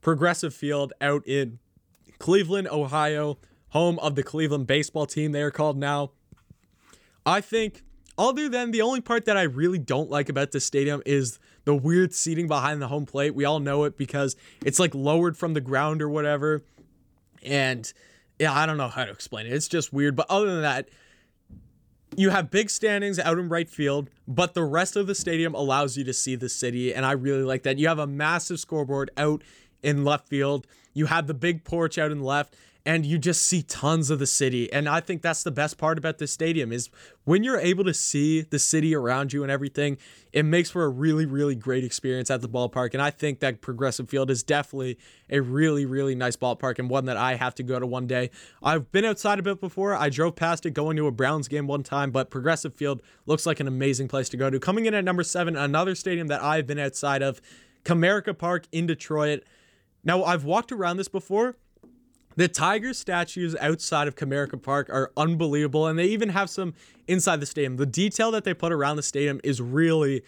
Progressive 0.00 0.52
Field 0.52 0.92
out 1.00 1.26
in 1.26 1.60
Cleveland, 2.18 2.68
Ohio, 2.68 3.38
home 3.68 3.98
of 4.00 4.16
the 4.16 4.22
Cleveland 4.22 4.66
baseball 4.66 5.06
team, 5.06 5.32
they 5.32 5.42
are 5.42 5.52
called 5.52 5.78
now. 5.78 6.10
I 7.24 7.40
think, 7.40 7.82
other 8.18 8.48
than 8.48 8.72
the 8.72 8.82
only 8.82 9.00
part 9.00 9.24
that 9.26 9.36
I 9.36 9.42
really 9.42 9.78
don't 9.78 10.10
like 10.10 10.28
about 10.28 10.50
this 10.50 10.66
stadium 10.66 11.00
is 11.06 11.38
the 11.64 11.74
weird 11.74 12.12
seating 12.12 12.48
behind 12.48 12.82
the 12.82 12.88
home 12.88 13.06
plate. 13.06 13.34
We 13.34 13.44
all 13.44 13.60
know 13.60 13.84
it 13.84 13.96
because 13.96 14.36
it's 14.64 14.80
like 14.80 14.94
lowered 14.94 15.36
from 15.36 15.54
the 15.54 15.60
ground 15.60 16.02
or 16.02 16.08
whatever. 16.08 16.64
And 17.44 17.90
yeah, 18.42 18.52
I 18.52 18.66
don't 18.66 18.76
know 18.76 18.88
how 18.88 19.04
to 19.04 19.10
explain 19.12 19.46
it. 19.46 19.52
It's 19.52 19.68
just 19.68 19.92
weird. 19.92 20.16
But 20.16 20.26
other 20.28 20.46
than 20.46 20.62
that, 20.62 20.88
you 22.16 22.30
have 22.30 22.50
big 22.50 22.70
standings 22.70 23.20
out 23.20 23.38
in 23.38 23.48
right 23.48 23.70
field, 23.70 24.10
but 24.26 24.54
the 24.54 24.64
rest 24.64 24.96
of 24.96 25.06
the 25.06 25.14
stadium 25.14 25.54
allows 25.54 25.96
you 25.96 26.02
to 26.02 26.12
see 26.12 26.34
the 26.34 26.48
city. 26.48 26.92
And 26.92 27.06
I 27.06 27.12
really 27.12 27.44
like 27.44 27.62
that. 27.62 27.78
You 27.78 27.86
have 27.86 28.00
a 28.00 28.06
massive 28.06 28.58
scoreboard 28.58 29.12
out 29.16 29.44
in 29.80 30.04
left 30.04 30.26
field. 30.26 30.66
You 30.92 31.06
have 31.06 31.28
the 31.28 31.34
big 31.34 31.62
porch 31.62 31.98
out 31.98 32.10
in 32.10 32.20
left 32.20 32.56
and 32.84 33.06
you 33.06 33.16
just 33.16 33.42
see 33.42 33.62
tons 33.62 34.10
of 34.10 34.18
the 34.18 34.26
city. 34.26 34.72
And 34.72 34.88
I 34.88 35.00
think 35.00 35.22
that's 35.22 35.44
the 35.44 35.52
best 35.52 35.78
part 35.78 35.98
about 35.98 36.18
this 36.18 36.32
stadium 36.32 36.72
is 36.72 36.90
when 37.24 37.44
you're 37.44 37.60
able 37.60 37.84
to 37.84 37.94
see 37.94 38.40
the 38.40 38.58
city 38.58 38.94
around 38.94 39.32
you 39.32 39.42
and 39.42 39.52
everything, 39.52 39.98
it 40.32 40.44
makes 40.44 40.70
for 40.70 40.84
a 40.84 40.88
really, 40.88 41.24
really 41.24 41.54
great 41.54 41.84
experience 41.84 42.28
at 42.30 42.40
the 42.40 42.48
ballpark. 42.48 42.92
And 42.92 43.02
I 43.02 43.10
think 43.10 43.38
that 43.38 43.60
Progressive 43.60 44.08
Field 44.08 44.30
is 44.30 44.42
definitely 44.42 44.98
a 45.30 45.40
really, 45.40 45.86
really 45.86 46.16
nice 46.16 46.34
ballpark 46.34 46.80
and 46.80 46.90
one 46.90 47.04
that 47.04 47.16
I 47.16 47.36
have 47.36 47.54
to 47.56 47.62
go 47.62 47.78
to 47.78 47.86
one 47.86 48.08
day. 48.08 48.30
I've 48.62 48.90
been 48.90 49.04
outside 49.04 49.38
of 49.38 49.46
it 49.46 49.60
before. 49.60 49.94
I 49.94 50.08
drove 50.08 50.34
past 50.34 50.66
it 50.66 50.72
going 50.72 50.96
to 50.96 51.06
a 51.06 51.12
Browns 51.12 51.46
game 51.46 51.68
one 51.68 51.84
time, 51.84 52.10
but 52.10 52.30
Progressive 52.30 52.74
Field 52.74 53.00
looks 53.26 53.46
like 53.46 53.60
an 53.60 53.68
amazing 53.68 54.08
place 54.08 54.28
to 54.30 54.36
go 54.36 54.50
to. 54.50 54.58
Coming 54.58 54.86
in 54.86 54.94
at 54.94 55.04
number 55.04 55.22
seven, 55.22 55.56
another 55.56 55.94
stadium 55.94 56.26
that 56.28 56.42
I've 56.42 56.66
been 56.66 56.80
outside 56.80 57.22
of, 57.22 57.40
Comerica 57.84 58.36
Park 58.36 58.66
in 58.72 58.86
Detroit. 58.86 59.44
Now, 60.04 60.24
I've 60.24 60.44
walked 60.44 60.72
around 60.72 60.96
this 60.96 61.08
before 61.08 61.56
the 62.36 62.48
tiger 62.48 62.94
statues 62.94 63.56
outside 63.60 64.08
of 64.08 64.14
Comerica 64.14 64.60
Park 64.60 64.88
are 64.90 65.12
unbelievable, 65.16 65.86
and 65.86 65.98
they 65.98 66.06
even 66.06 66.30
have 66.30 66.50
some 66.50 66.74
inside 67.06 67.40
the 67.40 67.46
stadium. 67.46 67.76
The 67.76 67.86
detail 67.86 68.30
that 68.32 68.44
they 68.44 68.54
put 68.54 68.72
around 68.72 68.96
the 68.96 69.02
stadium 69.02 69.40
is 69.44 69.60
really 69.60 70.22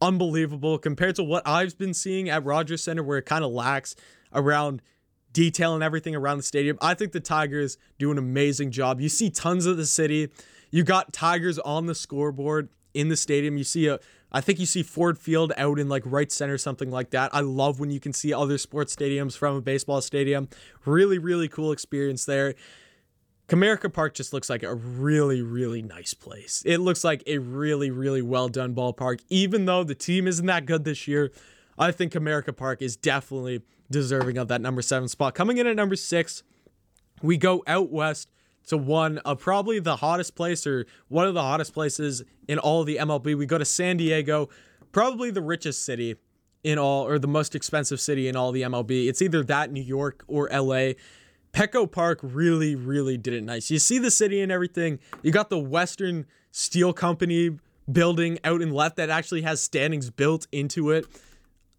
unbelievable 0.00 0.78
compared 0.78 1.16
to 1.16 1.24
what 1.24 1.46
I've 1.46 1.76
been 1.78 1.94
seeing 1.94 2.28
at 2.28 2.44
Rogers 2.44 2.82
Center, 2.82 3.02
where 3.02 3.18
it 3.18 3.26
kind 3.26 3.44
of 3.44 3.50
lacks 3.50 3.96
around 4.32 4.82
detail 5.32 5.74
and 5.74 5.82
everything 5.82 6.14
around 6.14 6.38
the 6.38 6.42
stadium. 6.42 6.78
I 6.80 6.94
think 6.94 7.12
the 7.12 7.20
Tigers 7.20 7.78
do 7.98 8.10
an 8.10 8.18
amazing 8.18 8.70
job. 8.70 9.00
You 9.00 9.08
see 9.08 9.30
tons 9.30 9.66
of 9.66 9.76
the 9.76 9.86
city. 9.86 10.30
You 10.70 10.82
got 10.82 11.12
Tigers 11.12 11.58
on 11.58 11.86
the 11.86 11.94
scoreboard 11.94 12.68
in 12.94 13.08
the 13.08 13.16
stadium. 13.16 13.56
You 13.56 13.64
see 13.64 13.86
a 13.86 14.00
I 14.32 14.40
think 14.40 14.58
you 14.58 14.66
see 14.66 14.82
Ford 14.82 15.18
Field 15.18 15.52
out 15.56 15.78
in 15.78 15.88
like 15.88 16.02
right 16.04 16.30
center, 16.30 16.58
something 16.58 16.90
like 16.90 17.10
that. 17.10 17.34
I 17.34 17.40
love 17.40 17.80
when 17.80 17.90
you 17.90 18.00
can 18.00 18.12
see 18.12 18.32
other 18.32 18.58
sports 18.58 18.94
stadiums 18.94 19.36
from 19.36 19.56
a 19.56 19.60
baseball 19.60 20.00
stadium. 20.00 20.48
Really, 20.84 21.18
really 21.18 21.48
cool 21.48 21.72
experience 21.72 22.24
there. 22.24 22.54
Comerica 23.48 23.92
Park 23.92 24.14
just 24.14 24.32
looks 24.32 24.50
like 24.50 24.64
a 24.64 24.74
really, 24.74 25.40
really 25.40 25.80
nice 25.80 26.14
place. 26.14 26.62
It 26.66 26.78
looks 26.78 27.04
like 27.04 27.22
a 27.26 27.38
really, 27.38 27.90
really 27.90 28.22
well 28.22 28.48
done 28.48 28.74
ballpark. 28.74 29.20
Even 29.28 29.66
though 29.66 29.84
the 29.84 29.94
team 29.94 30.26
isn't 30.26 30.46
that 30.46 30.66
good 30.66 30.84
this 30.84 31.06
year, 31.06 31.30
I 31.78 31.92
think 31.92 32.12
Comerica 32.12 32.56
Park 32.56 32.82
is 32.82 32.96
definitely 32.96 33.62
deserving 33.88 34.36
of 34.36 34.48
that 34.48 34.60
number 34.60 34.82
seven 34.82 35.08
spot. 35.08 35.36
Coming 35.36 35.58
in 35.58 35.66
at 35.68 35.76
number 35.76 35.94
six, 35.94 36.42
we 37.22 37.36
go 37.36 37.62
out 37.68 37.90
west 37.90 38.28
to 38.66 38.76
one 38.76 39.18
of 39.18 39.38
probably 39.38 39.78
the 39.78 39.96
hottest 39.96 40.34
place 40.34 40.66
or 40.66 40.86
one 41.08 41.26
of 41.26 41.34
the 41.34 41.42
hottest 41.42 41.72
places 41.72 42.22
in 42.48 42.58
all 42.58 42.80
of 42.80 42.86
the 42.86 42.96
MLB. 42.96 43.36
We 43.36 43.46
go 43.46 43.58
to 43.58 43.64
San 43.64 43.96
Diego, 43.96 44.48
probably 44.92 45.30
the 45.30 45.42
richest 45.42 45.84
city 45.84 46.16
in 46.64 46.78
all 46.78 47.06
or 47.06 47.18
the 47.18 47.28
most 47.28 47.54
expensive 47.54 48.00
city 48.00 48.28
in 48.28 48.36
all 48.36 48.52
the 48.52 48.62
MLB. 48.62 49.08
It's 49.08 49.22
either 49.22 49.42
that 49.44 49.70
New 49.70 49.82
York 49.82 50.24
or 50.26 50.48
LA. 50.52 50.94
Petco 51.52 51.90
Park 51.90 52.18
really, 52.22 52.74
really 52.74 53.16
did 53.16 53.32
it 53.32 53.44
nice. 53.44 53.70
You 53.70 53.78
see 53.78 53.98
the 53.98 54.10
city 54.10 54.40
and 54.40 54.52
everything. 54.52 54.98
You 55.22 55.30
got 55.30 55.48
the 55.48 55.58
Western 55.58 56.26
Steel 56.50 56.92
Company 56.92 57.58
building 57.90 58.38
out 58.44 58.60
in 58.60 58.72
left 58.72 58.96
that 58.96 59.10
actually 59.10 59.42
has 59.42 59.62
standings 59.62 60.10
built 60.10 60.46
into 60.52 60.90
it. 60.90 61.06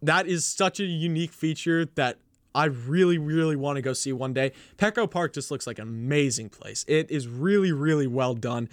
That 0.01 0.25
is 0.25 0.45
such 0.45 0.79
a 0.79 0.85
unique 0.85 1.33
feature 1.33 1.85
that 1.95 2.17
I 2.57 2.65
really, 2.65 3.19
really 3.19 3.55
want 3.55 3.75
to 3.75 3.83
go 3.83 3.93
see 3.93 4.11
one 4.11 4.33
day. 4.33 4.51
Petco 4.77 5.09
Park 5.09 5.31
just 5.31 5.51
looks 5.51 5.67
like 5.67 5.77
an 5.77 5.87
amazing 5.87 6.49
place. 6.49 6.83
It 6.87 7.11
is 7.11 7.27
really, 7.27 7.71
really 7.71 8.07
well 8.07 8.33
done. 8.33 8.67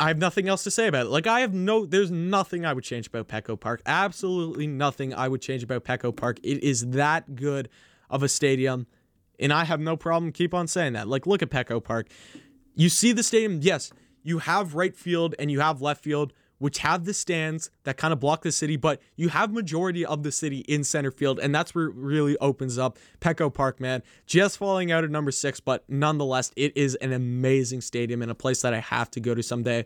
I 0.00 0.08
have 0.08 0.16
nothing 0.16 0.48
else 0.48 0.64
to 0.64 0.70
say 0.70 0.86
about 0.86 1.04
it. 1.04 1.08
Like 1.10 1.26
I 1.26 1.40
have 1.40 1.52
no, 1.52 1.84
there's 1.84 2.10
nothing 2.10 2.64
I 2.64 2.72
would 2.72 2.84
change 2.84 3.06
about 3.06 3.28
Petco 3.28 3.60
Park. 3.60 3.82
Absolutely 3.84 4.66
nothing 4.66 5.12
I 5.12 5.28
would 5.28 5.42
change 5.42 5.62
about 5.62 5.84
Petco 5.84 6.16
Park. 6.16 6.38
It 6.42 6.64
is 6.64 6.86
that 6.92 7.34
good 7.34 7.68
of 8.08 8.22
a 8.22 8.30
stadium, 8.30 8.86
and 9.38 9.52
I 9.52 9.64
have 9.64 9.80
no 9.80 9.94
problem 9.94 10.32
keep 10.32 10.54
on 10.54 10.68
saying 10.68 10.94
that. 10.94 11.08
Like 11.08 11.26
look 11.26 11.42
at 11.42 11.50
Petco 11.50 11.84
Park. 11.84 12.06
You 12.74 12.88
see 12.88 13.12
the 13.12 13.22
stadium. 13.22 13.60
Yes, 13.60 13.92
you 14.22 14.38
have 14.38 14.74
right 14.74 14.96
field 14.96 15.34
and 15.38 15.50
you 15.50 15.60
have 15.60 15.82
left 15.82 16.02
field 16.02 16.32
which 16.58 16.78
have 16.78 17.04
the 17.04 17.12
stands 17.12 17.70
that 17.84 17.96
kind 17.96 18.12
of 18.12 18.20
block 18.20 18.42
the 18.42 18.52
city, 18.52 18.76
but 18.76 19.00
you 19.16 19.28
have 19.28 19.52
majority 19.52 20.04
of 20.04 20.22
the 20.22 20.32
city 20.32 20.58
in 20.60 20.84
center 20.84 21.10
field, 21.10 21.38
and 21.38 21.54
that's 21.54 21.74
where 21.74 21.86
it 21.86 21.94
really 21.94 22.36
opens 22.38 22.78
up. 22.78 22.98
Petco 23.20 23.52
Park, 23.52 23.80
man, 23.80 24.02
just 24.26 24.56
falling 24.58 24.90
out 24.90 25.04
at 25.04 25.10
number 25.10 25.30
six, 25.30 25.60
but 25.60 25.84
nonetheless, 25.88 26.52
it 26.56 26.76
is 26.76 26.94
an 26.96 27.12
amazing 27.12 27.80
stadium 27.80 28.22
and 28.22 28.30
a 28.30 28.34
place 28.34 28.62
that 28.62 28.72
I 28.72 28.80
have 28.80 29.10
to 29.12 29.20
go 29.20 29.34
to 29.34 29.42
someday. 29.42 29.84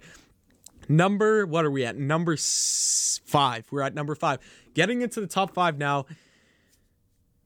Number, 0.88 1.46
what 1.46 1.64
are 1.64 1.70
we 1.70 1.84
at? 1.84 1.96
Number 1.96 2.36
five. 2.36 3.66
We're 3.70 3.82
at 3.82 3.94
number 3.94 4.14
five. 4.14 4.40
Getting 4.74 5.02
into 5.02 5.20
the 5.20 5.26
top 5.26 5.54
five 5.54 5.78
now. 5.78 6.06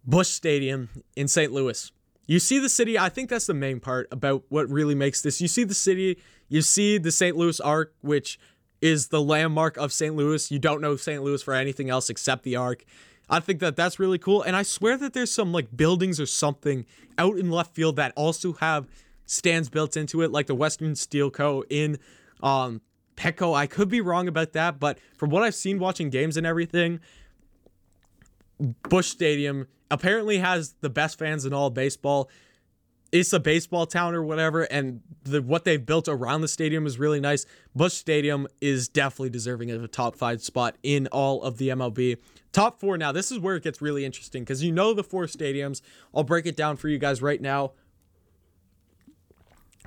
Busch 0.07 0.29
Stadium 0.29 0.91
in 1.17 1.29
St. 1.29 1.53
Louis. 1.53 1.91
You 2.27 2.39
see 2.39 2.59
the 2.59 2.69
city, 2.69 2.99
I 2.99 3.09
think 3.09 3.29
that's 3.29 3.47
the 3.47 3.55
main 3.55 3.81
part 3.81 4.09
about 4.11 4.45
what 4.49 4.69
really 4.71 4.95
makes 4.95 5.21
this. 5.23 5.41
You 5.41 5.49
see 5.49 5.65
the 5.65 5.75
city, 5.75 6.19
you 6.49 6.63
see 6.63 6.97
the 6.99 7.13
St. 7.13 7.37
Louis 7.37 7.61
Arc, 7.61 7.95
which 8.01 8.39
is 8.85 9.09
the 9.09 9.23
landmark 9.23 9.79
of 9.79 9.95
St. 9.95 10.15
Louis. 10.15 10.51
You 10.51 10.59
don't 10.59 10.83
know 10.83 10.95
St. 10.97 11.23
Louis 11.23 11.43
for 11.43 11.55
anything 11.55 11.89
else 11.89 12.11
except 12.11 12.43
the 12.43 12.55
Arc. 12.55 12.85
I 13.31 13.41
think 13.41 13.61
that 13.61 13.77
that's 13.77 13.99
really 13.99 14.19
cool. 14.19 14.43
And 14.43 14.55
I 14.55 14.63
swear 14.63 14.99
that 14.99 15.15
there's 15.15 15.33
some 15.33 15.53
like 15.53 15.75
buildings 15.75 16.21
or 16.21 16.27
something 16.27 16.85
out 17.17 17.39
in 17.39 17.51
left 17.51 17.75
field 17.75 17.97
that 17.97 18.13
also 18.15 18.53
have 18.53 18.87
stands 19.25 19.71
built 19.71 19.97
into 19.97 20.21
it, 20.21 20.31
like 20.31 20.49
the 20.49 20.55
Western 20.55 20.95
Steel 20.97 21.31
Co. 21.31 21.65
in 21.71 21.99
um, 22.43 22.83
Petco. 23.17 23.57
I 23.57 23.67
could 23.67 23.89
be 23.89 24.03
wrong 24.03 24.29
about 24.29 24.53
that, 24.53 24.79
but 24.79 24.99
from 25.17 25.31
what 25.31 25.43
I've 25.43 25.55
seen 25.55 25.79
watching 25.79 26.11
games 26.11 26.37
and 26.37 26.47
everything, 26.47 27.01
Busch 28.91 29.09
Stadium 29.09 29.67
apparently 29.91 30.39
has 30.39 30.75
the 30.83 30.91
best 30.91 31.19
fans 31.19 31.47
in 31.47 31.55
all 31.55 31.71
baseball. 31.71 32.29
It's 33.15 33.33
a 33.33 33.39
baseball 33.39 33.87
town 33.87 34.17
or 34.17 34.25
whatever, 34.25 34.63
and 34.63 35.01
the 35.23 35.41
what 35.41 35.63
they've 35.65 35.87
built 35.87 36.09
around 36.09 36.41
the 36.41 36.49
stadium 36.49 36.85
is 36.85 36.99
really 36.99 37.21
nice. 37.21 37.47
Busch 37.73 37.93
Stadium 37.93 38.49
is 38.61 38.89
definitely 38.89 39.31
deserving 39.31 39.71
of 39.71 39.85
a 39.85 39.87
top 39.87 40.17
five 40.17 40.43
spot 40.43 40.75
in 40.83 41.07
all 41.13 41.41
of 41.45 41.59
the 41.59 41.69
MLB. 41.69 42.17
Top 42.51 42.81
four 42.81 42.99
now. 42.99 43.13
This 43.13 43.31
is 43.31 43.39
where 43.39 43.55
it 43.55 43.63
gets 43.63 43.81
really 43.81 44.05
interesting 44.05 44.43
because 44.43 44.65
you 44.65 44.73
know 44.73 44.93
the 44.93 45.05
four 45.05 45.27
stadiums. 45.27 45.81
I'll 46.13 46.25
break 46.25 46.45
it 46.45 46.57
down 46.57 46.77
for 46.77 46.89
you 46.89 46.99
guys 46.99 47.23
right 47.23 47.41
now. 47.41 47.71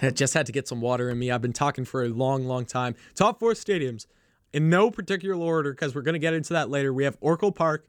I 0.02 0.12
just 0.12 0.34
had 0.34 0.46
to 0.46 0.54
get 0.54 0.70
some 0.70 0.80
water 0.80 1.10
in 1.10 1.20
me. 1.20 1.30
I've 1.30 1.42
been 1.42 1.52
talking 1.52 1.84
for 1.84 2.06
a 2.06 2.08
long, 2.08 2.46
long 2.46 2.64
time. 2.64 2.96
Top 3.14 3.42
four 3.42 3.52
stadiums 3.56 4.06
in 4.54 4.70
no 4.70 4.90
particular 4.90 5.36
order 5.36 5.72
because 5.74 5.94
we're 5.94 6.02
going 6.02 6.14
to 6.14 6.20
get 6.20 6.34
into 6.34 6.54
that 6.54 6.70
later. 6.70 6.94
We 6.94 7.04
have 7.04 7.18
Oracle 7.20 7.52
Park, 7.52 7.88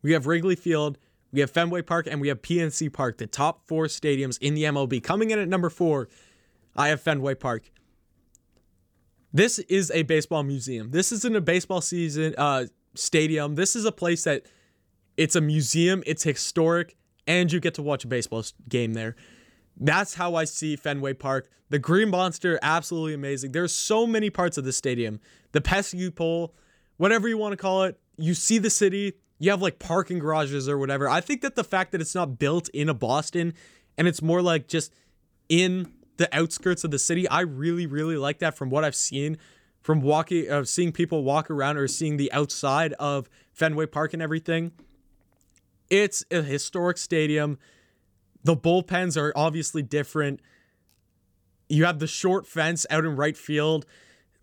we 0.00 0.12
have 0.12 0.28
Wrigley 0.28 0.54
Field, 0.54 0.96
we 1.32 1.40
have 1.40 1.50
Fenway 1.50 1.82
Park, 1.82 2.06
and 2.10 2.20
we 2.20 2.28
have 2.28 2.42
PNC 2.42 2.92
Park, 2.92 3.18
the 3.18 3.26
top 3.26 3.66
four 3.66 3.86
stadiums 3.86 4.38
in 4.40 4.54
the 4.54 4.64
MLB. 4.64 5.02
Coming 5.02 5.30
in 5.30 5.38
at 5.38 5.48
number 5.48 5.70
four, 5.70 6.08
I 6.76 6.88
have 6.88 7.00
Fenway 7.00 7.34
Park. 7.34 7.70
This 9.32 9.58
is 9.60 9.90
a 9.92 10.02
baseball 10.02 10.42
museum. 10.42 10.90
This 10.90 11.12
isn't 11.12 11.36
a 11.36 11.40
baseball 11.40 11.80
season 11.80 12.34
uh, 12.36 12.66
stadium. 12.94 13.54
This 13.54 13.76
is 13.76 13.84
a 13.84 13.92
place 13.92 14.24
that 14.24 14.42
it's 15.16 15.36
a 15.36 15.40
museum. 15.40 16.02
It's 16.04 16.24
historic, 16.24 16.96
and 17.26 17.52
you 17.52 17.60
get 17.60 17.74
to 17.74 17.82
watch 17.82 18.04
a 18.04 18.08
baseball 18.08 18.44
game 18.68 18.94
there. 18.94 19.14
That's 19.76 20.14
how 20.14 20.34
I 20.34 20.44
see 20.44 20.76
Fenway 20.76 21.14
Park. 21.14 21.48
The 21.70 21.78
Green 21.78 22.10
Monster, 22.10 22.58
absolutely 22.62 23.14
amazing. 23.14 23.52
There's 23.52 23.72
so 23.72 24.06
many 24.06 24.28
parts 24.28 24.58
of 24.58 24.64
the 24.64 24.72
stadium. 24.72 25.20
The 25.52 25.60
pesky 25.60 26.10
pole, 26.10 26.54
whatever 26.96 27.28
you 27.28 27.38
want 27.38 27.52
to 27.52 27.56
call 27.56 27.84
it. 27.84 27.98
You 28.18 28.34
see 28.34 28.58
the 28.58 28.70
city. 28.70 29.14
You 29.40 29.50
have 29.50 29.60
like 29.60 29.80
parking 29.80 30.20
garages 30.20 30.68
or 30.68 30.78
whatever. 30.78 31.08
I 31.08 31.20
think 31.20 31.40
that 31.40 31.56
the 31.56 31.64
fact 31.64 31.90
that 31.90 32.00
it's 32.00 32.14
not 32.14 32.38
built 32.38 32.68
in 32.68 32.88
a 32.88 32.94
Boston 32.94 33.54
and 33.98 34.06
it's 34.06 34.22
more 34.22 34.40
like 34.40 34.68
just 34.68 34.94
in 35.48 35.92
the 36.18 36.28
outskirts 36.36 36.84
of 36.84 36.92
the 36.92 36.98
city, 36.98 37.28
I 37.28 37.40
really, 37.40 37.86
really 37.86 38.16
like 38.16 38.38
that 38.38 38.56
from 38.56 38.70
what 38.70 38.84
I've 38.84 38.94
seen 38.94 39.36
from 39.82 40.02
walking, 40.02 40.46
of 40.48 40.62
uh, 40.62 40.64
seeing 40.64 40.92
people 40.92 41.24
walk 41.24 41.50
around 41.50 41.78
or 41.78 41.88
seeing 41.88 42.18
the 42.18 42.30
outside 42.32 42.92
of 42.94 43.28
Fenway 43.52 43.86
Park 43.86 44.12
and 44.12 44.22
everything. 44.22 44.70
It's 45.88 46.22
a 46.30 46.42
historic 46.42 46.98
stadium 46.98 47.58
the 48.42 48.56
bullpens 48.56 49.16
are 49.16 49.32
obviously 49.36 49.82
different. 49.82 50.40
You 51.68 51.84
have 51.84 51.98
the 51.98 52.06
short 52.06 52.46
fence 52.46 52.86
out 52.90 53.04
in 53.04 53.16
right 53.16 53.36
field. 53.36 53.86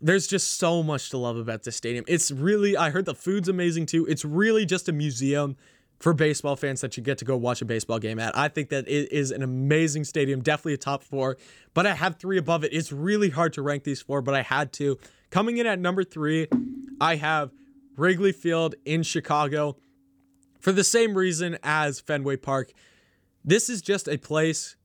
There's 0.00 0.26
just 0.26 0.58
so 0.58 0.82
much 0.82 1.10
to 1.10 1.18
love 1.18 1.36
about 1.36 1.64
this 1.64 1.76
stadium. 1.76 2.04
It's 2.06 2.30
really, 2.30 2.76
I 2.76 2.90
heard 2.90 3.04
the 3.04 3.14
food's 3.14 3.48
amazing 3.48 3.86
too. 3.86 4.06
It's 4.06 4.24
really 4.24 4.64
just 4.64 4.88
a 4.88 4.92
museum 4.92 5.56
for 5.98 6.14
baseball 6.14 6.54
fans 6.54 6.80
that 6.80 6.96
you 6.96 7.02
get 7.02 7.18
to 7.18 7.24
go 7.24 7.36
watch 7.36 7.60
a 7.60 7.64
baseball 7.64 7.98
game 7.98 8.20
at. 8.20 8.36
I 8.38 8.48
think 8.48 8.68
that 8.68 8.86
it 8.88 9.10
is 9.12 9.32
an 9.32 9.42
amazing 9.42 10.04
stadium, 10.04 10.40
definitely 10.40 10.74
a 10.74 10.78
top 10.78 11.02
four, 11.02 11.36
but 11.74 11.86
I 11.86 11.94
have 11.94 12.16
three 12.16 12.38
above 12.38 12.62
it. 12.62 12.72
It's 12.72 12.92
really 12.92 13.30
hard 13.30 13.52
to 13.54 13.62
rank 13.62 13.82
these 13.82 14.00
four, 14.00 14.22
but 14.22 14.34
I 14.34 14.42
had 14.42 14.72
to. 14.74 14.98
Coming 15.30 15.56
in 15.58 15.66
at 15.66 15.80
number 15.80 16.04
three, 16.04 16.46
I 17.00 17.16
have 17.16 17.50
Wrigley 17.96 18.32
Field 18.32 18.76
in 18.84 19.02
Chicago 19.02 19.76
for 20.60 20.70
the 20.70 20.84
same 20.84 21.14
reason 21.14 21.58
as 21.64 21.98
Fenway 21.98 22.36
Park. 22.36 22.72
This 23.44 23.68
is 23.68 23.82
just 23.82 24.08
a 24.08 24.16
place. 24.16 24.76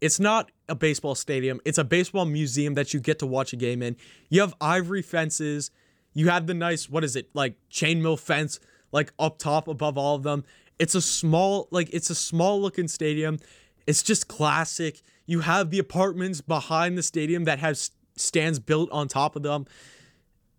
It's 0.00 0.18
not 0.18 0.50
a 0.68 0.74
baseball 0.74 1.14
stadium. 1.14 1.60
It's 1.64 1.78
a 1.78 1.84
baseball 1.84 2.24
museum 2.24 2.74
that 2.74 2.94
you 2.94 3.00
get 3.00 3.18
to 3.18 3.26
watch 3.26 3.52
a 3.52 3.56
game 3.56 3.82
in. 3.82 3.96
You 4.28 4.40
have 4.40 4.54
ivory 4.60 5.02
fences. 5.02 5.70
You 6.12 6.28
have 6.28 6.46
the 6.46 6.54
nice, 6.54 6.88
what 6.88 7.04
is 7.04 7.16
it, 7.16 7.30
like 7.34 7.54
chainmail 7.70 8.18
fence, 8.18 8.58
like 8.92 9.12
up 9.18 9.38
top 9.38 9.68
above 9.68 9.96
all 9.96 10.16
of 10.16 10.22
them. 10.22 10.44
It's 10.78 10.94
a 10.94 11.02
small, 11.02 11.68
like, 11.70 11.90
it's 11.92 12.10
a 12.10 12.14
small 12.14 12.60
looking 12.60 12.88
stadium. 12.88 13.38
It's 13.86 14.02
just 14.02 14.26
classic. 14.26 15.02
You 15.26 15.40
have 15.40 15.70
the 15.70 15.78
apartments 15.78 16.40
behind 16.40 16.96
the 16.96 17.02
stadium 17.02 17.44
that 17.44 17.58
have 17.58 17.78
stands 18.16 18.58
built 18.58 18.90
on 18.90 19.06
top 19.06 19.36
of 19.36 19.42
them. 19.42 19.66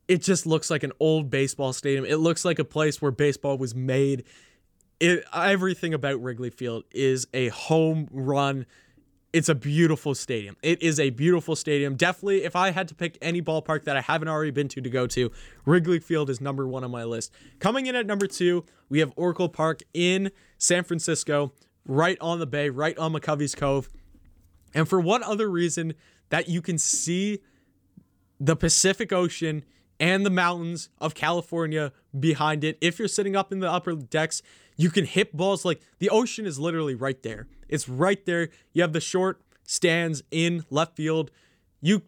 It 0.07 0.21
just 0.21 0.45
looks 0.45 0.69
like 0.69 0.83
an 0.83 0.91
old 0.99 1.29
baseball 1.29 1.73
stadium. 1.73 2.05
It 2.05 2.17
looks 2.17 2.45
like 2.45 2.59
a 2.59 2.65
place 2.65 3.01
where 3.01 3.11
baseball 3.11 3.57
was 3.57 3.73
made 3.73 4.23
it, 5.01 5.25
everything 5.33 5.93
about 5.93 6.21
Wrigley 6.21 6.51
Field 6.51 6.83
is 6.91 7.27
a 7.33 7.49
home 7.49 8.07
run. 8.11 8.67
It's 9.33 9.47
a 9.47 9.55
beautiful 9.55 10.13
stadium. 10.13 10.57
It 10.61 10.81
is 10.81 10.99
a 10.99 11.09
beautiful 11.09 11.55
stadium. 11.55 11.95
Definitely, 11.95 12.43
if 12.43 12.55
I 12.55 12.71
had 12.71 12.89
to 12.89 12.95
pick 12.95 13.17
any 13.21 13.41
ballpark 13.41 13.85
that 13.85 13.95
I 13.95 14.01
haven't 14.01 14.27
already 14.27 14.51
been 14.51 14.67
to 14.69 14.81
to 14.81 14.89
go 14.89 15.07
to, 15.07 15.31
Wrigley 15.65 15.99
Field 15.99 16.29
is 16.29 16.41
number 16.41 16.67
one 16.67 16.83
on 16.83 16.91
my 16.91 17.05
list. 17.05 17.31
Coming 17.59 17.85
in 17.85 17.95
at 17.95 18.05
number 18.05 18.27
two, 18.27 18.65
we 18.89 18.99
have 18.99 19.13
Oracle 19.15 19.47
Park 19.47 19.83
in 19.93 20.31
San 20.57 20.83
Francisco, 20.83 21.53
right 21.85 22.17
on 22.19 22.39
the 22.39 22.45
bay, 22.45 22.69
right 22.69 22.97
on 22.97 23.13
McCovey's 23.13 23.55
Cove. 23.55 23.89
And 24.73 24.87
for 24.87 24.99
what 24.99 25.21
other 25.21 25.49
reason 25.49 25.93
that 26.29 26.49
you 26.49 26.61
can 26.61 26.77
see 26.77 27.39
the 28.39 28.55
Pacific 28.55 29.13
Ocean 29.13 29.63
and 29.99 30.25
the 30.25 30.31
mountains 30.31 30.89
of 30.99 31.13
California 31.13 31.93
behind 32.19 32.63
it. 32.63 32.77
If 32.81 32.97
you're 32.97 33.07
sitting 33.07 33.35
up 33.35 33.51
in 33.51 33.59
the 33.59 33.71
upper 33.71 33.93
decks, 33.93 34.41
you 34.75 34.89
can 34.89 35.05
hit 35.05 35.35
balls 35.35 35.65
like 35.65 35.81
the 35.99 36.09
ocean 36.09 36.45
is 36.45 36.59
literally 36.59 36.95
right 36.95 37.21
there. 37.23 37.47
It's 37.69 37.87
right 37.87 38.23
there. 38.25 38.49
You 38.73 38.81
have 38.81 38.93
the 38.93 39.01
short 39.01 39.41
stands 39.65 40.23
in 40.31 40.65
left 40.69 40.95
field. 40.95 41.31
You 41.81 42.03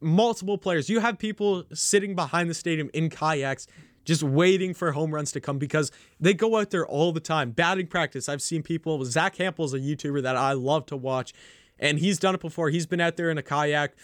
multiple 0.00 0.58
players. 0.58 0.88
You 0.88 1.00
have 1.00 1.18
people 1.18 1.64
sitting 1.72 2.14
behind 2.14 2.48
the 2.48 2.54
stadium 2.54 2.90
in 2.94 3.10
kayaks 3.10 3.66
just 4.08 4.22
waiting 4.22 4.72
for 4.72 4.92
home 4.92 5.14
runs 5.14 5.30
to 5.32 5.38
come 5.38 5.58
because 5.58 5.92
they 6.18 6.32
go 6.32 6.56
out 6.56 6.70
there 6.70 6.86
all 6.86 7.12
the 7.12 7.20
time. 7.20 7.50
Batting 7.50 7.88
practice. 7.88 8.26
I've 8.26 8.40
seen 8.40 8.62
people. 8.62 9.04
Zack 9.04 9.36
Hample's 9.36 9.74
a 9.74 9.78
YouTuber 9.78 10.22
that 10.22 10.34
I 10.34 10.52
love 10.52 10.86
to 10.86 10.96
watch, 10.96 11.34
and 11.78 11.98
he's 11.98 12.18
done 12.18 12.34
it 12.34 12.40
before. 12.40 12.70
He's 12.70 12.86
been 12.86 13.02
out 13.02 13.18
there 13.18 13.30
in 13.30 13.36
a 13.36 13.42
kayak 13.42 13.94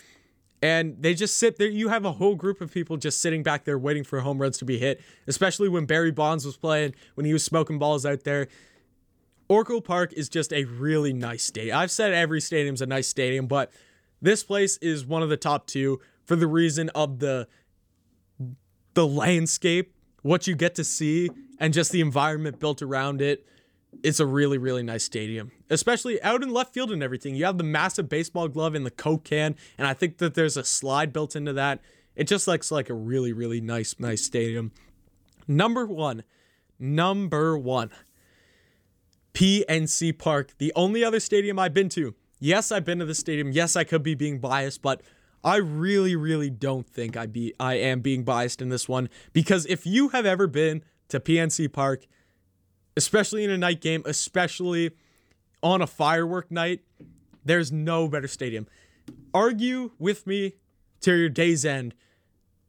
and 0.63 0.97
they 1.01 1.15
just 1.15 1.37
sit 1.39 1.59
there. 1.59 1.69
You 1.69 1.89
have 1.89 2.05
a 2.05 2.13
whole 2.13 2.35
group 2.35 2.61
of 2.61 2.73
people 2.73 2.97
just 2.97 3.21
sitting 3.21 3.43
back 3.43 3.65
there 3.65 3.79
waiting 3.79 4.05
for 4.05 4.21
home 4.21 4.41
runs 4.41 4.59
to 4.59 4.65
be 4.65 4.79
hit, 4.79 5.01
especially 5.27 5.69
when 5.69 5.85
Barry 5.85 6.11
Bonds 6.11 6.47
was 6.47 6.57
playing, 6.57 6.95
when 7.15 7.27
he 7.27 7.33
was 7.33 7.45
smoking 7.45 7.79
balls 7.79 8.07
out 8.07 8.25
there. 8.25 8.49
Oracle 9.49 9.83
Park 9.83 10.13
is 10.15 10.29
just 10.29 10.53
a 10.53 10.65
really 10.65 11.13
nice 11.13 11.45
stadium. 11.45 11.77
I've 11.77 11.91
said 11.91 12.13
every 12.13 12.41
stadium's 12.41 12.81
a 12.81 12.87
nice 12.87 13.09
stadium, 13.09 13.47
but 13.47 13.71
this 14.23 14.43
place 14.43 14.79
is 14.79 15.05
one 15.05 15.23
of 15.23 15.29
the 15.29 15.37
top 15.37 15.67
two 15.67 16.01
for 16.25 16.37
the 16.37 16.47
reason 16.47 16.89
of 16.91 17.19
the 17.19 17.47
the 18.95 19.07
landscape, 19.07 19.93
what 20.23 20.47
you 20.47 20.55
get 20.55 20.77
to 20.77 20.85
see, 20.85 21.29
and 21.59 21.75
just 21.75 21.91
the 21.91 22.01
environment 22.01 22.61
built 22.61 22.81
around 22.81 23.21
it 23.21 23.45
it's 24.03 24.21
a 24.21 24.27
really 24.27 24.59
really 24.59 24.83
nice 24.83 25.05
stadium 25.05 25.51
especially 25.71 26.23
out 26.23 26.43
in 26.43 26.51
left 26.51 26.73
field 26.73 26.91
and 26.91 27.03
everything. 27.03 27.35
You 27.35 27.45
have 27.45 27.59
the 27.59 27.65
massive 27.65 28.09
baseball 28.09 28.49
glove 28.49 28.75
and 28.75 28.87
the 28.87 28.91
coke 28.91 29.25
can 29.25 29.57
and 29.79 29.87
i 29.87 29.95
think 29.95 30.19
that 30.19 30.35
there's 30.35 30.57
a 30.57 30.65
slide 30.65 31.13
built 31.13 31.37
into 31.37 31.53
that. 31.55 31.81
It 32.17 32.29
just 32.29 32.47
looks 32.47 32.71
like 32.71 32.89
a 32.91 32.95
really 32.95 33.33
really 33.33 33.61
nice 33.61 33.97
nice 33.99 34.23
stadium. 34.23 34.73
Number 35.47 35.87
one 35.87 36.25
number 36.79 37.57
one 37.57 37.91
pnc 39.33 40.19
park 40.19 40.53
the 40.59 40.73
only 40.77 41.05
other 41.05 41.21
stadium 41.21 41.59
i've 41.59 41.75
been 41.75 41.89
to. 41.91 42.15
Yes 42.39 42.73
i've 42.73 42.85
been 42.85 42.99
to 43.01 43.05
the 43.05 43.15
stadium. 43.15 43.53
Yes 43.53 43.77
i 43.77 43.85
could 43.85 44.03
be 44.03 44.15
being 44.15 44.39
biased 44.39 44.83
but 44.83 45.03
I 45.47 45.57
really, 45.57 46.17
really 46.17 46.49
don't 46.49 46.89
think 46.89 47.19
I 47.19 47.27
be 47.27 47.53
I 47.61 47.75
am 47.75 48.01
being 48.01 48.25
biased 48.25 48.63
in 48.63 48.71
this 48.71 48.89
one 48.89 49.11
because 49.35 49.67
if 49.67 49.85
you 49.85 50.09
have 50.09 50.25
ever 50.25 50.47
been 50.47 50.83
to 51.09 51.21
PNC 51.21 51.71
Park, 51.71 52.07
especially 52.97 53.45
in 53.45 53.51
a 53.51 53.59
night 53.59 53.81
game, 53.81 54.03
especially 54.07 54.93
on 55.63 55.83
a 55.83 55.87
firework 55.87 56.51
night. 56.51 56.81
There's 57.45 57.73
no 57.73 58.09
better 58.09 58.29
stadium. 58.29 58.67
Argue 59.33 59.93
with 59.99 60.27
me 60.27 60.55
to 61.01 61.15
your 61.15 61.29
day's 61.29 61.65
end 61.65 61.95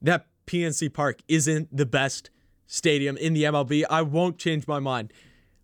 that 0.01 0.27
PNC 0.47 0.93
Park 0.93 1.19
isn't 1.27 1.75
the 1.75 1.85
best 1.85 2.29
stadium 2.67 3.17
in 3.17 3.33
the 3.33 3.43
MLB. 3.43 3.83
I 3.89 4.01
won't 4.01 4.37
change 4.37 4.67
my 4.67 4.79
mind. 4.79 5.13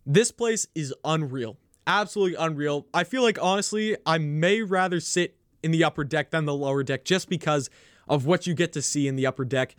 This 0.06 0.32
place 0.32 0.66
is 0.74 0.94
unreal. 1.04 1.58
Absolutely 1.86 2.36
unreal. 2.38 2.86
I 2.94 3.04
feel 3.04 3.22
like 3.22 3.38
honestly, 3.40 3.96
I 4.06 4.18
may 4.18 4.62
rather 4.62 5.00
sit 5.00 5.36
in 5.62 5.70
the 5.70 5.84
upper 5.84 6.04
deck 6.04 6.30
than 6.30 6.44
the 6.44 6.54
lower 6.54 6.82
deck 6.82 7.04
just 7.04 7.28
because 7.28 7.70
of 8.08 8.26
what 8.26 8.46
you 8.46 8.54
get 8.54 8.72
to 8.72 8.82
see 8.82 9.06
in 9.06 9.16
the 9.16 9.26
upper 9.26 9.44
deck. 9.44 9.76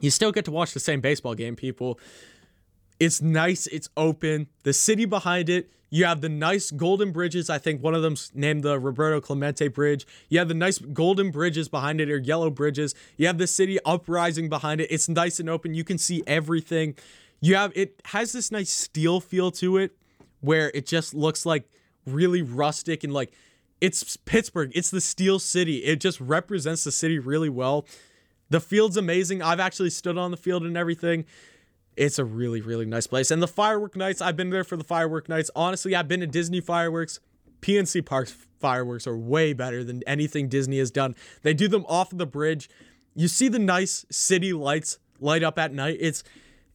You 0.00 0.10
still 0.10 0.32
get 0.32 0.44
to 0.46 0.50
watch 0.50 0.74
the 0.74 0.80
same 0.80 1.00
baseball 1.00 1.34
game, 1.34 1.56
people 1.56 1.98
It's 3.00 3.20
nice, 3.20 3.66
it's 3.66 3.88
open. 3.96 4.48
The 4.62 4.72
city 4.72 5.04
behind 5.04 5.48
it, 5.48 5.70
you 5.90 6.04
have 6.04 6.20
the 6.20 6.28
nice 6.28 6.70
golden 6.70 7.12
bridges. 7.12 7.48
I 7.48 7.58
think 7.58 7.82
one 7.82 7.94
of 7.94 8.02
them's 8.02 8.32
named 8.34 8.64
the 8.64 8.78
Roberto 8.80 9.20
Clemente 9.20 9.68
Bridge. 9.68 10.06
You 10.28 10.40
have 10.40 10.48
the 10.48 10.54
nice 10.54 10.78
golden 10.78 11.30
bridges 11.30 11.68
behind 11.68 12.00
it, 12.00 12.10
or 12.10 12.18
yellow 12.18 12.50
bridges. 12.50 12.94
You 13.16 13.28
have 13.28 13.38
the 13.38 13.46
city 13.46 13.78
uprising 13.84 14.48
behind 14.48 14.80
it. 14.80 14.88
It's 14.90 15.08
nice 15.08 15.38
and 15.38 15.48
open. 15.48 15.74
You 15.74 15.84
can 15.84 15.98
see 15.98 16.22
everything. 16.26 16.96
You 17.40 17.54
have 17.56 17.72
it 17.76 18.00
has 18.06 18.32
this 18.32 18.50
nice 18.50 18.70
steel 18.70 19.20
feel 19.20 19.50
to 19.52 19.76
it 19.76 19.96
where 20.40 20.70
it 20.74 20.86
just 20.86 21.14
looks 21.14 21.46
like 21.46 21.68
really 22.06 22.42
rustic 22.42 23.04
and 23.04 23.12
like 23.12 23.32
it's 23.80 24.16
Pittsburgh. 24.16 24.72
It's 24.74 24.90
the 24.90 25.00
steel 25.00 25.38
city. 25.38 25.84
It 25.84 26.00
just 26.00 26.20
represents 26.20 26.84
the 26.84 26.92
city 26.92 27.18
really 27.18 27.48
well. 27.50 27.86
The 28.50 28.60
field's 28.60 28.96
amazing. 28.96 29.42
I've 29.42 29.60
actually 29.60 29.90
stood 29.90 30.16
on 30.18 30.30
the 30.30 30.36
field 30.36 30.64
and 30.64 30.76
everything. 30.76 31.24
It's 31.96 32.18
a 32.18 32.24
really, 32.24 32.60
really 32.60 32.86
nice 32.86 33.06
place. 33.06 33.30
And 33.30 33.42
the 33.42 33.48
firework 33.48 33.96
nights, 33.96 34.20
I've 34.20 34.36
been 34.36 34.50
there 34.50 34.64
for 34.64 34.76
the 34.76 34.84
firework 34.84 35.28
nights. 35.28 35.50
Honestly, 35.54 35.94
I've 35.94 36.08
been 36.08 36.20
to 36.20 36.26
Disney 36.26 36.60
fireworks. 36.60 37.20
PNC 37.60 38.04
Park's 38.04 38.36
fireworks 38.60 39.06
are 39.06 39.16
way 39.16 39.52
better 39.52 39.84
than 39.84 40.02
anything 40.06 40.48
Disney 40.48 40.78
has 40.78 40.90
done. 40.90 41.14
They 41.42 41.54
do 41.54 41.68
them 41.68 41.84
off 41.88 42.12
of 42.12 42.18
the 42.18 42.26
bridge. 42.26 42.68
You 43.14 43.28
see 43.28 43.48
the 43.48 43.58
nice 43.58 44.04
city 44.10 44.52
lights 44.52 44.98
light 45.20 45.42
up 45.42 45.58
at 45.58 45.72
night. 45.72 45.98
It's 46.00 46.24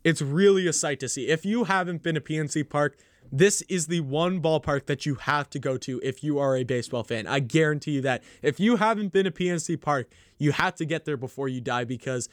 it's 0.04 0.22
really 0.22 0.66
a 0.66 0.74
sight 0.74 1.00
to 1.02 1.10
see. 1.10 1.28
If 1.28 1.46
you 1.46 1.66
haven't 1.66 2.04
been 2.04 2.16
to 2.16 2.22
PNC 2.22 2.70
Park, 2.70 2.98
this 3.32 3.62
is 3.64 3.88
the 3.88 4.00
one 4.00 4.42
ballpark 4.42 4.86
that 4.86 5.06
you 5.06 5.16
have 5.16 5.50
to 5.52 5.60
go 5.60 5.78
to 5.78 6.00
if 6.04 6.24
you 6.24 6.40
are 6.40 6.56
a 6.56 6.64
baseball 6.64 7.04
fan. 7.04 7.28
I 7.28 7.40
guarantee 7.40 7.92
you 7.92 8.02
that. 8.02 8.24
If 8.42 8.60
you 8.60 8.78
haven't 8.78 9.12
been 9.12 9.26
to 9.26 9.32
PNC 9.32 9.80
Park, 9.80 10.10
you 10.38 10.54
have 10.54 10.76
to 10.76 10.86
get 10.86 11.06
there 11.06 11.18
before 11.18 11.48
you 11.48 11.62
die 11.62 11.84
because 11.84 12.30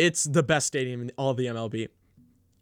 it's 0.00 0.24
the 0.24 0.42
best 0.42 0.66
stadium 0.66 1.02
in 1.02 1.12
all 1.18 1.34
the 1.34 1.44
MLB. 1.44 1.88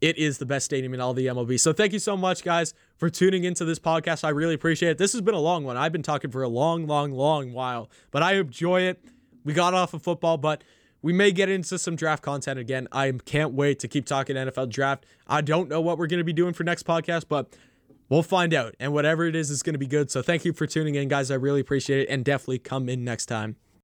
It 0.01 0.17
is 0.17 0.39
the 0.39 0.45
best 0.45 0.65
stadium 0.65 0.93
in 0.93 0.99
all 0.99 1.13
the 1.13 1.27
MLB. 1.27 1.57
So 1.57 1.71
thank 1.71 1.93
you 1.93 1.99
so 1.99 2.17
much, 2.17 2.43
guys, 2.43 2.73
for 2.97 3.09
tuning 3.09 3.45
into 3.45 3.63
this 3.63 3.79
podcast. 3.79 4.25
I 4.25 4.29
really 4.29 4.53
appreciate 4.53 4.89
it. 4.91 4.97
This 4.97 5.13
has 5.13 5.21
been 5.21 5.35
a 5.35 5.39
long 5.39 5.63
one. 5.63 5.77
I've 5.77 5.93
been 5.93 6.03
talking 6.03 6.31
for 6.31 6.43
a 6.43 6.49
long, 6.49 6.85
long, 6.85 7.11
long 7.11 7.53
while, 7.53 7.89
but 8.11 8.23
I 8.23 8.33
enjoy 8.33 8.81
it. 8.81 9.01
We 9.45 9.53
got 9.53 9.73
off 9.73 9.93
of 9.93 10.03
football, 10.03 10.37
but 10.37 10.65
we 11.01 11.13
may 11.13 11.31
get 11.31 11.47
into 11.47 11.79
some 11.79 11.95
draft 11.95 12.23
content 12.23 12.59
again. 12.59 12.89
I 12.91 13.09
can't 13.23 13.53
wait 13.53 13.79
to 13.79 13.87
keep 13.87 14.05
talking 14.05 14.35
NFL 14.35 14.69
draft. 14.69 15.05
I 15.25 15.39
don't 15.39 15.69
know 15.69 15.79
what 15.79 15.97
we're 15.97 16.07
going 16.07 16.19
to 16.19 16.25
be 16.25 16.33
doing 16.33 16.53
for 16.53 16.65
next 16.65 16.85
podcast, 16.85 17.25
but 17.29 17.55
we'll 18.09 18.21
find 18.21 18.53
out. 18.53 18.75
And 18.81 18.91
whatever 18.91 19.25
it 19.25 19.35
is, 19.35 19.49
is 19.49 19.63
going 19.63 19.75
to 19.75 19.79
be 19.79 19.87
good. 19.87 20.11
So 20.11 20.21
thank 20.21 20.43
you 20.43 20.51
for 20.51 20.67
tuning 20.67 20.95
in, 20.95 21.07
guys. 21.07 21.31
I 21.31 21.35
really 21.35 21.61
appreciate 21.61 22.01
it. 22.01 22.09
And 22.09 22.25
definitely 22.25 22.59
come 22.59 22.89
in 22.89 23.05
next 23.05 23.27
time. 23.27 23.55